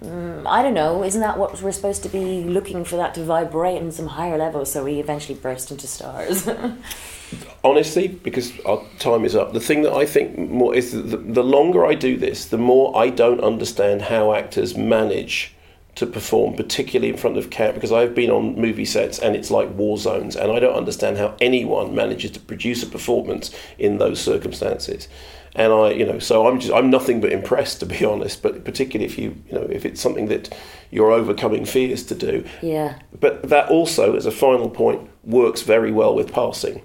mm, 0.00 0.46
I 0.46 0.62
don't 0.62 0.74
know. 0.74 1.02
Isn't 1.02 1.20
that 1.22 1.38
what 1.38 1.60
we're 1.60 1.72
supposed 1.72 2.02
to 2.04 2.08
be 2.08 2.44
looking 2.44 2.84
for 2.84 2.96
that 2.96 3.14
to 3.14 3.24
vibrate 3.24 3.80
in 3.80 3.90
some 3.90 4.08
higher 4.08 4.38
level 4.38 4.64
so 4.64 4.84
we 4.84 5.00
eventually 5.00 5.38
burst 5.38 5.70
into 5.70 5.86
stars? 5.86 6.48
Honestly, 7.64 8.08
because 8.08 8.52
our 8.60 8.84
time 8.98 9.24
is 9.24 9.34
up. 9.34 9.54
The 9.54 9.60
thing 9.60 9.82
that 9.82 9.94
I 9.94 10.04
think 10.06 10.38
more 10.38 10.74
is 10.74 10.92
the, 10.92 11.16
the 11.16 11.42
longer 11.42 11.84
I 11.84 11.94
do 11.94 12.16
this, 12.16 12.44
the 12.44 12.58
more 12.58 12.96
I 12.96 13.08
don't 13.08 13.40
understand 13.40 14.02
how 14.02 14.34
actors 14.34 14.76
manage 14.76 15.54
to 15.96 16.06
perform, 16.06 16.54
particularly 16.54 17.12
in 17.12 17.16
front 17.16 17.36
of 17.36 17.50
camera, 17.50 17.74
because 17.74 17.92
I've 17.92 18.14
been 18.14 18.30
on 18.30 18.60
movie 18.60 18.84
sets 18.84 19.18
and 19.18 19.36
it's 19.36 19.50
like 19.50 19.70
war 19.74 19.96
zones, 19.96 20.36
and 20.36 20.50
I 20.50 20.58
don't 20.58 20.74
understand 20.76 21.18
how 21.18 21.36
anyone 21.40 21.94
manages 21.94 22.32
to 22.32 22.40
produce 22.40 22.82
a 22.82 22.86
performance 22.86 23.54
in 23.78 23.98
those 23.98 24.20
circumstances. 24.20 25.08
And 25.56 25.72
I, 25.72 25.90
you 25.90 26.04
know, 26.04 26.18
so 26.18 26.48
I'm 26.48 26.58
just 26.58 26.72
I'm 26.72 26.90
nothing 26.90 27.20
but 27.20 27.32
impressed 27.32 27.80
to 27.80 27.86
be 27.86 28.04
honest. 28.04 28.42
But 28.42 28.64
particularly 28.64 29.06
if 29.06 29.18
you, 29.18 29.36
you 29.48 29.54
know, 29.54 29.66
if 29.70 29.84
it's 29.84 30.00
something 30.00 30.26
that 30.26 30.56
you're 30.90 31.12
overcoming 31.12 31.64
fears 31.64 32.04
to 32.04 32.14
do. 32.14 32.44
yeah. 32.62 32.98
But 33.18 33.48
that 33.48 33.68
also, 33.68 34.16
as 34.16 34.26
a 34.26 34.30
final 34.30 34.68
point, 34.68 35.08
works 35.24 35.62
very 35.62 35.92
well 35.92 36.14
with 36.14 36.32
passing. 36.32 36.82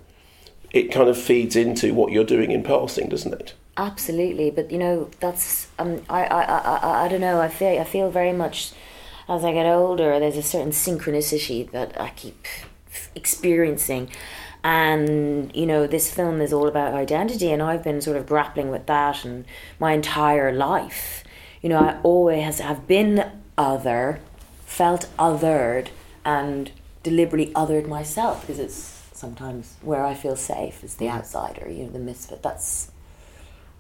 It 0.72 0.92
kind 0.92 1.10
of 1.10 1.18
feeds 1.18 1.56
into 1.56 1.96
what 1.96 2.12
you're 2.12 2.24
doing 2.24 2.52
in 2.52 2.62
passing, 2.62 3.10
doesn't 3.10 3.34
it? 3.34 3.54
Absolutely, 3.76 4.52
but 4.52 4.72
you 4.72 4.78
know 4.78 5.10
that's 5.20 5.68
um 5.80 6.04
I 6.10 6.26
I 6.26 6.42
I 6.44 6.58
I, 6.60 7.06
I 7.06 7.08
don't 7.08 7.22
know. 7.22 7.40
I 7.40 7.48
feel 7.48 7.80
I 7.80 7.86
feel 7.86 8.12
very 8.12 8.34
much 8.34 8.74
as 9.30 9.46
I 9.46 9.54
get 9.54 9.66
older. 9.66 10.20
There's 10.20 10.38
a 10.38 10.44
certain 10.44 10.72
synchronicity 10.72 11.70
that 11.72 12.00
I 12.00 12.10
keep 12.10 12.46
experiencing, 13.16 14.10
and 14.64 15.56
you 15.56 15.66
know 15.66 15.88
this 15.88 16.14
film 16.14 16.42
is 16.42 16.52
all 16.52 16.68
about 16.68 16.94
identity, 16.94 17.52
and 17.52 17.62
I've 17.62 17.84
been 17.84 18.02
sort 18.02 18.18
of 18.18 18.28
grappling 18.28 18.70
with 18.70 18.88
that 18.88 19.24
and 19.24 19.46
my 19.80 19.94
entire 19.94 20.52
life. 20.52 21.24
You 21.62 21.70
know, 21.70 21.80
I 21.80 22.00
always 22.04 22.60
have 22.60 22.88
been 22.88 23.32
other, 23.58 24.20
felt 24.66 25.08
othered, 25.18 25.90
and 26.26 26.72
deliberately 27.04 27.54
othered 27.54 27.88
myself 27.88 28.42
because 28.42 28.60
it's 28.60 29.08
sometimes 29.14 29.76
where 29.82 30.06
I 30.06 30.14
feel 30.14 30.36
safe 30.36 30.84
is 30.84 30.96
the 30.96 31.10
outsider, 31.10 31.70
you 31.70 31.84
know, 31.84 31.92
the 31.92 32.00
misfit. 32.00 32.42
That's 32.42 32.92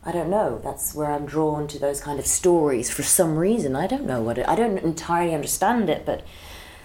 I 0.04 0.12
don't 0.12 0.30
know. 0.30 0.60
That's 0.64 0.96
where 0.96 1.12
I'm 1.12 1.26
drawn 1.26 1.68
to 1.68 1.80
those 1.80 2.00
kind 2.00 2.20
of 2.20 2.26
stories 2.26 2.90
for 2.90 3.04
some 3.04 3.38
reason. 3.38 3.76
I 3.76 3.86
don't 3.86 4.06
know 4.06 4.22
what 4.22 4.38
it, 4.38 4.48
I 4.48 4.56
don't 4.56 4.78
entirely 4.78 5.36
understand 5.36 5.90
it, 5.90 6.06
but 6.06 6.24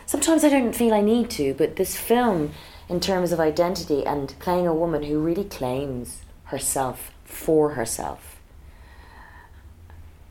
sometimes 0.04 0.42
I 0.42 0.48
don't 0.48 0.74
feel 0.74 0.92
I 0.92 1.00
need 1.00 1.30
to. 1.30 1.54
But 1.54 1.76
this 1.76 1.96
film, 1.96 2.52
in 2.88 3.00
terms 3.00 3.30
of 3.30 3.38
identity 3.38 4.04
and 4.04 4.34
playing 4.40 4.66
a 4.66 4.74
woman 4.74 5.04
who 5.04 5.20
really 5.20 5.44
claims 5.44 6.22
herself 6.44 7.12
for 7.24 7.70
herself 7.70 8.40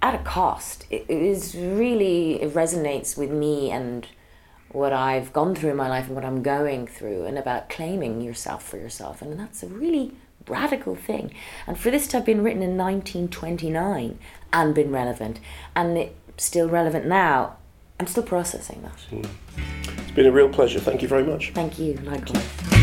at 0.02 0.14
a 0.14 0.24
cost, 0.24 0.86
it, 0.90 1.06
it 1.08 1.22
is 1.22 1.56
really 1.56 2.42
it 2.42 2.54
resonates 2.54 3.18
with 3.18 3.32
me 3.32 3.72
and 3.72 4.08
what 4.74 4.92
I've 4.92 5.32
gone 5.32 5.56
through 5.56 5.70
in 5.70 5.78
my 5.78 5.88
life 5.88 6.08
and 6.08 6.16
what 6.16 6.26
I'm 6.26 6.44
going 6.44 6.88
through, 6.88 7.26
and 7.26 7.38
about 7.38 7.70
claiming 7.70 8.22
yourself 8.22 8.68
for 8.68 8.78
yourself. 8.78 9.22
And 9.22 9.40
that's 9.40 9.64
a 9.64 9.68
really 9.68 10.16
radical 10.48 10.96
thing. 10.96 11.34
And 11.68 11.78
for 11.78 11.92
this 11.92 12.08
to 12.08 12.18
have 12.18 12.26
been 12.26 12.44
written 12.44 12.62
in 12.62 12.78
1929 12.78 14.20
and 14.52 14.76
been 14.76 14.92
relevant, 14.92 15.40
and 15.76 15.98
it 15.98 16.16
still 16.38 16.70
relevant 16.70 17.06
now, 17.06 17.58
I'm 18.00 18.08
still 18.08 18.24
processing 18.24 18.82
that. 18.84 19.00
Hmm. 19.10 19.22
It's 20.00 20.12
been 20.12 20.26
a 20.26 20.32
real 20.32 20.50
pleasure. 20.50 20.80
Thank 20.80 21.02
you 21.02 21.08
very 21.08 21.24
much. 21.24 21.52
Thank 21.54 21.80
you, 21.80 21.94
likewise. 22.04 22.83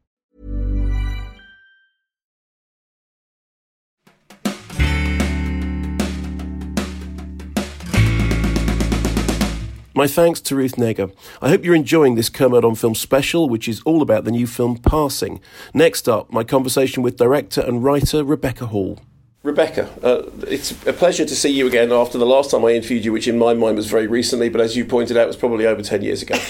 My 9.93 10.07
thanks 10.07 10.39
to 10.41 10.55
Ruth 10.55 10.77
Negga. 10.77 11.13
I 11.41 11.49
hope 11.49 11.65
you're 11.65 11.75
enjoying 11.75 12.15
this 12.15 12.29
Kermode 12.29 12.63
on 12.63 12.75
Film 12.75 12.95
special, 12.95 13.49
which 13.49 13.67
is 13.67 13.81
all 13.81 14.01
about 14.01 14.23
the 14.23 14.31
new 14.31 14.47
film 14.47 14.77
Passing. 14.77 15.41
Next 15.73 16.07
up, 16.07 16.31
my 16.31 16.45
conversation 16.45 17.03
with 17.03 17.17
director 17.17 17.59
and 17.59 17.83
writer 17.83 18.23
Rebecca 18.23 18.67
Hall. 18.67 18.99
Rebecca, 19.43 19.89
uh, 20.01 20.29
it's 20.47 20.71
a 20.85 20.93
pleasure 20.93 21.25
to 21.25 21.35
see 21.35 21.49
you 21.49 21.67
again 21.67 21.91
after 21.91 22.17
the 22.17 22.25
last 22.25 22.51
time 22.51 22.63
I 22.63 22.71
interviewed 22.71 23.03
you, 23.03 23.11
which 23.11 23.27
in 23.27 23.37
my 23.37 23.53
mind 23.53 23.75
was 23.75 23.87
very 23.87 24.07
recently, 24.07 24.47
but 24.47 24.61
as 24.61 24.77
you 24.77 24.85
pointed 24.85 25.17
out, 25.17 25.27
was 25.27 25.35
probably 25.35 25.65
over 25.65 25.81
10 25.81 26.01
years 26.01 26.21
ago. 26.21 26.35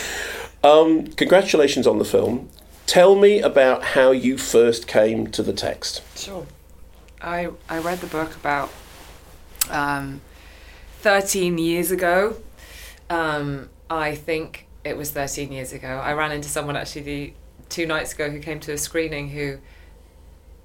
Um, 0.63 1.07
congratulations 1.07 1.87
on 1.87 1.97
the 1.97 2.05
film. 2.05 2.47
Tell 2.85 3.15
me 3.15 3.39
about 3.39 3.83
how 3.83 4.11
you 4.11 4.37
first 4.37 4.85
came 4.85 5.25
to 5.31 5.41
the 5.41 5.53
text. 5.53 6.03
Sure. 6.15 6.45
I 7.19 7.49
I 7.67 7.79
read 7.79 7.97
the 7.97 8.05
book 8.05 8.35
about 8.35 8.69
um, 9.71 10.21
13 10.99 11.57
years 11.57 11.89
ago. 11.89 12.35
Um, 13.11 13.69
I 13.89 14.15
think 14.15 14.67
it 14.85 14.95
was 14.95 15.11
13 15.11 15.51
years 15.51 15.73
ago. 15.73 15.87
I 15.87 16.13
ran 16.13 16.31
into 16.31 16.47
someone 16.47 16.77
actually 16.77 17.01
the, 17.01 17.33
two 17.67 17.85
nights 17.85 18.13
ago 18.13 18.29
who 18.29 18.39
came 18.39 18.61
to 18.61 18.71
a 18.71 18.77
screening 18.77 19.29
who 19.29 19.57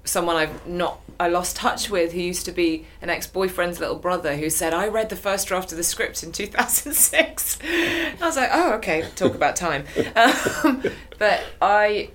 someone 0.05 0.37
I've 0.37 0.65
not 0.65 1.01
I 1.19 1.27
lost 1.27 1.57
touch 1.57 1.89
with 1.89 2.13
who 2.13 2.21
used 2.21 2.45
to 2.45 2.53
be 2.53 2.85
an 3.01 3.09
ex-boyfriend's 3.09 3.79
little 3.81 3.97
brother 3.97 4.37
who 4.37 4.49
said 4.49 4.73
I 4.73 4.87
read 4.87 5.09
the 5.09 5.17
first 5.17 5.47
draft 5.47 5.71
of 5.73 5.77
the 5.77 5.83
script 5.83 6.23
in 6.23 6.31
2006. 6.31 7.59
I 7.63 8.15
was 8.21 8.37
like, 8.37 8.49
oh 8.53 8.73
okay, 8.75 9.05
talk 9.15 9.35
about 9.35 9.55
time. 9.55 9.83
Um, 10.15 10.83
but 11.19 11.43
I 11.61 12.11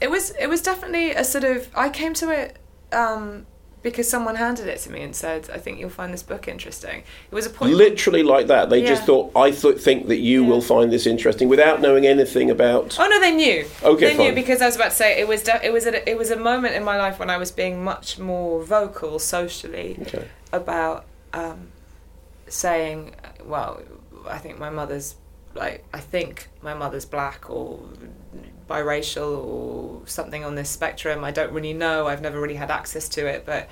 it 0.00 0.10
was 0.10 0.30
it 0.40 0.48
was 0.48 0.60
definitely 0.60 1.12
a 1.12 1.22
sort 1.22 1.44
of 1.44 1.70
I 1.74 1.88
came 1.88 2.14
to 2.14 2.30
it 2.30 2.58
um, 2.92 3.46
because 3.84 4.08
someone 4.08 4.34
handed 4.34 4.66
it 4.66 4.78
to 4.80 4.90
me 4.90 5.02
and 5.02 5.14
said, 5.14 5.48
"I 5.52 5.58
think 5.58 5.78
you'll 5.78 5.90
find 5.90 6.12
this 6.12 6.24
book 6.24 6.48
interesting." 6.48 7.04
It 7.30 7.34
was 7.34 7.46
a 7.46 7.50
point. 7.50 7.74
Literally 7.74 8.24
like 8.24 8.48
that. 8.48 8.70
They 8.70 8.82
just 8.82 9.04
thought, 9.04 9.30
I 9.36 9.52
th- 9.52 9.78
think 9.78 10.08
that 10.08 10.18
you 10.18 10.42
will 10.42 10.60
find 10.62 10.90
this 10.90 11.06
interesting 11.06 11.48
without 11.48 11.80
knowing 11.80 12.04
anything 12.06 12.50
about. 12.50 12.96
Oh 12.98 13.06
no, 13.06 13.20
they 13.20 13.30
knew. 13.30 13.64
Okay, 13.82 14.06
they 14.06 14.16
knew 14.16 14.24
fine. 14.30 14.34
because 14.34 14.60
I 14.62 14.66
was 14.66 14.74
about 14.74 14.90
to 14.90 14.96
say 14.96 15.20
it 15.20 15.28
was 15.28 15.44
de- 15.44 15.64
it 15.64 15.72
was 15.72 15.86
a, 15.86 16.10
it 16.10 16.18
was 16.18 16.30
a 16.32 16.36
moment 16.36 16.74
in 16.74 16.82
my 16.82 16.96
life 16.96 17.18
when 17.20 17.30
I 17.30 17.36
was 17.36 17.52
being 17.52 17.84
much 17.84 18.18
more 18.18 18.64
vocal 18.64 19.18
socially 19.20 19.98
Okay. 20.02 20.26
about 20.52 21.04
um, 21.34 21.68
saying, 22.48 23.14
well, 23.44 23.80
I 24.26 24.38
think 24.38 24.58
my 24.58 24.70
mother's 24.70 25.14
like 25.54 25.84
I 25.92 26.00
think 26.00 26.48
my 26.62 26.74
mother's 26.74 27.04
black 27.04 27.48
or 27.50 27.80
biracial 28.68 29.44
or 29.44 30.06
something 30.06 30.44
on 30.44 30.54
this 30.54 30.70
spectrum. 30.70 31.24
I 31.24 31.30
don't 31.30 31.52
really 31.52 31.72
know. 31.72 32.06
I've 32.06 32.22
never 32.22 32.40
really 32.40 32.56
had 32.56 32.70
access 32.70 33.08
to 33.10 33.26
it, 33.26 33.44
but 33.44 33.68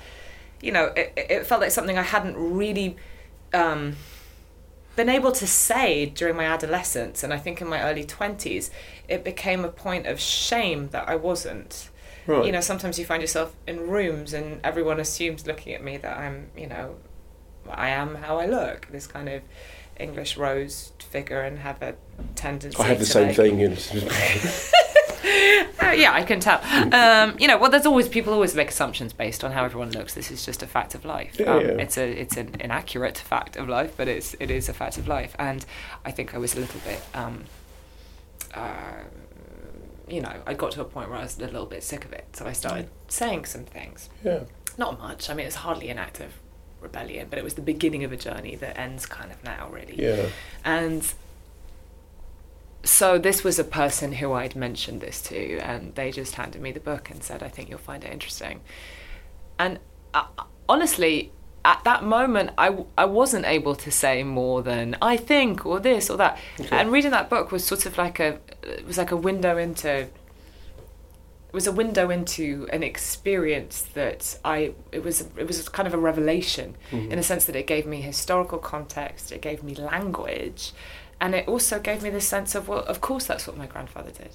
you 0.61 0.71
know, 0.71 0.85
it, 0.95 1.13
it 1.15 1.45
felt 1.45 1.61
like 1.61 1.71
something 1.71 1.97
I 1.97 2.03
hadn't 2.03 2.37
really. 2.37 2.97
Um, 3.53 3.97
been 4.95 5.09
able 5.09 5.31
to 5.31 5.47
say 5.47 6.05
during 6.05 6.35
my 6.35 6.45
adolescence 6.45 7.23
and 7.23 7.33
I 7.33 7.37
think 7.37 7.61
in 7.61 7.67
my 7.67 7.81
early 7.81 8.03
20s, 8.03 8.69
it 9.07 9.23
became 9.23 9.65
a 9.65 9.69
point 9.69 10.05
of 10.05 10.19
shame 10.19 10.89
that 10.89 11.07
I 11.09 11.15
wasn't. 11.15 11.89
Right. 12.27 12.45
You 12.45 12.51
know, 12.51 12.61
sometimes 12.61 12.99
you 12.99 13.05
find 13.05 13.21
yourself 13.21 13.55
in 13.67 13.87
rooms 13.89 14.33
and 14.33 14.61
everyone 14.63 14.99
assumes 14.99 15.47
looking 15.47 15.73
at 15.73 15.83
me 15.83 15.97
that 15.97 16.17
I'm, 16.17 16.51
you 16.55 16.67
know, 16.67 16.95
I 17.69 17.89
am 17.89 18.15
how 18.15 18.39
I 18.39 18.45
look, 18.45 18.87
this 18.91 19.07
kind 19.07 19.29
of 19.29 19.41
English 19.99 20.37
rose 20.37 20.93
figure 20.99 21.41
and 21.41 21.59
have 21.59 21.81
a 21.81 21.95
tendency 22.35 22.77
I 22.79 22.87
have 22.87 22.99
the 22.99 23.05
same 23.05 23.27
like- 23.27 23.35
thing. 23.35 23.59
Yeah, 25.99 26.13
I 26.13 26.23
can 26.23 26.39
tell. 26.39 26.61
Um, 26.93 27.37
you 27.39 27.47
know, 27.47 27.57
well, 27.57 27.69
there's 27.69 27.85
always 27.85 28.07
people 28.07 28.33
always 28.33 28.55
make 28.55 28.69
assumptions 28.69 29.13
based 29.13 29.43
on 29.43 29.51
how 29.51 29.63
everyone 29.65 29.91
looks. 29.91 30.13
This 30.13 30.31
is 30.31 30.45
just 30.45 30.63
a 30.63 30.67
fact 30.67 30.95
of 30.95 31.05
life. 31.05 31.39
Yeah, 31.39 31.53
um, 31.53 31.61
yeah. 31.61 31.71
It's 31.71 31.97
a 31.97 32.07
it's 32.09 32.37
an 32.37 32.55
inaccurate 32.59 33.17
fact 33.17 33.55
of 33.55 33.67
life, 33.69 33.93
but 33.97 34.07
it's 34.07 34.35
it 34.39 34.51
is 34.51 34.69
a 34.69 34.73
fact 34.73 34.97
of 34.97 35.07
life. 35.07 35.35
And 35.39 35.65
I 36.05 36.11
think 36.11 36.33
I 36.33 36.37
was 36.37 36.55
a 36.55 36.59
little 36.59 36.79
bit, 36.81 37.01
um, 37.13 37.43
uh, 38.53 39.03
you 40.07 40.21
know, 40.21 40.41
I 40.45 40.53
got 40.53 40.71
to 40.71 40.81
a 40.81 40.85
point 40.85 41.09
where 41.09 41.19
I 41.19 41.23
was 41.23 41.37
a 41.37 41.45
little 41.45 41.65
bit 41.65 41.83
sick 41.83 42.05
of 42.05 42.13
it, 42.13 42.27
so 42.33 42.45
I 42.45 42.53
started 42.53 42.89
saying 43.07 43.45
some 43.45 43.63
things. 43.63 44.09
Yeah. 44.23 44.41
Not 44.77 44.99
much. 44.99 45.29
I 45.29 45.33
mean, 45.33 45.45
it's 45.45 45.57
hardly 45.57 45.89
an 45.89 45.99
act 45.99 46.19
of 46.19 46.33
rebellion, 46.81 47.27
but 47.29 47.39
it 47.39 47.43
was 47.43 47.53
the 47.55 47.61
beginning 47.61 48.03
of 48.03 48.11
a 48.11 48.17
journey 48.17 48.55
that 48.57 48.77
ends 48.77 49.05
kind 49.05 49.31
of 49.31 49.43
now, 49.43 49.69
really. 49.71 49.95
Yeah. 49.97 50.27
And 50.65 51.03
so 52.83 53.17
this 53.17 53.43
was 53.43 53.59
a 53.59 53.63
person 53.63 54.13
who 54.13 54.33
I'd 54.33 54.55
mentioned 54.55 55.01
this 55.01 55.21
to, 55.23 55.57
and 55.59 55.95
they 55.95 56.11
just 56.11 56.35
handed 56.35 56.61
me 56.61 56.71
the 56.71 56.79
book 56.79 57.09
and 57.09 57.23
said, 57.23 57.41
"I 57.43 57.47
think 57.49 57.69
you'll 57.69 57.79
find 57.79 58.03
it 58.03 58.11
interesting." 58.11 58.61
And 59.57 59.79
uh, 60.13 60.25
honestly, 60.67 61.31
at 61.65 61.83
that 61.85 62.03
moment, 62.03 62.51
I 62.57 62.83
I 62.97 63.05
wasn't 63.05 63.45
able 63.45 63.75
to 63.75 63.89
say 63.91 64.23
more 64.23 64.61
than 64.61 64.97
I 65.01 65.15
think 65.17 65.65
or 65.65 65.79
this 65.79 66.09
or 66.09 66.17
that. 66.17 66.37
And 66.71 66.91
reading 66.91 67.11
that 67.11 67.29
book 67.29 67.51
was 67.51 67.63
sort 67.63 67.85
of 67.85 67.97
like 67.97 68.19
a 68.19 68.39
it 68.63 68.85
was 68.85 68.97
like 68.97 69.11
a 69.11 69.17
window 69.17 69.57
into 69.57 69.89
it 69.89 71.53
was 71.53 71.67
a 71.67 71.71
window 71.71 72.09
into 72.09 72.67
an 72.73 72.81
experience 72.83 73.83
that 73.93 74.39
I 74.43 74.73
it 74.91 75.03
was 75.03 75.21
it 75.37 75.47
was 75.47 75.69
kind 75.69 75.87
of 75.87 75.93
a 75.93 75.97
revelation 75.99 76.75
Mhm. 76.91 77.11
in 77.11 77.15
the 77.17 77.23
sense 77.23 77.45
that 77.45 77.55
it 77.55 77.67
gave 77.67 77.85
me 77.85 78.01
historical 78.01 78.57
context, 78.57 79.31
it 79.31 79.41
gave 79.41 79.63
me 79.63 79.73
language, 79.75 80.73
and 81.23 81.33
it 81.33 81.47
also 81.47 81.79
gave 81.79 82.03
me 82.03 82.09
this 82.09 82.27
sense 82.27 82.53
of 82.53 82.67
well, 82.67 82.79
of 82.83 82.99
course 82.99 83.25
that's 83.25 83.47
what 83.47 83.55
my 83.55 83.65
grandfather 83.65 84.11
did. 84.11 84.31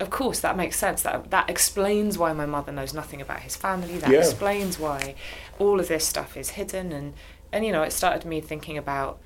Of 0.00 0.08
course 0.08 0.40
that 0.40 0.56
makes 0.56 0.78
sense. 0.78 1.02
That 1.02 1.30
that 1.30 1.50
explains 1.50 2.16
why 2.16 2.32
my 2.32 2.46
mother 2.46 2.72
knows 2.72 2.94
nothing 2.94 3.20
about 3.20 3.40
his 3.40 3.56
family. 3.56 3.98
That 3.98 4.10
Yeah. 4.10 4.20
explains 4.20 4.78
why 4.78 5.16
all 5.58 5.78
of 5.78 5.88
this 5.88 6.06
stuff 6.06 6.34
is 6.34 6.50
hidden 6.50 6.92
and 6.92 7.12
and 7.52 7.66
you 7.66 7.72
know 7.72 7.82
it 7.82 7.92
started 7.92 8.24
me 8.24 8.40
thinking 8.40 8.78
about 8.78 9.18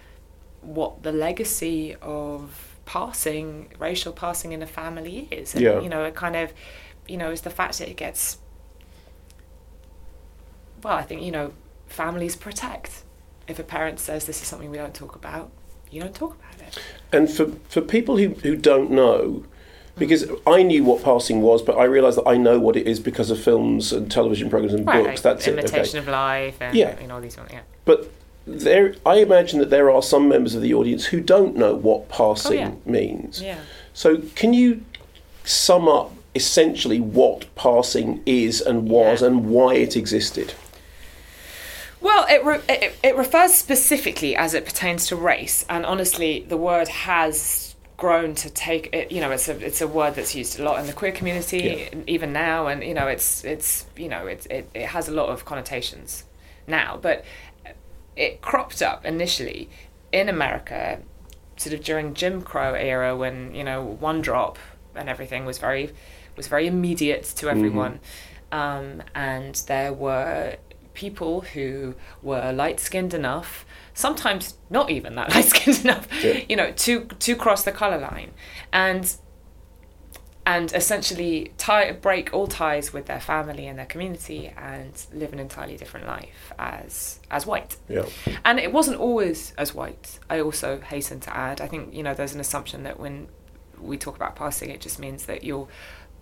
what 0.61 1.05
the 1.05 1.13
legacy 1.13 1.95
of 2.03 2.77
passing 2.85 3.69
racial 3.79 4.13
passing 4.13 4.51
in 4.51 4.61
a 4.61 4.67
family 4.67 5.29
is 5.31 5.55
and 5.55 5.63
Yeah. 5.63 5.79
you 5.81 5.89
know 5.89 6.03
it 6.05 6.17
kind 6.17 6.35
of 6.35 6.53
you 7.07 7.17
know 7.17 7.31
is 7.31 7.43
the 7.43 7.51
fact 7.51 7.79
that 7.79 7.89
it 7.89 7.97
gets 7.97 8.39
well 10.83 10.97
i 10.97 11.03
think 11.03 11.23
you 11.23 11.31
know 11.31 11.53
families 11.87 12.35
protect 12.35 13.05
if 13.47 13.59
a 13.61 13.63
parent 13.63 14.01
says 14.01 14.25
this 14.25 14.43
is 14.43 14.49
something 14.49 14.69
we 14.71 14.77
don't 14.77 14.95
talk 14.95 15.15
about 15.15 15.51
you 15.93 16.01
don't 16.01 16.15
talk 16.15 16.37
about 16.37 16.67
it 16.69 16.79
And 17.13 17.31
for, 17.31 17.47
for 17.69 17.81
people 17.81 18.17
who, 18.17 18.29
who 18.31 18.57
don't 18.57 18.91
know, 18.91 19.45
because 19.99 20.25
I 20.47 20.63
knew 20.63 20.83
what 20.85 21.05
passing 21.05 21.43
was, 21.43 21.61
but 21.63 21.77
I 21.77 21.85
realised 21.85 22.17
that 22.19 22.27
I 22.27 22.37
know 22.39 22.59
what 22.59 22.77
it 22.77 22.87
is 22.87 22.99
because 22.99 23.31
of 23.31 23.39
films 23.39 23.93
and 23.93 24.11
television 24.11 24.49
programs 24.49 24.73
and 24.75 24.87
right 24.87 25.05
books. 25.05 25.21
That's 25.21 25.47
it. 25.47 25.53
imitation 25.59 25.99
Okay. 25.99 25.99
of 25.99 26.09
life 26.09 26.57
and 26.61 26.75
Yeah. 26.75 26.99
you 27.01 27.07
know 27.07 27.17
all 27.17 27.21
these 27.21 27.37
ones 27.37 27.51
yeah 27.53 27.61
But 27.85 28.11
there, 28.47 28.95
I 29.07 29.17
imagine 29.17 29.59
that 29.61 29.71
there 29.71 29.91
are 29.91 30.03
some 30.03 30.29
members 30.29 30.55
of 30.55 30.63
the 30.63 30.73
audience 30.75 31.05
who 31.07 31.21
don't 31.21 31.55
know 31.57 31.75
what 31.75 32.09
passing 32.09 32.59
Oh, 32.59 32.81
yeah. 32.87 32.93
means. 32.93 33.43
yeah 33.43 33.59
So, 33.93 34.19
can 34.35 34.55
you 34.55 34.83
sum 35.45 35.87
up 35.89 36.13
essentially 36.35 36.99
what 36.99 37.55
passing 37.55 38.23
is 38.25 38.63
and 38.63 38.89
was 38.89 39.21
and 39.21 39.45
why 39.51 39.75
it 39.75 39.97
existed? 39.97 40.55
Well, 42.03 42.27
it, 42.29 42.45
re- 42.45 42.61
it 42.69 42.97
it 43.03 43.17
refers 43.17 43.55
specifically 43.55 44.35
as 44.37 44.55
it 44.55 44.65
pertains 44.65 45.07
to 45.07 45.17
race, 45.17 45.65
and 45.69 45.87
honestly, 45.87 46.45
the 46.47 46.57
word 46.57 46.89
has 46.89 47.77
grown 47.97 48.35
to 48.35 48.51
take 48.51 48.93
it. 48.93 49.13
You 49.13 49.21
know, 49.21 49.31
it's 49.31 49.49
a 49.49 49.57
it's 49.65 49.81
a 49.81 49.87
word 49.87 50.17
that's 50.17 50.35
used 50.35 50.59
a 50.59 50.65
lot 50.65 50.81
in 50.81 50.87
the 50.87 50.93
queer 50.93 51.13
community, 51.13 51.89
even 52.09 52.33
now, 52.33 52.67
and 52.67 52.83
you 52.83 52.93
know, 52.93 53.07
it's 53.07 53.45
it's 53.45 53.87
you 53.97 54.09
know, 54.09 54.27
it, 54.27 54.47
it 54.51 54.69
it 54.75 54.87
has 54.87 55.09
a 55.09 55.13
lot 55.13 55.29
of 55.29 55.45
connotations 55.45 56.25
now, 56.67 56.99
but 57.01 57.25
it 58.17 58.43
cropped 58.43 58.83
up 58.83 59.05
initially 59.05 59.69
in 60.11 60.29
America, 60.29 61.01
sort 61.57 61.73
of 61.73 61.83
during 61.85 62.15
Jim 62.15 62.43
Crow 62.43 62.75
era, 62.75 63.17
when 63.17 63.55
you 63.55 63.63
know 63.63 63.81
one 63.81 64.21
drop 64.21 64.59
and 64.97 65.09
everything 65.09 65.45
was 65.45 65.59
very 65.59 65.93
was 66.37 66.49
very 66.49 66.67
immediate 66.67 67.23
to 67.37 67.49
everyone, 67.49 68.01
um, 68.51 69.03
and 69.15 69.55
there 69.69 69.93
were 69.93 70.57
people 70.95 71.41
who 71.43 71.95
were 72.23 72.53
light 72.53 72.79
skinned 72.81 73.15
enough, 73.15 73.65
sometimes 73.95 74.55
not 74.71 74.91
even 74.91 75.15
that 75.17 75.31
light 75.35 75.45
skinned 75.47 75.81
enough, 75.85 76.09
Yeah. 76.23 76.41
you 76.49 76.57
know, 76.57 76.73
to 76.73 77.05
to 77.07 77.37
cross 77.37 77.63
the 77.65 77.73
color 77.73 77.99
line, 77.99 78.33
and 78.73 79.15
and 80.45 80.73
essentially 80.75 81.53
tie 81.57 81.93
break 81.93 82.35
all 82.35 82.49
ties 82.49 82.93
with 82.93 83.07
their 83.07 83.21
family 83.21 83.69
and 83.69 83.79
their 83.79 83.87
community 83.87 84.53
and 84.57 85.07
live 85.13 85.33
an 85.33 85.39
entirely 85.39 85.77
different 85.77 86.05
life 86.07 86.53
as 86.59 87.21
as 87.31 87.47
white. 87.47 87.77
Yeah. 87.89 88.07
And 88.45 88.59
it 88.59 88.73
wasn't 88.73 88.99
always 88.99 89.53
as 89.57 89.73
white. 89.73 90.19
I 90.29 90.41
also 90.41 90.81
hasten 90.81 91.21
to 91.21 91.37
add. 91.37 91.61
I 91.61 91.69
think 91.69 91.95
you 91.95 92.03
know 92.03 92.13
there's 92.15 92.35
an 92.35 92.41
assumption 92.41 92.83
that 92.83 92.99
when 92.99 93.29
we 93.81 93.97
talk 93.97 94.17
about 94.17 94.35
passing, 94.35 94.71
it 94.71 94.81
just 94.81 94.99
means 94.99 95.27
that 95.27 95.45
you're 95.45 95.69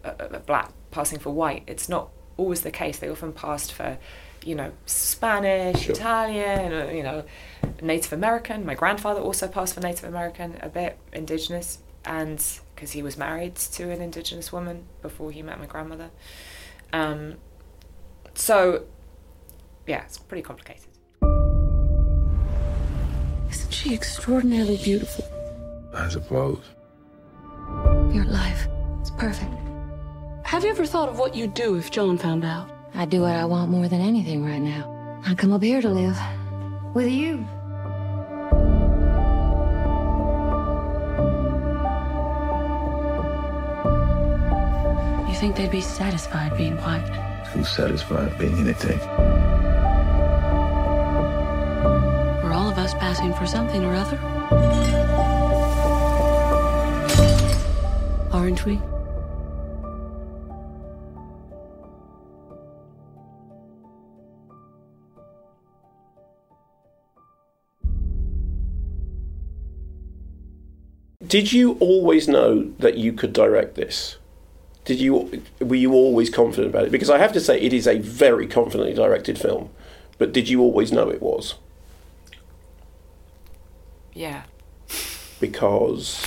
a, 0.04 0.14
a 0.32 0.38
black 0.40 0.72
passing 0.90 1.18
for 1.18 1.30
white. 1.30 1.62
It's 1.66 1.88
not 1.88 2.10
always 2.36 2.60
the 2.60 2.70
case. 2.70 2.98
They 2.98 3.08
often 3.08 3.32
passed 3.32 3.72
for, 3.72 3.98
you 4.44 4.54
know, 4.54 4.72
Spanish, 4.86 5.82
Sure. 5.82 5.94
Italian, 5.94 6.96
you 6.96 7.02
know, 7.02 7.24
Native 7.82 8.12
American. 8.12 8.64
My 8.64 8.74
grandfather 8.74 9.20
also 9.20 9.46
passed 9.48 9.74
for 9.74 9.80
Native 9.80 10.04
American, 10.04 10.58
a 10.62 10.68
bit 10.68 10.98
indigenous, 11.12 11.78
and 12.04 12.42
because 12.74 12.92
he 12.92 13.02
was 13.02 13.16
married 13.18 13.54
to 13.56 13.90
an 13.90 14.00
indigenous 14.00 14.52
woman 14.52 14.84
before 15.02 15.30
he 15.30 15.42
met 15.42 15.58
my 15.58 15.66
grandmother. 15.66 16.10
Um, 16.92 17.34
so, 18.34 18.84
yeah, 19.86 20.02
it's 20.04 20.18
pretty 20.18 20.42
complicated. 20.42 20.86
Isn't 23.50 23.72
she 23.72 23.94
extraordinarily 23.94 24.78
beautiful? 24.78 25.24
I 25.92 26.08
suppose. 26.08 26.62
Your 28.12 28.24
life 28.24 28.66
is 29.02 29.10
perfect. 29.10 29.52
Have 30.44 30.64
you 30.64 30.70
ever 30.70 30.86
thought 30.86 31.08
of 31.08 31.18
what 31.18 31.34
you'd 31.34 31.54
do 31.54 31.76
if 31.76 31.90
John 31.90 32.16
found 32.16 32.44
out? 32.44 32.70
I 32.94 33.06
do 33.06 33.22
what 33.22 33.34
I 33.34 33.44
want 33.44 33.70
more 33.70 33.88
than 33.88 34.00
anything 34.00 34.44
right 34.44 34.60
now. 34.60 35.20
I 35.26 35.34
come 35.34 35.52
up 35.52 35.62
here 35.62 35.80
to 35.80 35.88
live. 35.88 36.18
With 36.94 37.08
you. 37.08 37.46
You 45.28 45.34
think 45.36 45.56
they'd 45.56 45.70
be 45.70 45.80
satisfied 45.80 46.56
being 46.56 46.76
white? 46.78 47.08
Who's 47.52 47.68
satisfied 47.68 48.38
being 48.38 48.58
anything? 48.58 48.98
We're 52.42 52.52
all 52.52 52.68
of 52.68 52.78
us 52.78 52.92
passing 52.94 53.32
for 53.34 53.46
something 53.46 53.84
or 53.84 53.94
other? 53.94 54.18
Aren't 58.32 58.64
we? 58.66 58.80
Did 71.30 71.52
you 71.52 71.78
always 71.80 72.28
know 72.28 72.72
that 72.78 72.98
you 72.98 73.14
could 73.14 73.32
direct 73.32 73.74
this? 73.76 74.18
did 74.90 74.98
you 74.98 75.42
were 75.60 75.76
you 75.76 75.92
always 75.92 76.30
confident 76.30 76.74
about 76.74 76.84
it? 76.84 76.90
Because 76.90 77.10
I 77.10 77.18
have 77.18 77.32
to 77.34 77.40
say, 77.40 77.60
it 77.60 77.72
is 77.72 77.86
a 77.86 77.98
very 77.98 78.46
confidently 78.48 78.92
directed 78.92 79.38
film. 79.38 79.70
But 80.18 80.32
did 80.32 80.48
you 80.48 80.60
always 80.60 80.90
know 80.90 81.08
it 81.08 81.22
was? 81.22 81.54
Yeah. 84.12 84.42
Because 85.38 86.26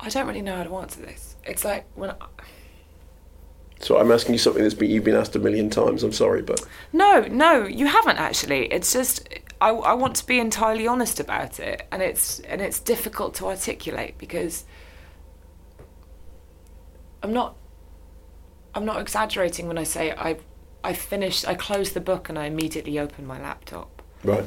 I 0.00 0.08
don't 0.08 0.26
really 0.26 0.40
know 0.40 0.56
how 0.56 0.64
to 0.64 0.76
answer 0.76 1.02
this. 1.02 1.36
It's 1.44 1.64
like 1.66 1.84
when 1.94 2.10
I, 2.10 2.14
so 3.82 3.98
I'm 3.98 4.12
asking 4.12 4.34
you 4.34 4.38
something 4.38 4.62
that's 4.62 4.74
been 4.74 4.90
you've 4.90 5.02
been 5.02 5.16
asked 5.16 5.34
a 5.34 5.40
million 5.40 5.68
times. 5.68 6.04
I'm 6.04 6.12
sorry, 6.12 6.40
but 6.40 6.64
No, 6.92 7.26
no, 7.28 7.66
you 7.66 7.86
haven't 7.86 8.18
actually. 8.18 8.66
It's 8.66 8.92
just 8.92 9.28
I, 9.60 9.70
I 9.70 9.92
want 9.94 10.14
to 10.16 10.26
be 10.26 10.38
entirely 10.38 10.86
honest 10.86 11.18
about 11.18 11.58
it, 11.58 11.86
and 11.90 12.00
it's 12.00 12.38
and 12.40 12.60
it's 12.60 12.78
difficult 12.78 13.34
to 13.34 13.46
articulate 13.46 14.18
because 14.18 14.64
I'm 17.24 17.32
not 17.32 17.56
I'm 18.72 18.84
not 18.84 19.00
exaggerating 19.00 19.66
when 19.66 19.78
I 19.78 19.84
say 19.84 20.12
I 20.12 20.38
I 20.84 20.92
finished 20.92 21.46
I 21.48 21.54
closed 21.56 21.94
the 21.94 22.00
book 22.00 22.28
and 22.28 22.38
I 22.38 22.46
immediately 22.46 23.00
opened 23.00 23.26
my 23.26 23.40
laptop. 23.40 24.00
right. 24.22 24.44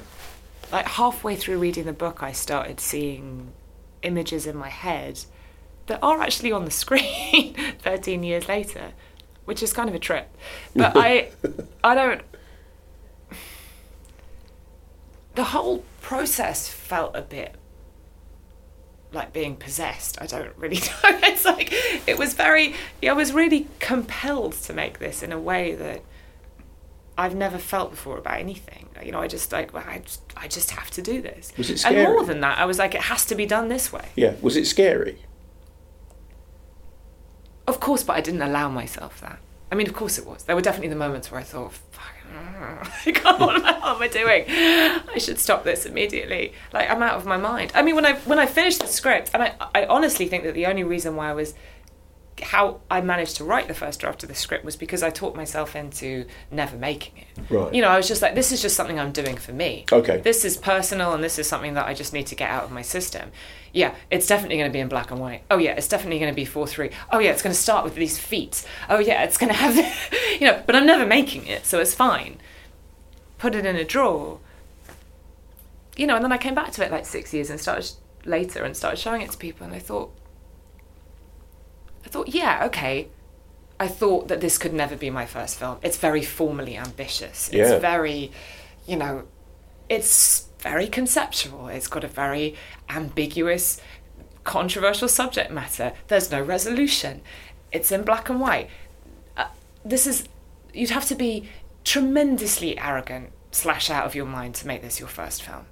Like 0.71 0.87
halfway 0.87 1.35
through 1.35 1.59
reading 1.59 1.83
the 1.83 1.93
book, 1.93 2.23
I 2.23 2.31
started 2.31 2.79
seeing 2.79 3.51
images 4.01 4.47
in 4.47 4.55
my 4.55 4.69
head 4.69 5.19
that 5.87 5.99
are 6.01 6.21
actually 6.21 6.51
on 6.51 6.65
the 6.65 6.71
screen 6.71 7.53
13 7.79 8.23
years 8.23 8.47
later, 8.47 8.93
which 9.45 9.63
is 9.63 9.73
kind 9.73 9.89
of 9.89 9.95
a 9.95 9.99
trip. 9.99 10.35
But 10.75 10.93
I 10.95 11.29
I 11.83 11.95
don't 11.95 12.21
the 15.35 15.43
whole 15.43 15.83
process 16.01 16.67
felt 16.67 17.15
a 17.15 17.21
bit 17.21 17.55
like 19.11 19.33
being 19.33 19.55
possessed. 19.55 20.21
I 20.21 20.25
don't 20.25 20.55
really 20.57 20.77
know. 21.03 21.19
It's 21.23 21.45
like 21.45 21.69
it 22.07 22.17
was 22.17 22.33
very. 22.33 22.75
I 23.03 23.13
was 23.13 23.31
really 23.33 23.67
compelled 23.79 24.53
to 24.53 24.73
make 24.73 24.99
this 24.99 25.23
in 25.23 25.31
a 25.31 25.39
way 25.39 25.75
that 25.75 26.01
I've 27.17 27.35
never 27.35 27.57
felt 27.57 27.91
before 27.91 28.17
about 28.17 28.39
anything. 28.39 28.89
You 29.03 29.11
know, 29.11 29.21
I 29.21 29.27
just 29.27 29.51
like 29.51 29.73
well, 29.73 29.83
I 29.87 29.99
just 29.99 30.21
I 30.35 30.47
just 30.47 30.71
have 30.71 30.91
to 30.91 31.01
do 31.01 31.21
this. 31.21 31.53
Was 31.57 31.69
it 31.69 31.85
And 31.85 31.97
more 31.97 32.23
than 32.23 32.41
that, 32.41 32.57
I 32.57 32.65
was 32.65 32.77
like, 32.77 32.93
it 32.95 33.01
has 33.01 33.25
to 33.25 33.35
be 33.35 33.45
done 33.45 33.69
this 33.69 33.91
way. 33.91 34.09
Yeah. 34.15 34.35
Was 34.41 34.55
it 34.57 34.65
scary? 34.65 35.19
Of 37.67 37.79
course, 37.79 38.03
but 38.03 38.13
I 38.15 38.21
didn't 38.21 38.41
allow 38.41 38.69
myself 38.69 39.19
that. 39.21 39.39
I 39.71 39.75
mean, 39.75 39.87
of 39.87 39.93
course 39.93 40.17
it 40.17 40.25
was. 40.25 40.43
There 40.43 40.55
were 40.55 40.61
definitely 40.61 40.89
the 40.89 40.95
moments 40.95 41.31
where 41.31 41.39
I 41.39 41.43
thought, 41.43 41.73
fuck, 41.73 42.03
I- 43.25 43.35
what 43.37 43.55
am 43.65 44.01
I 44.01 44.07
doing? 44.07 44.45
I 44.47 45.17
should 45.17 45.39
stop 45.39 45.63
this 45.63 45.85
immediately. 45.85 46.53
Like, 46.73 46.89
I'm 46.89 47.01
out 47.01 47.15
of 47.15 47.25
my 47.25 47.37
mind. 47.37 47.71
I 47.75 47.81
mean, 47.81 47.95
when 47.95 48.05
I 48.05 48.13
when 48.19 48.39
I 48.39 48.45
finished 48.45 48.81
the 48.81 48.87
script, 48.87 49.31
and 49.33 49.41
I, 49.43 49.53
I 49.73 49.85
honestly 49.85 50.27
think 50.27 50.43
that 50.43 50.53
the 50.53 50.65
only 50.67 50.83
reason 50.83 51.15
why 51.15 51.29
I 51.29 51.33
was 51.33 51.53
how 52.41 52.81
I 52.91 52.99
managed 53.01 53.37
to 53.37 53.45
write 53.45 53.67
the 53.67 53.73
first 53.73 53.99
draft 53.99 54.23
of 54.23 54.29
the 54.29 54.35
script 54.35 54.65
was 54.65 54.75
because 54.75 55.01
I 55.01 55.09
talked 55.09 55.37
myself 55.37 55.75
into 55.75 56.25
never 56.51 56.75
making 56.75 57.13
it. 57.19 57.27
Right. 57.49 57.73
You 57.73 57.81
know, 57.81 57.87
I 57.87 57.97
was 57.97 58.07
just 58.07 58.21
like, 58.21 58.35
this 58.35 58.51
is 58.51 58.61
just 58.61 58.75
something 58.75 58.99
I'm 58.99 59.13
doing 59.13 59.37
for 59.37 59.53
me. 59.53 59.85
Okay. 59.91 60.17
This 60.17 60.43
is 60.43 60.57
personal 60.57 61.13
and 61.13 61.23
this 61.23 61.39
is 61.39 61.47
something 61.47 61.75
that 61.75 61.85
I 61.85 61.93
just 61.93 62.11
need 62.11 62.27
to 62.27 62.35
get 62.35 62.49
out 62.49 62.65
of 62.65 62.71
my 62.71 62.81
system. 62.81 63.31
Yeah, 63.71 63.95
it's 64.11 64.27
definitely 64.27 64.57
going 64.57 64.69
to 64.69 64.73
be 64.73 64.79
in 64.79 64.89
black 64.89 65.11
and 65.11 65.19
white. 65.19 65.43
Oh, 65.49 65.57
yeah, 65.57 65.71
it's 65.71 65.87
definitely 65.87 66.19
going 66.19 66.31
to 66.31 66.35
be 66.35 66.45
4 66.45 66.67
3. 66.67 66.89
Oh, 67.11 67.19
yeah, 67.19 67.31
it's 67.31 67.41
going 67.41 67.53
to 67.53 67.59
start 67.59 67.83
with 67.83 67.95
these 67.95 68.17
feet. 68.17 68.65
Oh, 68.89 68.99
yeah, 68.99 69.23
it's 69.23 69.37
going 69.37 69.51
to 69.51 69.57
have, 69.57 69.75
you 70.39 70.47
know, 70.47 70.61
but 70.65 70.75
I'm 70.75 70.85
never 70.85 71.05
making 71.05 71.47
it, 71.47 71.65
so 71.65 71.79
it's 71.79 71.93
fine. 71.93 72.39
Put 73.37 73.55
it 73.55 73.65
in 73.65 73.75
a 73.75 73.83
drawer. 73.83 74.39
You 75.95 76.07
know, 76.07 76.15
and 76.15 76.23
then 76.23 76.31
I 76.31 76.37
came 76.37 76.55
back 76.55 76.71
to 76.73 76.85
it 76.85 76.91
like 76.91 77.05
six 77.05 77.33
years 77.33 77.49
and 77.49 77.59
started 77.59 77.91
later 78.25 78.63
and 78.63 78.75
started 78.75 78.97
showing 78.97 79.21
it 79.21 79.31
to 79.31 79.37
people, 79.37 79.65
and 79.65 79.73
I 79.73 79.79
thought, 79.79 80.13
I 82.05 82.09
thought, 82.09 82.29
yeah, 82.29 82.65
okay. 82.67 83.07
I 83.79 83.87
thought 83.87 84.27
that 84.29 84.39
this 84.41 84.57
could 84.57 84.73
never 84.73 84.95
be 84.95 85.09
my 85.09 85.25
first 85.25 85.57
film. 85.57 85.77
It's 85.81 85.97
very 85.97 86.21
formally 86.23 86.77
ambitious. 86.77 87.49
It's 87.49 87.71
Yeah. 87.71 87.79
very, 87.79 88.31
you 88.85 88.95
know, 88.95 89.23
it's 89.89 90.47
very 90.59 90.87
conceptual. 90.87 91.67
It's 91.67 91.87
got 91.87 92.03
a 92.03 92.07
very 92.07 92.55
ambiguous, 92.89 93.81
controversial 94.43 95.07
subject 95.07 95.51
matter. 95.51 95.93
There's 96.07 96.31
no 96.31 96.41
resolution. 96.41 97.21
It's 97.71 97.91
in 97.91 98.03
black 98.03 98.29
and 98.29 98.39
white. 98.39 98.69
Uh, 99.35 99.47
this 99.83 100.07
is, 100.07 100.27
you'd 100.73 100.91
have 100.91 101.05
to 101.07 101.15
be 101.15 101.49
tremendously 101.83 102.77
arrogant 102.79 103.31
slash 103.51 103.89
out 103.89 104.05
of 104.05 104.15
your 104.15 104.25
mind 104.25 104.55
to 104.55 104.67
make 104.67 104.81
this 104.81 104.99
your 104.99 105.09
first 105.09 105.43
film. 105.43 105.65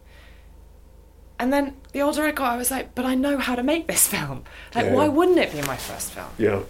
And 1.44 1.52
then 1.52 1.74
the 1.92 2.02
older 2.02 2.24
I 2.24 2.32
got, 2.32 2.54
I 2.54 2.56
was 2.56 2.72
like, 2.72 2.96
but 2.96 3.04
I 3.04 3.16
know 3.16 3.38
how 3.38 3.54
to 3.56 3.64
make 3.64 3.88
this 3.88 4.08
film. 4.08 4.46
Like, 4.74 4.86
Yeah. 4.86 4.94
why 4.94 5.10
wouldn't 5.10 5.38
it 5.38 5.52
be 5.52 5.62
my 5.64 5.76
first 5.76 6.12
film? 6.14 6.30
Yeah. 6.38 6.62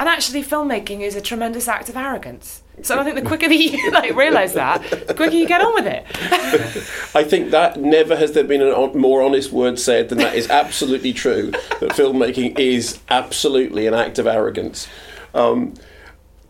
And 0.00 0.08
actually, 0.08 0.42
filmmaking 0.42 1.02
is 1.02 1.14
a 1.14 1.20
tremendous 1.20 1.68
act 1.68 1.88
of 1.88 1.96
arrogance. 1.96 2.62
So 2.82 2.98
I 2.98 3.04
think 3.04 3.14
the 3.14 3.22
quicker 3.22 3.48
that 3.48 3.54
you 3.54 3.92
like 3.92 4.16
realize 4.16 4.54
that, 4.54 4.82
the 5.06 5.14
quicker 5.14 5.36
you 5.36 5.46
get 5.46 5.60
on 5.60 5.74
with 5.74 5.86
it. 5.86 6.04
I 7.14 7.22
think 7.22 7.52
that 7.52 7.78
never 7.80 8.16
has 8.16 8.32
there 8.32 8.42
been 8.42 8.62
a 8.62 8.88
more 8.94 9.22
honest 9.22 9.52
word 9.52 9.78
said 9.78 10.08
than 10.08 10.18
that 10.18 10.34
is 10.34 10.50
absolutely 10.50 11.12
true. 11.12 11.52
that 11.80 11.90
filmmaking 11.90 12.58
is 12.58 12.98
absolutely 13.08 13.86
an 13.86 13.94
act 13.94 14.18
of 14.18 14.26
arrogance. 14.26 14.88
Um, 15.34 15.74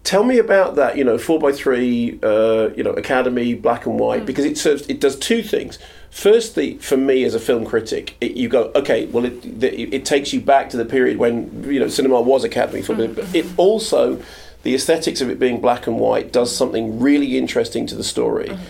tell 0.07 0.25
me 0.25 0.38
about 0.38 0.77
that. 0.77 0.97
You 0.97 1.05
know, 1.05 1.19
four 1.19 1.38
by 1.38 1.53
three. 1.53 2.19
Uh, 2.23 2.71
you 2.75 2.83
know, 2.83 2.92
Academy 2.92 3.55
black 3.55 3.85
and 3.85 3.99
white 3.99 4.23
mm. 4.23 4.27
because 4.27 4.45
it 4.45 4.57
serves. 4.57 4.88
It 4.88 5.01
does 5.01 5.19
two 5.19 5.42
things. 5.42 5.79
Firstly, 6.11 6.79
for 6.79 6.97
me 6.97 7.25
as 7.25 7.35
a 7.35 7.40
film 7.40 7.66
critic, 7.66 8.16
it, 8.23 8.37
you 8.37 8.49
go 8.49 8.71
okay. 8.75 9.07
Well, 9.07 9.27
it, 9.27 9.61
the, 9.61 9.95
it 9.95 10.07
takes 10.07 10.33
you 10.33 10.40
back 10.40 10.71
to 10.71 10.79
the 10.79 10.87
period 10.87 11.19
when 11.19 11.64
you 11.71 11.81
know 11.81 11.88
cinema 11.88 12.21
was 12.23 12.45
Academy 12.45 12.81
film. 12.81 12.99
Mm. 12.99 13.14
But 13.16 13.35
it 13.35 13.47
also 13.59 14.23
the 14.62 14.75
aesthetics 14.75 15.21
of 15.21 15.29
it 15.29 15.38
being 15.38 15.61
black 15.61 15.87
and 15.87 15.99
white 15.99 16.33
does 16.33 16.55
something 16.55 16.99
really 16.99 17.37
interesting 17.37 17.87
to 17.87 17.95
the 17.95 18.03
story. 18.03 18.49
Mm-hmm. 18.49 18.64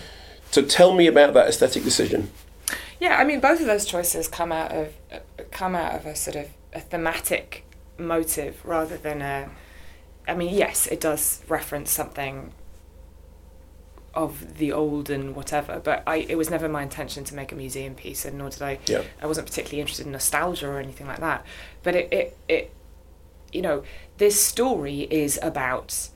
So 0.51 0.61
tell 0.61 0.93
me 0.93 1.07
about 1.07 1.33
that 1.33 1.47
aesthetic 1.47 1.83
decision. 1.83 2.29
Yeah, 2.99 3.17
I 3.17 3.23
mean, 3.23 3.39
both 3.39 3.59
of 3.61 3.67
those 3.67 3.85
choices 3.85 4.27
come 4.27 4.51
out 4.51 4.71
of 4.71 4.93
come 5.51 5.75
out 5.75 5.95
of 5.95 6.05
a 6.05 6.15
sort 6.15 6.35
of 6.35 6.49
a 6.73 6.81
thematic 6.81 7.65
motive 7.97 8.63
rather 8.65 8.97
than 8.97 9.21
a. 9.21 9.49
I 10.27 10.35
mean, 10.35 10.53
yes, 10.53 10.87
it 10.87 10.99
does 10.99 11.41
reference 11.47 11.91
something 11.91 12.51
of 14.13 14.57
the 14.57 14.71
old 14.71 15.09
and 15.09 15.35
whatever, 15.35 15.79
but 15.83 16.03
I 16.07 16.17
it 16.17 16.35
was 16.35 16.49
never 16.49 16.67
my 16.67 16.83
intention 16.83 17.23
to 17.25 17.35
make 17.35 17.51
a 17.51 17.55
museum 17.55 17.93
piece, 17.95 18.25
and 18.25 18.37
nor 18.37 18.49
did 18.49 18.61
I. 18.61 18.79
Yeah. 18.87 19.03
I 19.21 19.27
wasn't 19.27 19.47
particularly 19.47 19.79
interested 19.79 20.05
in 20.05 20.11
nostalgia 20.11 20.67
or 20.67 20.79
anything 20.79 21.07
like 21.07 21.19
that. 21.19 21.45
But 21.83 21.95
it 21.95 22.11
it, 22.11 22.37
it 22.49 22.73
you 23.51 23.61
know, 23.61 23.83
this 24.17 24.43
story 24.43 25.01
is 25.11 25.39
about 25.41 26.09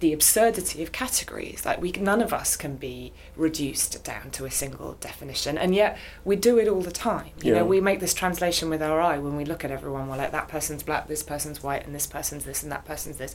the 0.00 0.12
absurdity 0.12 0.82
of 0.82 0.92
categories. 0.92 1.64
Like 1.64 1.80
we, 1.80 1.92
none 1.92 2.20
of 2.20 2.32
us 2.32 2.56
can 2.56 2.76
be 2.76 3.12
reduced 3.36 4.02
down 4.02 4.30
to 4.32 4.44
a 4.44 4.50
single 4.50 4.94
definition, 4.94 5.56
and 5.56 5.74
yet 5.74 5.96
we 6.24 6.36
do 6.36 6.58
it 6.58 6.68
all 6.68 6.80
the 6.82 6.90
time. 6.90 7.30
You 7.42 7.52
Yeah. 7.52 7.58
know, 7.60 7.66
we 7.66 7.80
make 7.80 8.00
this 8.00 8.14
translation 8.14 8.68
with 8.70 8.82
our 8.82 9.00
eye 9.00 9.18
when 9.18 9.36
we 9.36 9.44
look 9.44 9.64
at 9.64 9.70
everyone. 9.70 10.08
We're 10.08 10.16
like, 10.16 10.32
that 10.32 10.48
person's 10.48 10.82
black, 10.82 11.08
this 11.08 11.22
person's 11.22 11.62
white, 11.62 11.84
and 11.86 11.94
this 11.94 12.06
person's 12.06 12.44
this, 12.44 12.62
and 12.62 12.72
that 12.72 12.84
person's 12.84 13.18
this, 13.18 13.34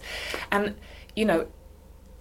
and 0.51 0.75
you 1.15 1.25
know, 1.25 1.47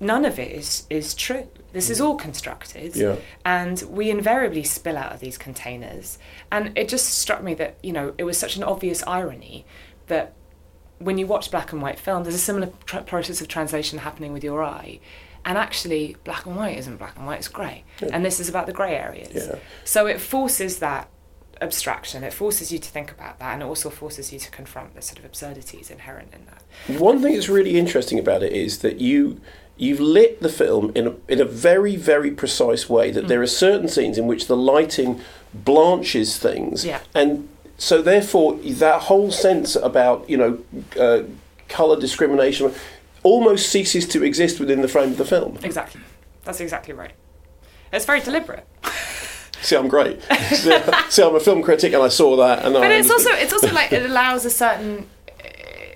none 0.00 0.24
of 0.24 0.38
it 0.38 0.52
is 0.52 0.86
is 0.90 1.14
true. 1.14 1.48
This 1.72 1.90
is 1.90 2.00
mm. 2.00 2.04
all 2.04 2.16
constructed, 2.16 2.94
Yeah. 2.94 3.16
and 3.44 3.82
we 3.88 4.10
invariably 4.10 4.62
spill 4.62 4.96
out 4.96 5.12
of 5.12 5.20
these 5.20 5.38
containers. 5.38 6.18
And 6.50 6.76
it 6.76 6.88
just 6.88 7.06
struck 7.18 7.42
me 7.42 7.54
that 7.54 7.76
you 7.82 7.92
know 7.92 8.14
it 8.18 8.24
was 8.24 8.38
such 8.38 8.56
an 8.56 8.62
obvious 8.64 9.02
irony 9.06 9.64
that 10.06 10.34
when 11.04 11.18
you 11.18 11.26
watch 11.26 11.50
black 11.50 11.72
and 11.72 11.82
white 11.82 11.98
film, 11.98 12.22
there's 12.22 12.34
a 12.34 12.38
similar 12.38 12.72
tr- 12.86 12.98
process 12.98 13.40
of 13.40 13.48
translation 13.48 13.98
happening 13.98 14.32
with 14.32 14.42
your 14.42 14.64
eye. 14.64 15.00
And 15.44 15.58
actually, 15.58 16.16
black 16.24 16.46
and 16.46 16.56
white 16.56 16.78
isn't 16.78 16.96
black 16.96 17.16
and 17.16 17.26
white, 17.26 17.38
it's 17.38 17.48
grey. 17.48 17.84
Yeah. 18.00 18.08
And 18.12 18.24
this 18.24 18.40
is 18.40 18.48
about 18.48 18.66
the 18.66 18.72
grey 18.72 18.96
areas. 18.96 19.34
Yeah. 19.34 19.58
So 19.84 20.06
it 20.06 20.18
forces 20.18 20.78
that 20.78 21.10
abstraction, 21.60 22.24
it 22.24 22.32
forces 22.32 22.72
you 22.72 22.78
to 22.78 22.88
think 22.88 23.12
about 23.12 23.38
that, 23.38 23.52
and 23.52 23.62
it 23.62 23.66
also 23.66 23.90
forces 23.90 24.32
you 24.32 24.38
to 24.38 24.50
confront 24.50 24.94
the 24.94 25.02
sort 25.02 25.18
of 25.18 25.26
absurdities 25.26 25.90
inherent 25.90 26.32
in 26.32 26.46
that. 26.46 26.98
One 26.98 27.20
thing 27.20 27.34
that's 27.34 27.50
really 27.50 27.78
interesting 27.78 28.18
about 28.18 28.42
it 28.42 28.52
is 28.52 28.78
that 28.78 29.00
you 29.00 29.40
you've 29.76 30.00
lit 30.00 30.40
the 30.40 30.48
film 30.48 30.92
in 30.94 31.08
a, 31.08 31.14
in 31.28 31.40
a 31.40 31.44
very 31.44 31.96
very 31.96 32.30
precise 32.30 32.88
way. 32.88 33.10
That 33.10 33.26
mm. 33.26 33.28
there 33.28 33.42
are 33.42 33.46
certain 33.46 33.88
scenes 33.88 34.16
in 34.16 34.26
which 34.26 34.46
the 34.46 34.56
lighting 34.56 35.20
blanches 35.52 36.38
things, 36.38 36.84
Yeah. 36.84 37.00
and 37.14 37.48
so 37.76 38.02
therefore 38.02 38.54
that 38.56 39.02
whole 39.02 39.30
sense 39.30 39.76
about 39.76 40.28
you 40.28 40.36
know 40.36 40.58
uh, 40.98 41.22
color 41.68 41.98
discrimination 41.98 42.72
almost 43.22 43.70
ceases 43.70 44.06
to 44.08 44.22
exist 44.22 44.60
within 44.60 44.82
the 44.82 44.88
frame 44.88 45.10
of 45.10 45.16
the 45.16 45.24
film. 45.24 45.58
Exactly. 45.62 46.00
That's 46.44 46.60
exactly 46.60 46.94
right. 46.94 47.12
It's 47.92 48.04
very 48.04 48.20
deliberate. 48.20 48.66
See, 49.62 49.76
I'm 49.76 49.88
great. 49.88 50.22
see, 50.50 50.78
see, 51.08 51.22
I'm 51.22 51.34
a 51.34 51.40
film 51.40 51.62
critic, 51.62 51.94
and 51.94 52.02
I 52.02 52.08
saw 52.08 52.36
that, 52.36 52.66
and 52.66 52.74
but 52.74 52.82
I 52.82 52.96
it's 52.96 53.10
also 53.10 53.30
it's 53.30 53.52
also 53.52 53.72
like 53.72 53.92
it 53.92 54.04
allows 54.04 54.44
a 54.44 54.50
certain 54.50 55.06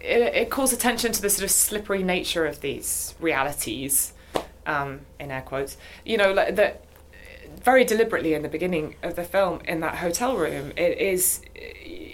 it, 0.09 0.35
it 0.35 0.51
calls 0.51 0.73
attention 0.73 1.13
to 1.13 1.21
the 1.21 1.29
sort 1.29 1.45
of 1.45 1.51
slippery 1.51 2.03
nature 2.03 2.47
of 2.47 2.63
these 2.63 3.15
realities 3.21 4.15
um, 4.67 5.01
in 5.21 5.31
air 5.31 5.43
quotes 5.43 5.77
you 6.05 6.17
know 6.17 6.33
like 6.33 6.57
that 6.57 6.83
very 7.63 7.85
deliberately 7.85 8.35
in 8.35 8.43
the 8.43 8.49
beginning 8.49 8.95
of 9.03 9.17
the 9.17 9.25
film 9.25 9.61
in 9.67 9.81
that 9.81 9.97
hotel 9.97 10.37
room. 10.37 10.73
It 10.77 10.99
is 10.99 11.41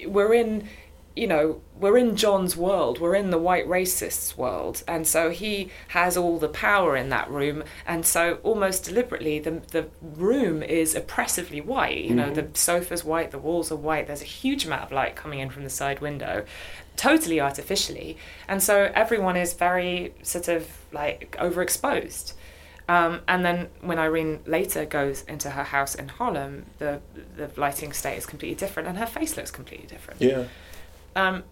we're 0.07 0.35
in 0.35 0.69
you 1.17 1.29
know, 1.29 1.61
we're 1.79 1.97
in 1.97 2.17
John's 2.17 2.57
world, 2.57 2.99
we're 2.99 3.15
in 3.15 3.31
the 3.31 3.39
white 3.39 3.69
racist's 3.69 4.37
world, 4.37 4.83
and 4.89 5.07
so 5.07 5.31
he 5.31 5.71
has 5.89 6.17
all 6.17 6.41
the 6.41 6.49
power 6.49 6.97
in 6.97 7.09
that 7.11 7.31
room, 7.31 7.63
and 7.87 8.05
so 8.05 8.41
almost 8.43 8.83
deliberately, 8.85 9.39
the 9.39 9.63
the 9.71 9.87
room 10.03 10.61
is 10.61 10.97
oppressively 10.97 11.61
white. 11.61 11.99
You 11.99 12.17
know, 12.17 12.31
Mhm. 12.31 12.35
the 12.35 12.59
sofa's 12.59 13.05
white, 13.05 13.31
the 13.31 13.39
walls 13.39 13.71
are 13.71 13.77
white. 13.77 14.09
There's 14.09 14.23
a 14.23 14.25
huge 14.43 14.67
amount 14.67 14.83
of 14.83 14.91
light 14.91 15.15
coming 15.15 15.39
in 15.39 15.51
from 15.51 15.63
the 15.63 15.71
side 15.71 16.01
window, 16.01 16.45
totally 16.97 17.41
artificially, 17.41 18.17
and 18.49 18.61
so 18.61 18.91
everyone 18.93 19.37
is 19.37 19.53
very 19.53 20.15
sort 20.23 20.49
of 20.49 20.67
like 20.91 21.37
overexposed. 21.39 22.33
Um, 22.89 23.23
and 23.27 23.45
then 23.45 23.69
when 23.81 23.99
Irene 23.99 24.41
later 24.45 24.85
goes 24.85 25.23
into 25.23 25.51
her 25.51 25.65
house 25.65 25.95
in 25.95 26.09
Harlem, 26.09 26.67
the 26.79 27.01
the 27.37 27.51
lighting 27.57 27.93
state 27.93 28.19
is 28.19 28.27
completely 28.27 28.57
different, 28.57 28.89
and 28.89 28.99
her 28.99 29.07
face 29.07 29.37
looks 29.37 29.51
completely 29.51 29.87
different. 29.87 30.21
Yeah. 30.21 30.45
Um, 31.17 31.45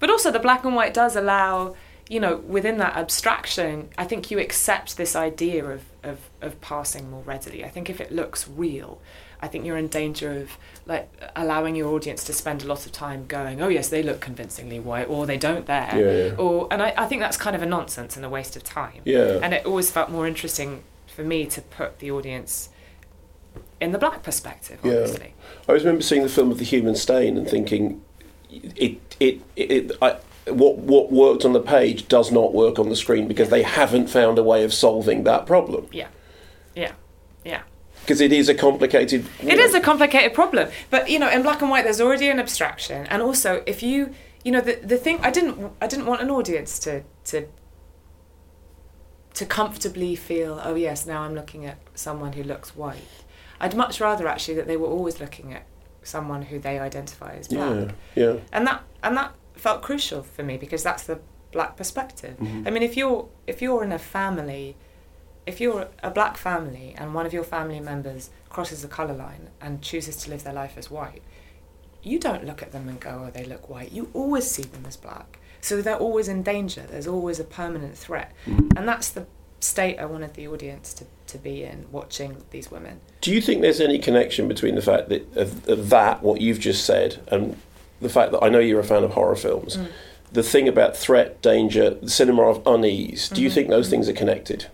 but 0.00 0.10
also, 0.10 0.30
the 0.32 0.40
black 0.40 0.64
and 0.64 0.74
white 0.74 0.94
does 0.94 1.14
allow, 1.14 1.76
you 2.08 2.18
know, 2.18 2.38
within 2.38 2.78
that 2.78 2.96
abstraction, 2.96 3.90
I 3.96 4.04
think 4.04 4.30
you 4.30 4.40
accept 4.40 4.96
this 4.96 5.14
idea 5.14 5.64
of, 5.64 5.82
of, 6.02 6.18
of 6.40 6.60
passing 6.60 7.10
more 7.10 7.22
readily. 7.22 7.64
I 7.64 7.68
think 7.68 7.88
if 7.90 8.00
it 8.00 8.10
looks 8.10 8.48
real, 8.48 9.00
I 9.42 9.48
think 9.48 9.64
you're 9.64 9.76
in 9.76 9.88
danger 9.88 10.32
of 10.32 10.50
like 10.86 11.10
allowing 11.36 11.74
your 11.76 11.94
audience 11.94 12.24
to 12.24 12.32
spend 12.32 12.62
a 12.62 12.66
lot 12.66 12.86
of 12.86 12.92
time 12.92 13.26
going, 13.26 13.62
oh 13.62 13.68
yes, 13.68 13.88
they 13.88 14.02
look 14.02 14.20
convincingly 14.20 14.78
white, 14.80 15.08
or 15.08 15.26
they 15.26 15.38
don't 15.38 15.66
there, 15.66 15.90
Yeah, 15.94 16.26
yeah. 16.28 16.34
or 16.36 16.68
and 16.70 16.82
I, 16.82 16.94
I 16.96 17.06
think 17.06 17.20
that's 17.20 17.36
kind 17.36 17.56
of 17.56 17.62
a 17.62 17.66
nonsense 17.66 18.16
and 18.16 18.24
a 18.24 18.28
waste 18.28 18.56
of 18.56 18.64
time. 18.64 19.02
Yeah. 19.04 19.38
And 19.42 19.54
it 19.54 19.64
always 19.64 19.90
felt 19.90 20.10
more 20.10 20.26
interesting 20.26 20.82
for 21.06 21.22
me 21.24 21.46
to 21.46 21.60
put 21.62 21.98
the 21.98 22.10
audience 22.10 22.68
in 23.80 23.92
the 23.92 23.98
black 23.98 24.22
perspective, 24.22 24.78
obviously. 24.84 25.34
Yeah. 25.38 25.54
I 25.62 25.68
always 25.68 25.84
remember 25.84 26.02
seeing 26.02 26.22
the 26.22 26.28
film 26.28 26.50
of 26.50 26.58
The 26.58 26.64
Human 26.64 26.94
Stain 26.94 27.36
and 27.36 27.48
thinking, 27.48 28.02
it, 28.50 29.16
it, 29.18 29.40
it, 29.56 29.92
I, 30.02 30.16
what, 30.46 30.78
what 30.78 31.10
worked 31.10 31.44
on 31.44 31.52
the 31.52 31.60
page 31.60 32.08
does 32.08 32.30
not 32.30 32.52
work 32.52 32.78
on 32.78 32.88
the 32.88 32.96
screen 32.96 33.26
because 33.28 33.48
they 33.48 33.62
haven't 33.62 34.08
found 34.08 34.38
a 34.38 34.42
way 34.42 34.64
of 34.64 34.74
solving 34.74 35.24
that 35.24 35.46
problem. 35.46 35.86
Yeah, 35.92 36.08
yeah. 36.74 36.92
Because 38.10 38.20
it 38.20 38.32
is 38.32 38.48
a 38.48 38.54
complicated. 38.56 39.24
It 39.40 39.60
is 39.60 39.72
a 39.72 39.78
complicated 39.80 40.34
problem, 40.34 40.68
but 40.90 41.08
you 41.08 41.20
know, 41.20 41.30
in 41.30 41.42
black 41.42 41.62
and 41.62 41.70
white, 41.70 41.84
there's 41.84 42.00
already 42.00 42.26
an 42.28 42.40
abstraction, 42.40 43.06
and 43.06 43.22
also 43.22 43.62
if 43.68 43.84
you, 43.84 44.12
you 44.44 44.50
know, 44.50 44.60
the 44.60 44.80
the 44.82 44.96
thing 44.96 45.20
I 45.22 45.30
didn't 45.30 45.56
I 45.80 45.86
didn't 45.86 46.06
want 46.06 46.20
an 46.20 46.28
audience 46.28 46.80
to 46.80 47.04
to 47.26 47.46
to 49.34 49.46
comfortably 49.46 50.16
feel, 50.16 50.60
oh 50.64 50.74
yes, 50.74 51.06
now 51.06 51.22
I'm 51.22 51.36
looking 51.36 51.64
at 51.66 51.78
someone 51.94 52.32
who 52.32 52.42
looks 52.42 52.74
white. 52.74 52.98
I'd 53.60 53.76
much 53.76 54.00
rather 54.00 54.26
actually 54.26 54.54
that 54.54 54.66
they 54.66 54.76
were 54.76 54.88
always 54.88 55.20
looking 55.20 55.54
at 55.54 55.62
someone 56.02 56.42
who 56.42 56.58
they 56.58 56.80
identify 56.80 57.36
as 57.36 57.46
black, 57.46 57.94
Yeah, 58.16 58.24
yeah. 58.32 58.36
and 58.52 58.66
that 58.66 58.82
and 59.04 59.16
that 59.16 59.36
felt 59.54 59.82
crucial 59.82 60.24
for 60.24 60.42
me 60.42 60.56
because 60.56 60.82
that's 60.82 61.04
the 61.04 61.20
black 61.52 61.76
perspective. 61.76 62.36
Mhm. 62.40 62.66
I 62.66 62.70
mean, 62.70 62.82
if 62.82 62.96
you're 62.96 63.28
if 63.46 63.62
you're 63.62 63.84
in 63.84 63.92
a 63.92 64.00
family 64.00 64.74
if 65.50 65.60
you're 65.60 65.88
a 66.02 66.10
black 66.10 66.36
family 66.36 66.94
and 66.96 67.12
one 67.12 67.26
of 67.26 67.32
your 67.32 67.42
family 67.42 67.80
members 67.80 68.30
crosses 68.48 68.82
the 68.82 68.88
colour 68.88 69.14
line 69.14 69.48
and 69.60 69.82
chooses 69.82 70.14
to 70.16 70.30
live 70.30 70.44
their 70.44 70.52
life 70.52 70.74
as 70.78 70.90
white, 70.90 71.22
you 72.04 72.18
don't 72.20 72.44
look 72.46 72.62
at 72.62 72.70
them 72.70 72.88
and 72.88 73.00
go, 73.00 73.24
oh, 73.26 73.30
they 73.30 73.44
look 73.44 73.68
white. 73.68 73.90
You 73.90 74.08
always 74.14 74.48
see 74.48 74.62
them 74.62 74.84
as 74.86 74.96
black. 74.96 75.38
So 75.60 75.82
they're 75.82 75.96
always 75.96 76.28
in 76.28 76.42
danger. 76.44 76.84
There's 76.88 77.08
always 77.08 77.40
a 77.40 77.44
permanent 77.44 77.98
threat. 77.98 78.32
And 78.46 78.86
that's 78.88 79.10
the 79.10 79.26
state 79.58 79.98
I 79.98 80.06
wanted 80.06 80.34
the 80.34 80.46
audience 80.48 80.94
to, 80.94 81.04
to 81.26 81.36
be 81.38 81.64
in 81.64 81.86
watching 81.90 82.36
these 82.52 82.70
women. 82.70 83.00
Do 83.20 83.32
you 83.32 83.40
think 83.42 83.60
there's 83.60 83.80
any 83.80 83.98
connection 83.98 84.46
between 84.46 84.76
the 84.76 84.82
fact 84.82 85.08
that 85.10 85.36
of, 85.36 85.68
of 85.68 85.90
that, 85.90 86.22
what 86.22 86.40
you've 86.40 86.60
just 86.60 86.84
said, 86.86 87.20
and 87.28 87.56
the 88.00 88.08
fact 88.08 88.30
that 88.32 88.42
I 88.42 88.48
know 88.48 88.60
you're 88.60 88.80
a 88.80 88.84
fan 88.84 89.02
of 89.04 89.10
horror 89.10 89.36
films? 89.36 89.76
Mm. 89.76 89.88
The 90.32 90.42
thing 90.44 90.68
about 90.68 90.96
threat, 90.96 91.42
danger, 91.42 91.90
the 91.90 92.08
cinema 92.08 92.42
of 92.44 92.62
unease. 92.64 93.28
Do 93.28 93.42
you 93.42 93.50
Mhm. 93.50 93.54
think 93.54 93.68
those 93.68 93.90
things 93.90 94.08
are 94.08 94.12
connected? 94.14 94.68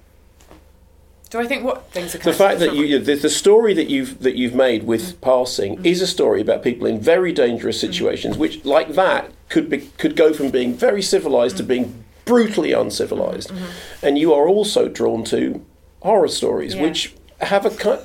Do 1.31 1.41
I 1.41 1.47
think 1.47 1.65
what 1.65 1.91
things 1.91 2.15
are 2.15 2.19
The 2.19 2.33
fact 2.33 2.61
that 2.61 2.75
you 2.75 2.99
the, 2.99 3.15
the 3.17 3.29
story 3.31 3.75
that 3.75 3.89
you've 3.91 4.21
that 4.23 4.37
you've 4.37 4.55
made 4.55 4.85
with 4.85 5.03
Mm. 5.17 5.21
passing 5.21 5.85
is 5.85 6.01
a 6.01 6.07
story 6.07 6.41
about 6.41 6.63
people 6.63 6.87
in 6.87 7.01
very 7.01 7.33
dangerous 7.33 7.81
situations, 7.81 8.39
which 8.39 8.65
like 8.65 8.95
that 8.95 9.31
could 9.49 9.69
be 9.69 9.79
could 9.99 10.15
go 10.17 10.33
from 10.33 10.51
being 10.51 10.73
very 10.75 11.03
civilized 11.03 11.57
to 11.59 11.65
Mm. 11.65 11.69
being 11.69 12.05
brutally 12.25 12.73
uncivilized, 12.73 13.51
Mm-hmm. 13.51 14.07
and 14.07 14.19
you 14.19 14.33
are 14.35 14.49
also 14.49 14.89
drawn 14.89 15.25
to 15.25 15.65
horror 16.01 16.29
stories, 16.29 16.75
Yeah. 16.75 16.83
which 16.83 17.15
have 17.41 17.67
a 17.67 17.71
kind. 17.71 18.01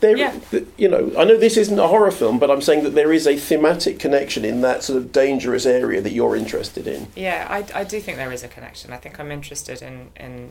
There, 0.00 0.16
Yeah. 0.16 0.34
you 0.76 0.88
know, 0.88 1.10
I 1.16 1.24
know 1.24 1.38
this 1.38 1.56
isn't 1.56 1.78
a 1.78 1.86
horror 1.88 2.10
film, 2.10 2.38
but 2.38 2.50
I'm 2.50 2.60
saying 2.60 2.84
that 2.84 2.94
there 2.94 3.12
is 3.14 3.26
a 3.26 3.36
thematic 3.36 3.98
connection 3.98 4.44
in 4.44 4.60
that 4.60 4.82
sort 4.84 4.98
of 4.98 5.10
dangerous 5.10 5.64
area 5.64 6.02
that 6.02 6.12
you're 6.12 6.36
interested 6.36 6.86
in. 6.86 7.06
Yeah, 7.16 7.46
I, 7.48 7.64
I 7.80 7.82
do 7.84 7.98
think 8.00 8.18
there 8.18 8.30
is 8.32 8.42
a 8.44 8.48
connection. 8.48 8.92
I 8.92 8.98
think 8.98 9.18
I'm 9.18 9.32
interested 9.32 9.80
in, 9.80 10.10
in 10.20 10.50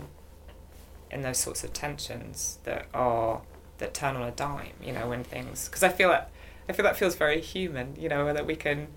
in 1.11 1.21
those 1.21 1.37
sorts 1.37 1.63
of 1.63 1.73
tensions 1.73 2.59
that 2.63 2.87
are 2.93 3.41
that 3.77 3.93
turn 3.93 4.15
on 4.15 4.23
a 4.23 4.31
dime. 4.31 4.73
You 4.83 4.93
know, 4.93 5.09
when 5.09 5.23
things 5.23 5.67
because 5.67 5.83
I 5.83 5.89
feel 5.89 6.09
that 6.09 6.31
I 6.69 6.73
feel 6.73 6.83
that 6.83 6.97
feels 6.97 7.15
very 7.15 7.41
human. 7.41 7.95
You 7.97 8.09
know, 8.09 8.31
that 8.33 8.45
we 8.45 8.55
can 8.55 8.87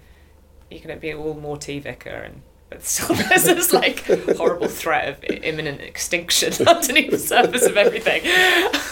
you 0.70 0.80
can 0.80 0.98
be 0.98 1.12
all 1.14 1.34
Morty 1.34 1.78
Vicar 1.78 2.10
and 2.10 2.42
but 2.70 2.84
still 2.84 3.14
there's 3.28 3.44
this 3.44 3.72
like 3.72 4.04
horrible 4.36 4.68
threat 4.68 5.08
of 5.08 5.24
imminent 5.24 5.80
extinction 5.80 6.52
underneath 6.68 7.10
the 7.10 7.18
surface 7.18 7.66
of 7.66 7.76
everything. 7.76 8.22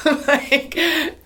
like, 0.26 0.78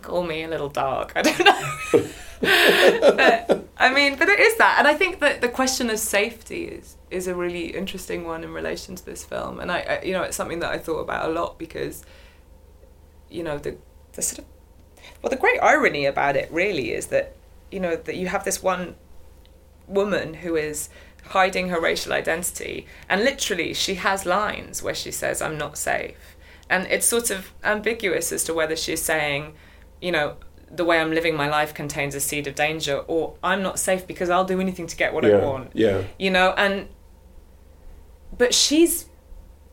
call 0.02 0.24
me 0.24 0.42
a 0.42 0.48
little 0.48 0.68
dark. 0.68 1.12
I 1.14 1.22
don't 1.22 1.44
know. 1.44 2.08
But 2.40 3.68
I 3.76 3.92
mean, 3.92 4.16
but 4.16 4.28
it 4.28 4.40
is 4.40 4.56
that, 4.56 4.76
and 4.78 4.88
I 4.88 4.94
think 4.94 5.20
that 5.20 5.40
the 5.40 5.48
question 5.48 5.90
of 5.90 5.98
safety 5.98 6.64
is 6.64 6.96
is 7.10 7.26
a 7.26 7.34
really 7.34 7.74
interesting 7.76 8.24
one 8.24 8.44
in 8.44 8.52
relation 8.52 8.94
to 8.94 9.04
this 9.04 9.24
film, 9.24 9.60
and 9.60 9.70
I, 9.70 9.80
I 9.80 10.02
you 10.04 10.12
know, 10.12 10.22
it's 10.22 10.36
something 10.36 10.60
that 10.60 10.70
I 10.70 10.78
thought 10.78 11.00
about 11.00 11.28
a 11.28 11.32
lot 11.32 11.58
because, 11.58 12.04
you 13.28 13.42
know, 13.42 13.58
the 13.58 13.76
the 14.12 14.22
sort 14.22 14.38
of 14.40 14.44
well, 15.22 15.30
the 15.30 15.36
great 15.36 15.58
irony 15.60 16.06
about 16.06 16.36
it 16.36 16.50
really 16.50 16.92
is 16.92 17.06
that 17.08 17.36
you 17.70 17.80
know 17.80 17.96
that 17.96 18.16
you 18.16 18.28
have 18.28 18.44
this 18.44 18.62
one 18.62 18.96
woman 19.86 20.34
who 20.34 20.56
is 20.56 20.88
hiding 21.28 21.68
her 21.68 21.80
racial 21.80 22.12
identity, 22.12 22.86
and 23.08 23.22
literally 23.22 23.74
she 23.74 23.96
has 23.96 24.24
lines 24.24 24.82
where 24.82 24.94
she 24.94 25.10
says, 25.10 25.42
"I'm 25.42 25.58
not 25.58 25.76
safe," 25.76 26.36
and 26.70 26.86
it's 26.86 27.06
sort 27.06 27.30
of 27.30 27.52
ambiguous 27.62 28.32
as 28.32 28.44
to 28.44 28.54
whether 28.54 28.76
she's 28.76 29.02
saying, 29.02 29.54
you 30.00 30.12
know. 30.12 30.36
The 30.72 30.84
way 30.84 31.00
I'm 31.00 31.10
living 31.12 31.36
my 31.36 31.48
life 31.48 31.74
contains 31.74 32.14
a 32.14 32.20
seed 32.20 32.46
of 32.46 32.54
danger, 32.54 32.98
or 33.08 33.34
I'm 33.42 33.62
not 33.62 33.78
safe 33.78 34.06
because 34.06 34.30
I'll 34.30 34.44
do 34.44 34.60
anything 34.60 34.86
to 34.86 34.96
get 34.96 35.12
what 35.12 35.24
I 35.24 35.36
want. 35.36 35.70
yeah. 35.74 36.02
you 36.18 36.30
know 36.30 36.54
and 36.56 36.88
but 38.36 38.54
she's 38.54 39.06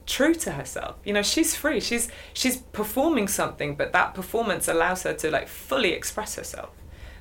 true 0.05 0.33
to 0.33 0.51
herself. 0.53 0.95
You 1.03 1.13
know 1.13 1.21
she's 1.21 1.55
free. 1.55 1.79
She's 1.79 2.09
she's 2.33 2.57
performing 2.57 3.27
something 3.27 3.75
but 3.75 3.93
that 3.93 4.13
performance 4.13 4.67
allows 4.67 5.03
her 5.03 5.13
to 5.13 5.29
like 5.29 5.47
fully 5.47 5.91
express 5.91 6.35
herself. 6.35 6.71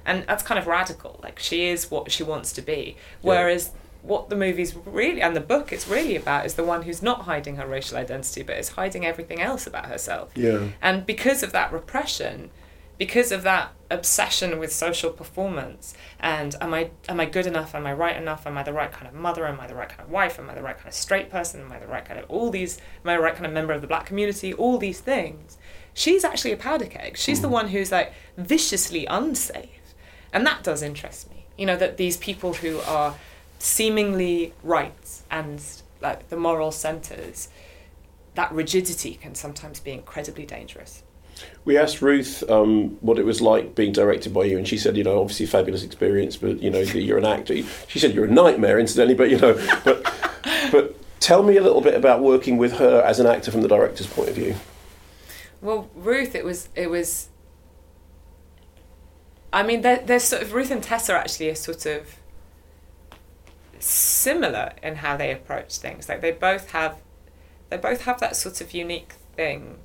And 0.04 0.24
that's 0.26 0.42
kind 0.42 0.58
of 0.58 0.66
radical. 0.66 1.20
Like 1.22 1.38
she 1.38 1.66
is 1.66 1.90
what 1.90 2.10
she 2.10 2.22
wants 2.22 2.52
to 2.52 2.62
be. 2.62 2.96
Whereas 3.22 3.72
what 4.02 4.28
the 4.28 4.36
movie's 4.36 4.74
really 4.74 5.20
and 5.20 5.34
the 5.34 5.40
book 5.40 5.72
it's 5.72 5.88
really 5.88 6.14
about 6.14 6.46
is 6.46 6.54
the 6.54 6.62
one 6.62 6.82
who's 6.82 7.02
not 7.02 7.22
hiding 7.22 7.56
her 7.56 7.66
racial 7.66 7.98
identity 7.98 8.42
but 8.42 8.56
is 8.56 8.70
hiding 8.70 9.04
everything 9.04 9.40
else 9.40 9.66
about 9.66 9.86
herself. 9.86 10.30
Yeah. 10.36 10.68
and 10.80 11.04
because 11.04 11.42
of 11.42 11.52
that 11.52 11.72
repression, 11.72 12.50
because 12.98 13.32
of 13.32 13.42
that 13.42 13.72
obsession 13.90 14.58
with 14.58 14.72
social 14.72 15.10
performance, 15.10 15.94
and 16.18 16.54
am 16.60 16.74
I 16.74 16.90
am 17.08 17.20
I 17.20 17.26
good 17.26 17.46
enough? 17.46 17.74
Am 17.74 17.86
I 17.86 17.92
right 17.92 18.16
enough? 18.16 18.46
Am 18.46 18.56
I 18.56 18.62
the 18.62 18.72
right 18.72 18.90
kind 18.90 19.06
of 19.06 19.14
mother? 19.14 19.46
Am 19.46 19.60
I 19.60 19.66
the 19.66 19.74
right 19.74 19.88
kind 19.88 20.00
of 20.00 20.10
wife? 20.10 20.38
Am 20.38 20.50
I 20.50 20.54
the 20.54 20.62
right 20.62 20.76
kind 20.76 20.88
of 20.88 20.94
straight 20.94 21.30
person? 21.30 21.60
Am 21.60 21.72
I 21.72 21.78
the 21.78 21.86
right 21.86 22.04
kind 22.04 22.18
of 22.18 22.26
all 22.28 22.50
these? 22.50 22.78
Am 23.04 23.10
I 23.10 23.16
the 23.16 23.22
right 23.22 23.34
kind 23.34 23.46
of 23.46 23.52
member 23.52 23.72
of 23.72 23.80
the 23.80 23.86
black 23.86 24.06
community? 24.06 24.52
All 24.52 24.78
these 24.78 25.00
things. 25.00 25.58
She's 25.94 26.24
actually 26.24 26.52
a 26.52 26.56
powder 26.56 26.86
keg. 26.86 27.16
She's 27.16 27.40
the 27.40 27.48
mm. 27.48 27.52
one 27.52 27.68
who's 27.68 27.92
like 27.92 28.12
viciously 28.36 29.06
unsafe, 29.06 29.94
and 30.32 30.46
that 30.46 30.62
does 30.62 30.82
interest 30.82 31.30
me. 31.30 31.46
You 31.56 31.66
know 31.66 31.76
that 31.76 31.96
these 31.96 32.16
people 32.16 32.54
who 32.54 32.80
are 32.80 33.14
seemingly 33.58 34.52
right 34.62 35.22
and 35.30 35.62
like 36.00 36.28
the 36.28 36.36
moral 36.36 36.70
centers, 36.70 37.48
that 38.34 38.52
rigidity 38.52 39.14
can 39.14 39.34
sometimes 39.34 39.80
be 39.80 39.92
incredibly 39.92 40.44
dangerous. 40.44 41.02
We 41.64 41.76
asked 41.76 42.00
Ruth 42.00 42.48
um, 42.48 42.96
what 43.00 43.18
it 43.18 43.24
was 43.24 43.40
like 43.40 43.74
being 43.74 43.92
directed 43.92 44.32
by 44.32 44.44
you, 44.44 44.56
and 44.56 44.66
she 44.66 44.78
said, 44.78 44.96
you 44.96 45.04
know, 45.04 45.20
obviously 45.20 45.46
fabulous 45.46 45.82
experience, 45.82 46.36
but 46.36 46.62
you 46.62 46.70
know, 46.70 46.80
you're 46.80 47.18
an 47.18 47.24
actor. 47.24 47.54
She 47.88 47.98
said 47.98 48.14
you're 48.14 48.26
a 48.26 48.30
nightmare, 48.30 48.78
incidentally, 48.78 49.14
but 49.14 49.30
you 49.30 49.38
know, 49.38 49.54
but 49.84 50.02
but 50.70 51.20
tell 51.20 51.42
me 51.42 51.56
a 51.56 51.62
little 51.62 51.80
bit 51.80 51.94
about 51.94 52.22
working 52.22 52.56
with 52.56 52.74
her 52.74 53.02
as 53.02 53.18
an 53.18 53.26
actor 53.26 53.50
from 53.50 53.62
the 53.62 53.68
director's 53.68 54.06
point 54.06 54.28
of 54.28 54.34
view. 54.36 54.54
Well, 55.60 55.90
Ruth, 55.94 56.34
it 56.34 56.44
was 56.44 56.68
it 56.74 56.90
was. 56.90 57.28
I 59.52 59.62
mean, 59.62 59.80
there, 59.80 60.02
there's 60.04 60.24
sort 60.24 60.42
of 60.42 60.52
Ruth 60.52 60.70
and 60.70 60.82
Tessa 60.82 61.14
actually 61.14 61.48
are 61.48 61.54
sort 61.54 61.86
of 61.86 62.16
similar 63.78 64.72
in 64.82 64.96
how 64.96 65.16
they 65.16 65.32
approach 65.32 65.78
things. 65.78 66.08
Like 66.08 66.20
they 66.20 66.32
both 66.32 66.70
have, 66.70 66.98
they 67.70 67.76
both 67.76 68.02
have 68.02 68.20
that 68.20 68.36
sort 68.36 68.60
of 68.60 68.72
unique 68.72 69.14
thing. 69.34 69.78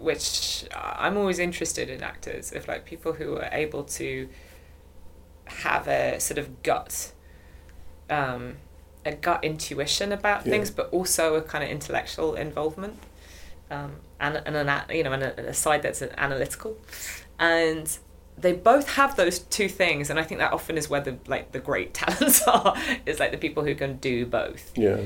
Which 0.00 0.64
I'm 0.74 1.16
always 1.16 1.38
interested 1.38 1.88
in 1.90 2.02
actors, 2.02 2.52
if 2.52 2.68
like 2.68 2.84
people 2.84 3.12
who 3.14 3.36
are 3.36 3.48
able 3.52 3.84
to 3.84 4.28
have 5.46 5.88
a 5.88 6.18
sort 6.20 6.38
of 6.38 6.62
gut, 6.62 7.12
um, 8.10 8.56
a 9.04 9.12
gut 9.12 9.42
intuition 9.44 10.12
about 10.12 10.44
Yeah. 10.46 10.52
things, 10.52 10.70
but 10.70 10.88
also 10.92 11.34
a 11.36 11.42
kind 11.42 11.64
of 11.64 11.70
intellectual 11.70 12.34
involvement, 12.34 12.98
um, 13.70 13.96
and 14.20 14.42
and 14.44 14.56
an 14.56 14.68
a- 14.68 14.86
you 14.90 15.02
know 15.02 15.12
and 15.12 15.22
a, 15.22 15.48
a 15.48 15.54
side 15.54 15.82
that's 15.82 16.02
analytical, 16.02 16.76
and 17.38 17.98
they 18.36 18.52
both 18.52 18.90
have 18.94 19.16
those 19.16 19.40
two 19.40 19.68
things, 19.68 20.10
and 20.10 20.18
I 20.18 20.22
think 20.22 20.38
that 20.40 20.52
often 20.52 20.76
is 20.78 20.88
where 20.88 21.00
the 21.00 21.18
like 21.26 21.52
the 21.52 21.58
great 21.60 21.94
talents 22.02 22.42
are, 22.46 22.76
is 23.06 23.18
like 23.18 23.30
the 23.32 23.38
people 23.38 23.64
who 23.64 23.74
can 23.74 23.96
do 23.96 24.26
both 24.26 24.72
Yeah. 24.76 25.00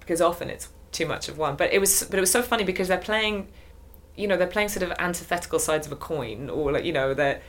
because 0.00 0.20
often 0.20 0.50
it's 0.50 0.68
too 0.92 1.06
much 1.06 1.28
of 1.28 1.38
one. 1.38 1.56
But 1.56 1.72
it 1.72 1.78
was 1.80 2.04
but 2.04 2.16
it 2.18 2.20
was 2.20 2.30
so 2.30 2.42
funny 2.42 2.64
because 2.64 2.88
they're 2.88 2.98
playing, 2.98 3.48
you 4.16 4.28
know, 4.28 4.36
they're 4.36 4.46
playing 4.46 4.68
sort 4.68 4.82
of 4.82 4.92
antithetical 4.98 5.58
sides 5.58 5.86
of 5.86 5.92
a 5.92 5.96
coin, 5.96 6.50
or 6.50 6.72
like 6.72 6.84
you 6.84 6.92
know, 6.92 7.14
their 7.14 7.40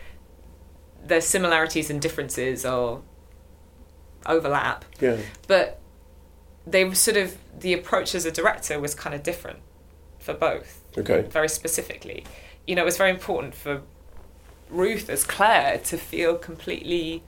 their 1.03 1.21
similarities 1.21 1.89
and 1.89 2.01
differences 2.01 2.65
or 2.65 3.01
overlap. 4.25 4.85
Yeah. 4.99 5.17
But 5.47 5.79
they 6.65 6.83
were 6.83 6.95
sort 6.95 7.17
of 7.17 7.37
the 7.59 7.73
approach 7.73 8.15
as 8.15 8.25
a 8.25 8.31
director 8.31 8.79
was 8.79 8.95
kind 8.95 9.13
of 9.15 9.23
different 9.23 9.59
for 10.19 10.33
both. 10.33 10.81
Okay. 10.97 11.21
Very 11.21 11.49
specifically, 11.49 12.25
you 12.65 12.75
know, 12.75 12.81
it 12.81 12.85
was 12.85 12.97
very 12.97 13.11
important 13.11 13.53
for 13.53 13.81
Ruth 14.69 15.09
as 15.09 15.23
Clare 15.23 15.77
to 15.77 15.97
feel 15.97 16.35
completely 16.35 17.23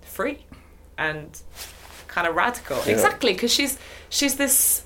free 0.00 0.46
and 0.96 1.40
kind 2.08 2.26
of 2.26 2.34
radical. 2.34 2.78
Yeah. 2.86 2.92
Exactly, 2.92 3.32
because 3.34 3.52
she's 3.52 3.78
she's 4.08 4.36
this 4.36 4.84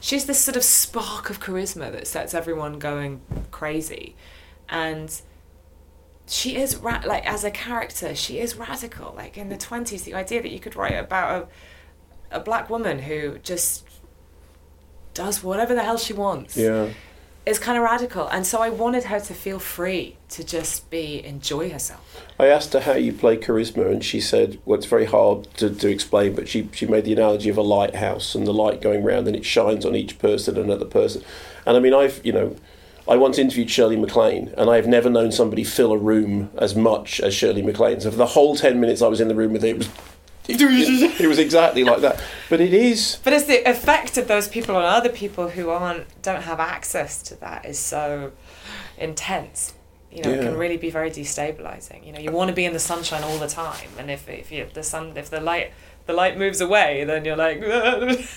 she's 0.00 0.24
this 0.26 0.40
sort 0.40 0.56
of 0.56 0.64
spark 0.64 1.30
of 1.30 1.40
charisma 1.40 1.92
that 1.92 2.06
sets 2.06 2.34
everyone 2.34 2.78
going 2.78 3.20
crazy, 3.50 4.16
and 4.68 5.20
she 6.26 6.56
is 6.56 6.76
ra- 6.76 7.02
like 7.06 7.26
as 7.26 7.44
a 7.44 7.50
character, 7.50 8.14
she 8.14 8.38
is 8.38 8.56
radical. 8.56 9.14
Like 9.16 9.36
in 9.38 9.48
the 9.48 9.56
twenties, 9.56 10.02
the 10.02 10.14
idea 10.14 10.42
that 10.42 10.50
you 10.50 10.58
could 10.60 10.76
write 10.76 10.92
about 10.98 11.48
a 12.30 12.36
a 12.38 12.40
black 12.40 12.70
woman 12.70 13.00
who 13.00 13.38
just 13.38 13.84
does 15.14 15.42
whatever 15.42 15.74
the 15.74 15.82
hell 15.82 15.98
she 15.98 16.12
wants 16.12 16.56
Yeah. 16.56 16.90
Is 17.46 17.58
kind 17.58 17.78
of 17.78 17.84
radical, 17.84 18.28
and 18.28 18.46
so 18.46 18.60
I 18.60 18.68
wanted 18.68 19.04
her 19.04 19.18
to 19.18 19.34
feel 19.34 19.58
free 19.58 20.16
to 20.30 20.44
just 20.44 20.90
be 20.90 21.24
enjoy 21.24 21.70
herself. 21.70 22.26
I 22.38 22.46
asked 22.46 22.72
her 22.74 22.80
how 22.80 22.94
you 22.94 23.12
play 23.12 23.36
charisma, 23.36 23.90
and 23.90 24.04
she 24.04 24.20
said, 24.20 24.58
"Well, 24.64 24.78
it's 24.78 24.86
very 24.86 25.06
hard 25.06 25.44
to, 25.54 25.70
to 25.70 25.88
explain." 25.88 26.34
But 26.34 26.48
she 26.48 26.68
she 26.72 26.86
made 26.86 27.04
the 27.04 27.12
analogy 27.12 27.48
of 27.48 27.56
a 27.56 27.62
lighthouse 27.62 28.34
and 28.34 28.46
the 28.46 28.52
light 28.52 28.80
going 28.80 29.02
round, 29.02 29.26
and 29.26 29.36
it 29.36 29.44
shines 29.44 29.86
on 29.86 29.96
each 29.96 30.18
person, 30.18 30.56
and 30.56 30.66
another 30.66 30.84
person. 30.84 31.22
And 31.66 31.76
I 31.76 31.80
mean, 31.80 31.94
I've 31.94 32.20
you 32.24 32.32
know, 32.32 32.56
I 33.08 33.16
once 33.16 33.38
interviewed 33.38 33.70
Shirley 33.70 33.96
MacLaine, 33.96 34.52
and 34.56 34.68
I've 34.70 34.86
never 34.86 35.08
known 35.08 35.32
somebody 35.32 35.64
fill 35.64 35.92
a 35.92 35.98
room 35.98 36.50
as 36.58 36.74
much 36.76 37.20
as 37.20 37.34
Shirley 37.34 37.62
MacLaine. 37.62 38.00
So 38.00 38.10
for 38.10 38.16
the 38.16 38.26
whole 38.26 38.54
ten 38.54 38.80
minutes 38.80 39.02
I 39.02 39.08
was 39.08 39.20
in 39.20 39.28
the 39.28 39.34
room 39.34 39.52
with 39.52 39.64
it, 39.64 39.70
it 39.70 39.78
was. 39.78 39.88
It, 40.48 41.20
it 41.20 41.26
was 41.26 41.38
exactly 41.38 41.84
like 41.84 42.00
that, 42.00 42.22
but 42.48 42.60
it 42.60 42.74
is. 42.74 43.18
But 43.22 43.32
it's 43.32 43.44
the 43.44 43.68
effect 43.68 44.16
of 44.16 44.26
those 44.26 44.48
people 44.48 44.74
on 44.74 44.84
other 44.84 45.08
people 45.08 45.50
who 45.50 45.70
aren't 45.70 46.22
don't 46.22 46.42
have 46.42 46.58
access 46.58 47.22
to 47.24 47.36
that 47.36 47.64
is 47.64 47.78
so 47.78 48.32
intense. 48.98 49.74
You 50.10 50.24
know, 50.24 50.30
it 50.30 50.42
can 50.42 50.56
really 50.56 50.76
be 50.76 50.90
very 50.90 51.10
destabilizing. 51.10 52.04
You 52.04 52.12
know, 52.12 52.18
you 52.18 52.32
want 52.32 52.48
to 52.48 52.54
be 52.54 52.64
in 52.64 52.72
the 52.72 52.80
sunshine 52.80 53.22
all 53.22 53.38
the 53.38 53.46
time, 53.46 53.88
and 53.96 54.10
if 54.10 54.28
if 54.28 54.50
you, 54.50 54.66
the 54.74 54.82
sun 54.82 55.12
if 55.16 55.30
the 55.30 55.40
light 55.40 55.72
the 56.06 56.12
light 56.12 56.36
moves 56.36 56.60
away, 56.60 57.04
then 57.04 57.24
you're 57.24 57.36
like. 57.36 57.62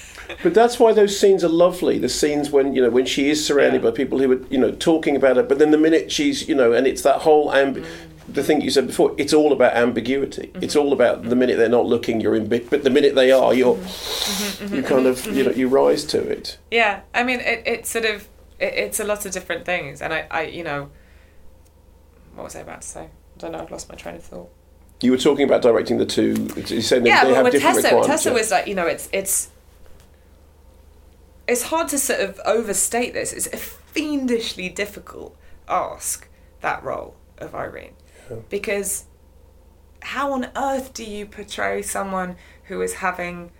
But 0.42 0.54
that's 0.54 0.80
why 0.80 0.94
those 0.94 1.20
scenes 1.20 1.44
are 1.44 1.50
lovely. 1.50 2.00
The 2.00 2.08
scenes 2.08 2.50
when 2.50 2.74
you 2.74 2.82
know 2.82 2.90
when 2.90 3.06
she 3.06 3.30
is 3.30 3.46
surrounded 3.46 3.82
by 3.82 3.92
people 3.92 4.20
who 4.20 4.32
are 4.32 4.42
you 4.50 4.58
know 4.58 4.72
talking 4.72 5.18
about 5.18 5.36
her, 5.36 5.44
but 5.44 5.60
then 5.60 5.72
the 5.72 5.78
minute 5.78 6.14
she's 6.14 6.48
you 6.48 6.56
know, 6.56 6.72
and 6.72 6.88
it's 6.88 7.02
that 7.02 7.22
whole 7.22 7.52
amb- 7.52 7.84
mm. 7.84 7.86
The 8.34 8.44
thing 8.44 8.62
you 8.62 8.70
said 8.70 8.88
before. 8.88 9.16
It's 9.18 9.34
all 9.34 9.52
about 9.52 9.76
ambiguity. 9.76 10.48
Mm-hmm. 10.48 10.64
It's 10.64 10.76
all 10.76 10.94
about 10.94 11.24
the 11.24 11.36
minute 11.36 11.58
they're 11.58 11.70
not 11.70 11.86
looking, 11.86 12.22
you're 12.22 12.36
in 12.36 12.48
big, 12.48 12.70
but 12.70 12.84
the 12.84 12.90
minute 12.90 13.16
they 13.16 13.32
are, 13.32 13.54
you're 13.54 13.76
mm-hmm. 13.76 14.66
Mm-hmm. 14.66 14.76
you 14.76 14.84
kind 14.84 15.06
of 15.06 15.26
you 15.28 15.44
know 15.44 15.52
you 15.52 15.68
rise 15.68 16.04
to 16.06 16.20
it. 16.20 16.58
Yeah, 16.72 17.02
I 17.14 17.24
mean, 17.24 17.40
it, 17.40 17.64
it's 17.66 17.90
sort 17.90 18.06
of 18.06 18.28
it, 18.60 18.74
it's 18.74 19.00
a 19.00 19.04
lot 19.04 19.26
of 19.26 19.32
different 19.32 19.66
things, 19.66 20.02
and 20.02 20.14
I, 20.14 20.28
I, 20.30 20.44
you 20.44 20.64
know, 20.64 20.90
what 22.36 22.44
was 22.46 22.56
I 22.56 22.60
about 22.60 22.82
to 22.82 22.88
say? 22.88 23.02
I 23.02 23.40
don't 23.40 23.52
know. 23.52 23.60
I've 23.60 23.72
lost 23.72 23.90
my 23.90 23.96
train 23.96 24.16
of 24.16 24.24
thought. 24.24 24.50
You 25.02 25.12
were 25.12 25.18
talking 25.18 25.46
about 25.46 25.62
directing 25.62 25.98
the 25.98 26.06
two. 26.06 26.50
You 26.68 26.82
said 26.82 27.04
they, 27.04 27.10
yeah, 27.10 27.24
they 27.24 27.32
but 27.32 27.36
have 27.36 27.44
with 27.46 27.54
different 27.54 27.76
Tessa, 27.76 27.88
requirements. 27.88 28.08
Tessa 28.08 28.30
yeah. 28.30 28.36
was 28.36 28.52
like, 28.52 28.68
you 28.68 28.76
know, 28.76 28.88
it's 28.88 29.10
it's 29.12 29.50
it's 31.48 31.64
hard 31.64 31.90
to 31.90 31.98
sort 31.98 32.22
of 32.22 32.40
overstate 32.46 33.14
this. 33.14 33.34
It's 33.34 33.48
a 33.48 33.58
fiendishly 33.58 34.70
difficult 34.70 35.36
ask 35.68 36.28
that 36.62 36.84
role 36.84 37.16
of 37.38 37.54
Irene, 37.54 37.94
because 38.50 39.06
how 40.02 40.34
on 40.34 40.50
earth 40.56 40.94
do 40.94 41.04
you 41.04 41.26
portray 41.26 41.82
someone 41.82 42.36
who 42.66 42.82
is 42.82 42.96
having 42.96 43.52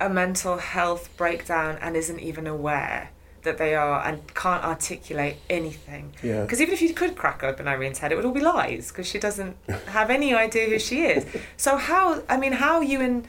a 0.00 0.08
mental 0.08 0.58
health 0.58 1.14
breakdown 1.16 1.78
and 1.80 1.96
isn't 1.96 2.20
even 2.20 2.46
aware 2.46 3.10
that 3.42 3.58
they 3.58 3.74
are 3.74 4.04
and 4.04 4.34
can't 4.34 4.64
articulate 4.64 5.36
anything? 5.48 6.14
Yeah. 6.22 6.42
Because 6.42 6.60
even 6.60 6.74
if 6.74 6.82
you 6.82 6.92
could 6.94 7.16
crack 7.16 7.42
open 7.42 7.68
Irene's 7.68 7.98
head, 7.98 8.12
it 8.12 8.16
would 8.16 8.24
all 8.24 8.32
be 8.32 8.40
lies 8.40 8.88
because 8.88 9.06
she 9.06 9.18
doesn't 9.18 9.56
have 9.88 10.10
any 10.10 10.34
idea 10.34 10.68
who 10.68 10.78
she 10.78 11.04
is. 11.04 11.26
So 11.56 11.76
how? 11.76 12.22
I 12.28 12.36
mean, 12.36 12.52
how 12.52 12.80
you 12.80 13.00
in? 13.00 13.26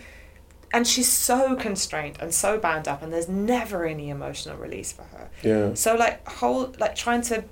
And 0.73 0.85
she's 0.85 1.09
so 1.09 1.55
constrained 1.55 2.17
and 2.19 2.33
so 2.33 2.57
bound 2.57 2.89
up, 2.89 3.01
and 3.01 3.13
there's 3.13 3.29
never 3.29 3.85
any 3.85 4.09
emotional 4.09 4.57
release 4.57 4.91
for 4.91 5.03
her. 5.03 5.29
Yeah. 5.41 5.73
So 5.75 5.95
like 5.95 6.27
whole 6.27 6.73
like 6.79 6.95
trying 6.95 7.21
to 7.23 7.45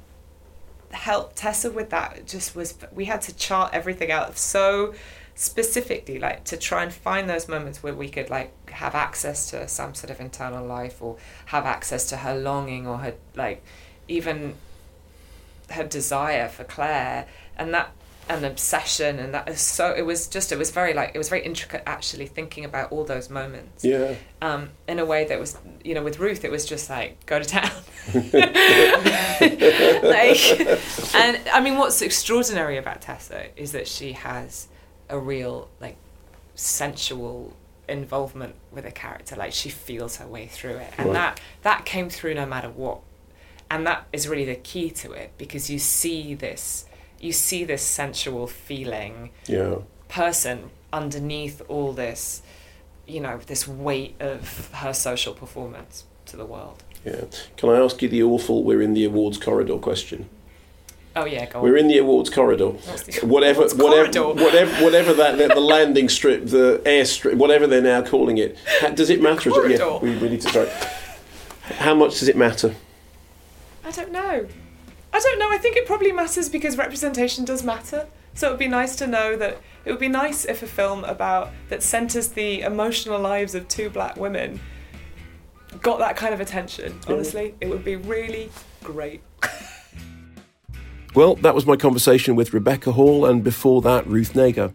help 0.91 1.33
Tessa 1.35 1.71
with 1.71 1.89
that 1.89 2.25
just 2.25 2.55
was 2.55 2.75
we 2.93 3.05
had 3.05 3.21
to 3.23 3.35
chart 3.35 3.73
everything 3.73 4.11
out 4.11 4.37
so 4.37 4.93
specifically 5.35 6.17
like 6.17 6.45
to 6.45 6.55
try 6.55 6.83
and 6.83 6.93
find 6.93 7.29
those 7.29 7.49
moments 7.49 7.83
where 7.83 7.93
we 7.93 8.07
could 8.07 8.29
like 8.29 8.69
have 8.69 8.95
access 8.95 9.49
to 9.49 9.67
some 9.67 9.93
sort 9.93 10.09
of 10.09 10.21
internal 10.21 10.65
life 10.65 11.01
or 11.01 11.17
have 11.47 11.65
access 11.65 12.07
to 12.09 12.17
her 12.17 12.35
longing 12.35 12.87
or 12.87 12.99
her 12.99 13.13
like 13.35 13.61
even 14.07 14.55
her 15.71 15.83
desire 15.83 16.47
for 16.47 16.63
Clare. 16.63 17.27
And 17.57 17.73
that 17.73 17.91
an 18.27 18.43
obsession 18.43 19.19
and 19.19 19.33
that 19.35 19.47
is 19.47 19.61
so 19.61 19.93
it 19.95 20.01
was 20.01 20.27
just 20.27 20.51
it 20.51 20.57
was 20.57 20.71
very 20.71 20.93
like 20.93 21.11
it 21.13 21.17
was 21.19 21.29
very 21.29 21.43
intricate 21.45 21.83
actually 21.85 22.25
thinking 22.25 22.65
about 22.65 22.91
all 22.91 23.03
those 23.03 23.29
moments 23.29 23.85
Yeah. 23.85 24.15
um, 24.41 24.69
in 24.87 24.97
a 24.97 25.05
way 25.05 25.25
that 25.25 25.39
was, 25.39 25.57
you 25.83 25.93
know, 25.93 26.01
with 26.01 26.19
Ruth, 26.19 26.43
it 26.43 26.49
was 26.49 26.65
just 26.65 26.89
like 26.89 27.23
go 27.27 27.37
to 27.39 27.45
town. 27.45 27.69
like, 29.43 31.15
and 31.15 31.39
I 31.53 31.61
mean, 31.63 31.77
what's 31.77 32.01
extraordinary 32.01 32.77
about 32.77 33.01
Tessa 33.01 33.45
is 33.59 33.71
that 33.73 33.87
she 33.87 34.13
has 34.13 34.67
a 35.09 35.19
real 35.19 35.69
like 35.79 35.97
sensual 36.55 37.53
involvement 37.87 38.55
with 38.71 38.85
a 38.85 38.91
character. 38.91 39.35
Like 39.35 39.53
she 39.53 39.69
feels 39.69 40.17
her 40.17 40.27
way 40.27 40.47
through 40.47 40.77
it, 40.77 40.93
and 40.97 41.07
Right. 41.07 41.13
that 41.13 41.39
that 41.63 41.85
came 41.85 42.09
through 42.09 42.33
no 42.35 42.45
matter 42.45 42.69
what. 42.69 43.01
And 43.69 43.85
that 43.87 44.05
is 44.13 44.27
really 44.27 44.45
the 44.45 44.55
key 44.55 44.89
to 44.91 45.11
it 45.13 45.31
because 45.37 45.69
you 45.69 45.79
see 45.79 46.35
this, 46.35 46.85
you 47.25 47.33
see 47.33 47.63
this 47.63 47.81
sensual 47.81 48.47
feeling 48.47 49.31
Yeah. 49.47 49.75
person 50.07 50.69
underneath 50.93 51.61
all 51.67 51.91
this, 51.91 52.41
you 53.07 53.19
know, 53.19 53.39
this 53.47 53.67
weight 53.67 54.15
of 54.19 54.69
her 54.73 54.93
social 54.93 55.33
performance 55.33 56.03
to 56.27 56.37
the 56.37 56.45
world. 56.45 56.83
Yeah. 57.03 57.25
Can 57.57 57.69
I 57.69 57.77
ask 57.79 58.01
you 58.01 58.09
the 58.09 58.23
awful 58.23 58.63
"we're 58.63 58.81
in 58.81 58.93
the 58.93 59.05
awards 59.05 59.37
corridor" 59.37 59.77
question? 59.77 60.29
Oh 61.17 61.25
yeah, 61.25 61.45
go 61.45 61.59
on. 61.59 61.63
We're 61.65 61.77
in 61.77 61.87
the 61.87 61.97
awards 61.99 62.29
corridor. 62.29 62.71
The 62.71 63.21
Whatever, 63.25 63.59
awards 63.59 63.75
whatever, 63.75 64.11
corridor? 64.11 64.43
whatever, 64.43 64.83
whatever 64.83 65.13
that 65.13 65.37
the 65.37 65.61
landing 65.61 66.09
strip, 66.09 66.47
the 66.47 66.81
air 66.85 67.05
strip, 67.05 67.35
whatever 67.35 67.67
they're 67.67 67.81
now 67.81 68.01
calling 68.01 68.37
it. 68.37 68.57
Does 68.95 69.09
it 69.09 69.21
matter? 69.21 69.49
at 69.49 69.81
all? 69.81 69.99
Yeah, 70.03 70.13
we, 70.13 70.17
we 70.17 70.29
need 70.29 70.41
to. 70.41 70.49
Sorry. 70.49 70.69
How 71.77 71.95
much 71.95 72.19
does 72.19 72.27
it 72.27 72.35
matter? 72.35 72.75
I 73.85 73.91
don't 73.91 74.11
know. 74.11 74.47
I 75.15 75.19
don't 75.19 75.39
know. 75.39 75.49
I 75.49 75.57
think 75.57 75.77
it 75.77 75.85
probably 75.85 76.11
matters 76.11 76.49
because 76.49 76.77
representation 76.77 77.45
does 77.45 77.63
matter. 77.63 78.07
So 78.33 78.47
it 78.47 78.49
would 78.49 78.59
be 78.59 78.67
nice 78.67 78.97
to 78.97 79.07
know 79.07 79.37
that 79.37 79.61
it 79.85 79.91
would 79.91 79.99
be 79.99 80.09
nice 80.09 80.43
if 80.43 80.61
a 80.61 80.67
film 80.67 81.05
about 81.05 81.53
that 81.69 81.81
centers 81.81 82.27
the 82.27 82.63
emotional 82.63 83.17
lives 83.17 83.55
of 83.55 83.65
two 83.69 83.89
black 83.89 84.17
women 84.17 84.59
got 85.81 85.99
that 85.99 86.17
kind 86.17 86.33
of 86.33 86.41
attention. 86.41 86.99
Honestly, 87.07 87.55
it 87.61 87.69
would 87.69 87.85
be 87.85 87.95
really 87.95 88.51
great. 88.83 89.21
Well, 91.13 91.35
that 91.35 91.55
was 91.55 91.65
my 91.65 91.77
conversation 91.77 92.35
with 92.35 92.53
Rebecca 92.53 92.91
Hall, 92.91 93.25
and 93.25 93.41
before 93.41 93.81
that, 93.83 94.05
Ruth 94.05 94.33
Negga. 94.33 94.73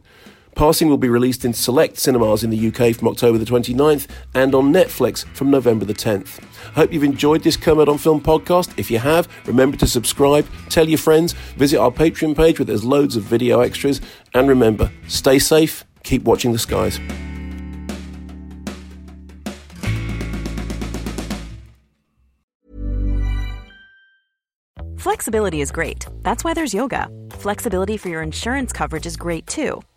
Passing 0.60 0.90
will 0.90 0.98
be 0.98 1.08
released 1.08 1.46
in 1.46 1.54
select 1.54 1.96
cinemas 1.96 2.44
in 2.44 2.50
the 2.50 2.68
UK 2.68 2.94
from 2.94 3.08
October 3.08 3.38
the 3.38 3.46
29th 3.46 4.06
and 4.34 4.54
on 4.54 4.70
Netflix 4.70 5.24
from 5.28 5.50
November 5.50 5.86
the 5.86 5.94
10th. 5.94 6.38
I 6.72 6.80
hope 6.80 6.92
you've 6.92 7.02
enjoyed 7.02 7.42
this 7.42 7.56
Kermode 7.56 7.88
on 7.88 7.96
Film 7.96 8.20
podcast. 8.20 8.78
If 8.78 8.90
you 8.90 8.98
have, 8.98 9.26
remember 9.46 9.78
to 9.78 9.86
subscribe, 9.86 10.46
tell 10.68 10.86
your 10.86 10.98
friends, 10.98 11.32
visit 11.56 11.78
our 11.78 11.90
Patreon 11.90 12.36
page 12.36 12.58
where 12.58 12.66
there's 12.66 12.84
loads 12.84 13.16
of 13.16 13.22
video 13.22 13.60
extras, 13.60 14.02
and 14.34 14.50
remember, 14.50 14.92
stay 15.08 15.38
safe, 15.38 15.86
keep 16.02 16.24
watching 16.24 16.52
the 16.52 16.58
skies. 16.58 17.00
Flexibility 24.98 25.62
is 25.62 25.72
great. 25.72 26.04
That's 26.20 26.44
why 26.44 26.52
there's 26.52 26.74
yoga. 26.74 27.08
Flexibility 27.30 27.96
for 27.96 28.10
your 28.10 28.20
insurance 28.20 28.74
coverage 28.74 29.06
is 29.06 29.16
great 29.16 29.46
too. 29.46 29.80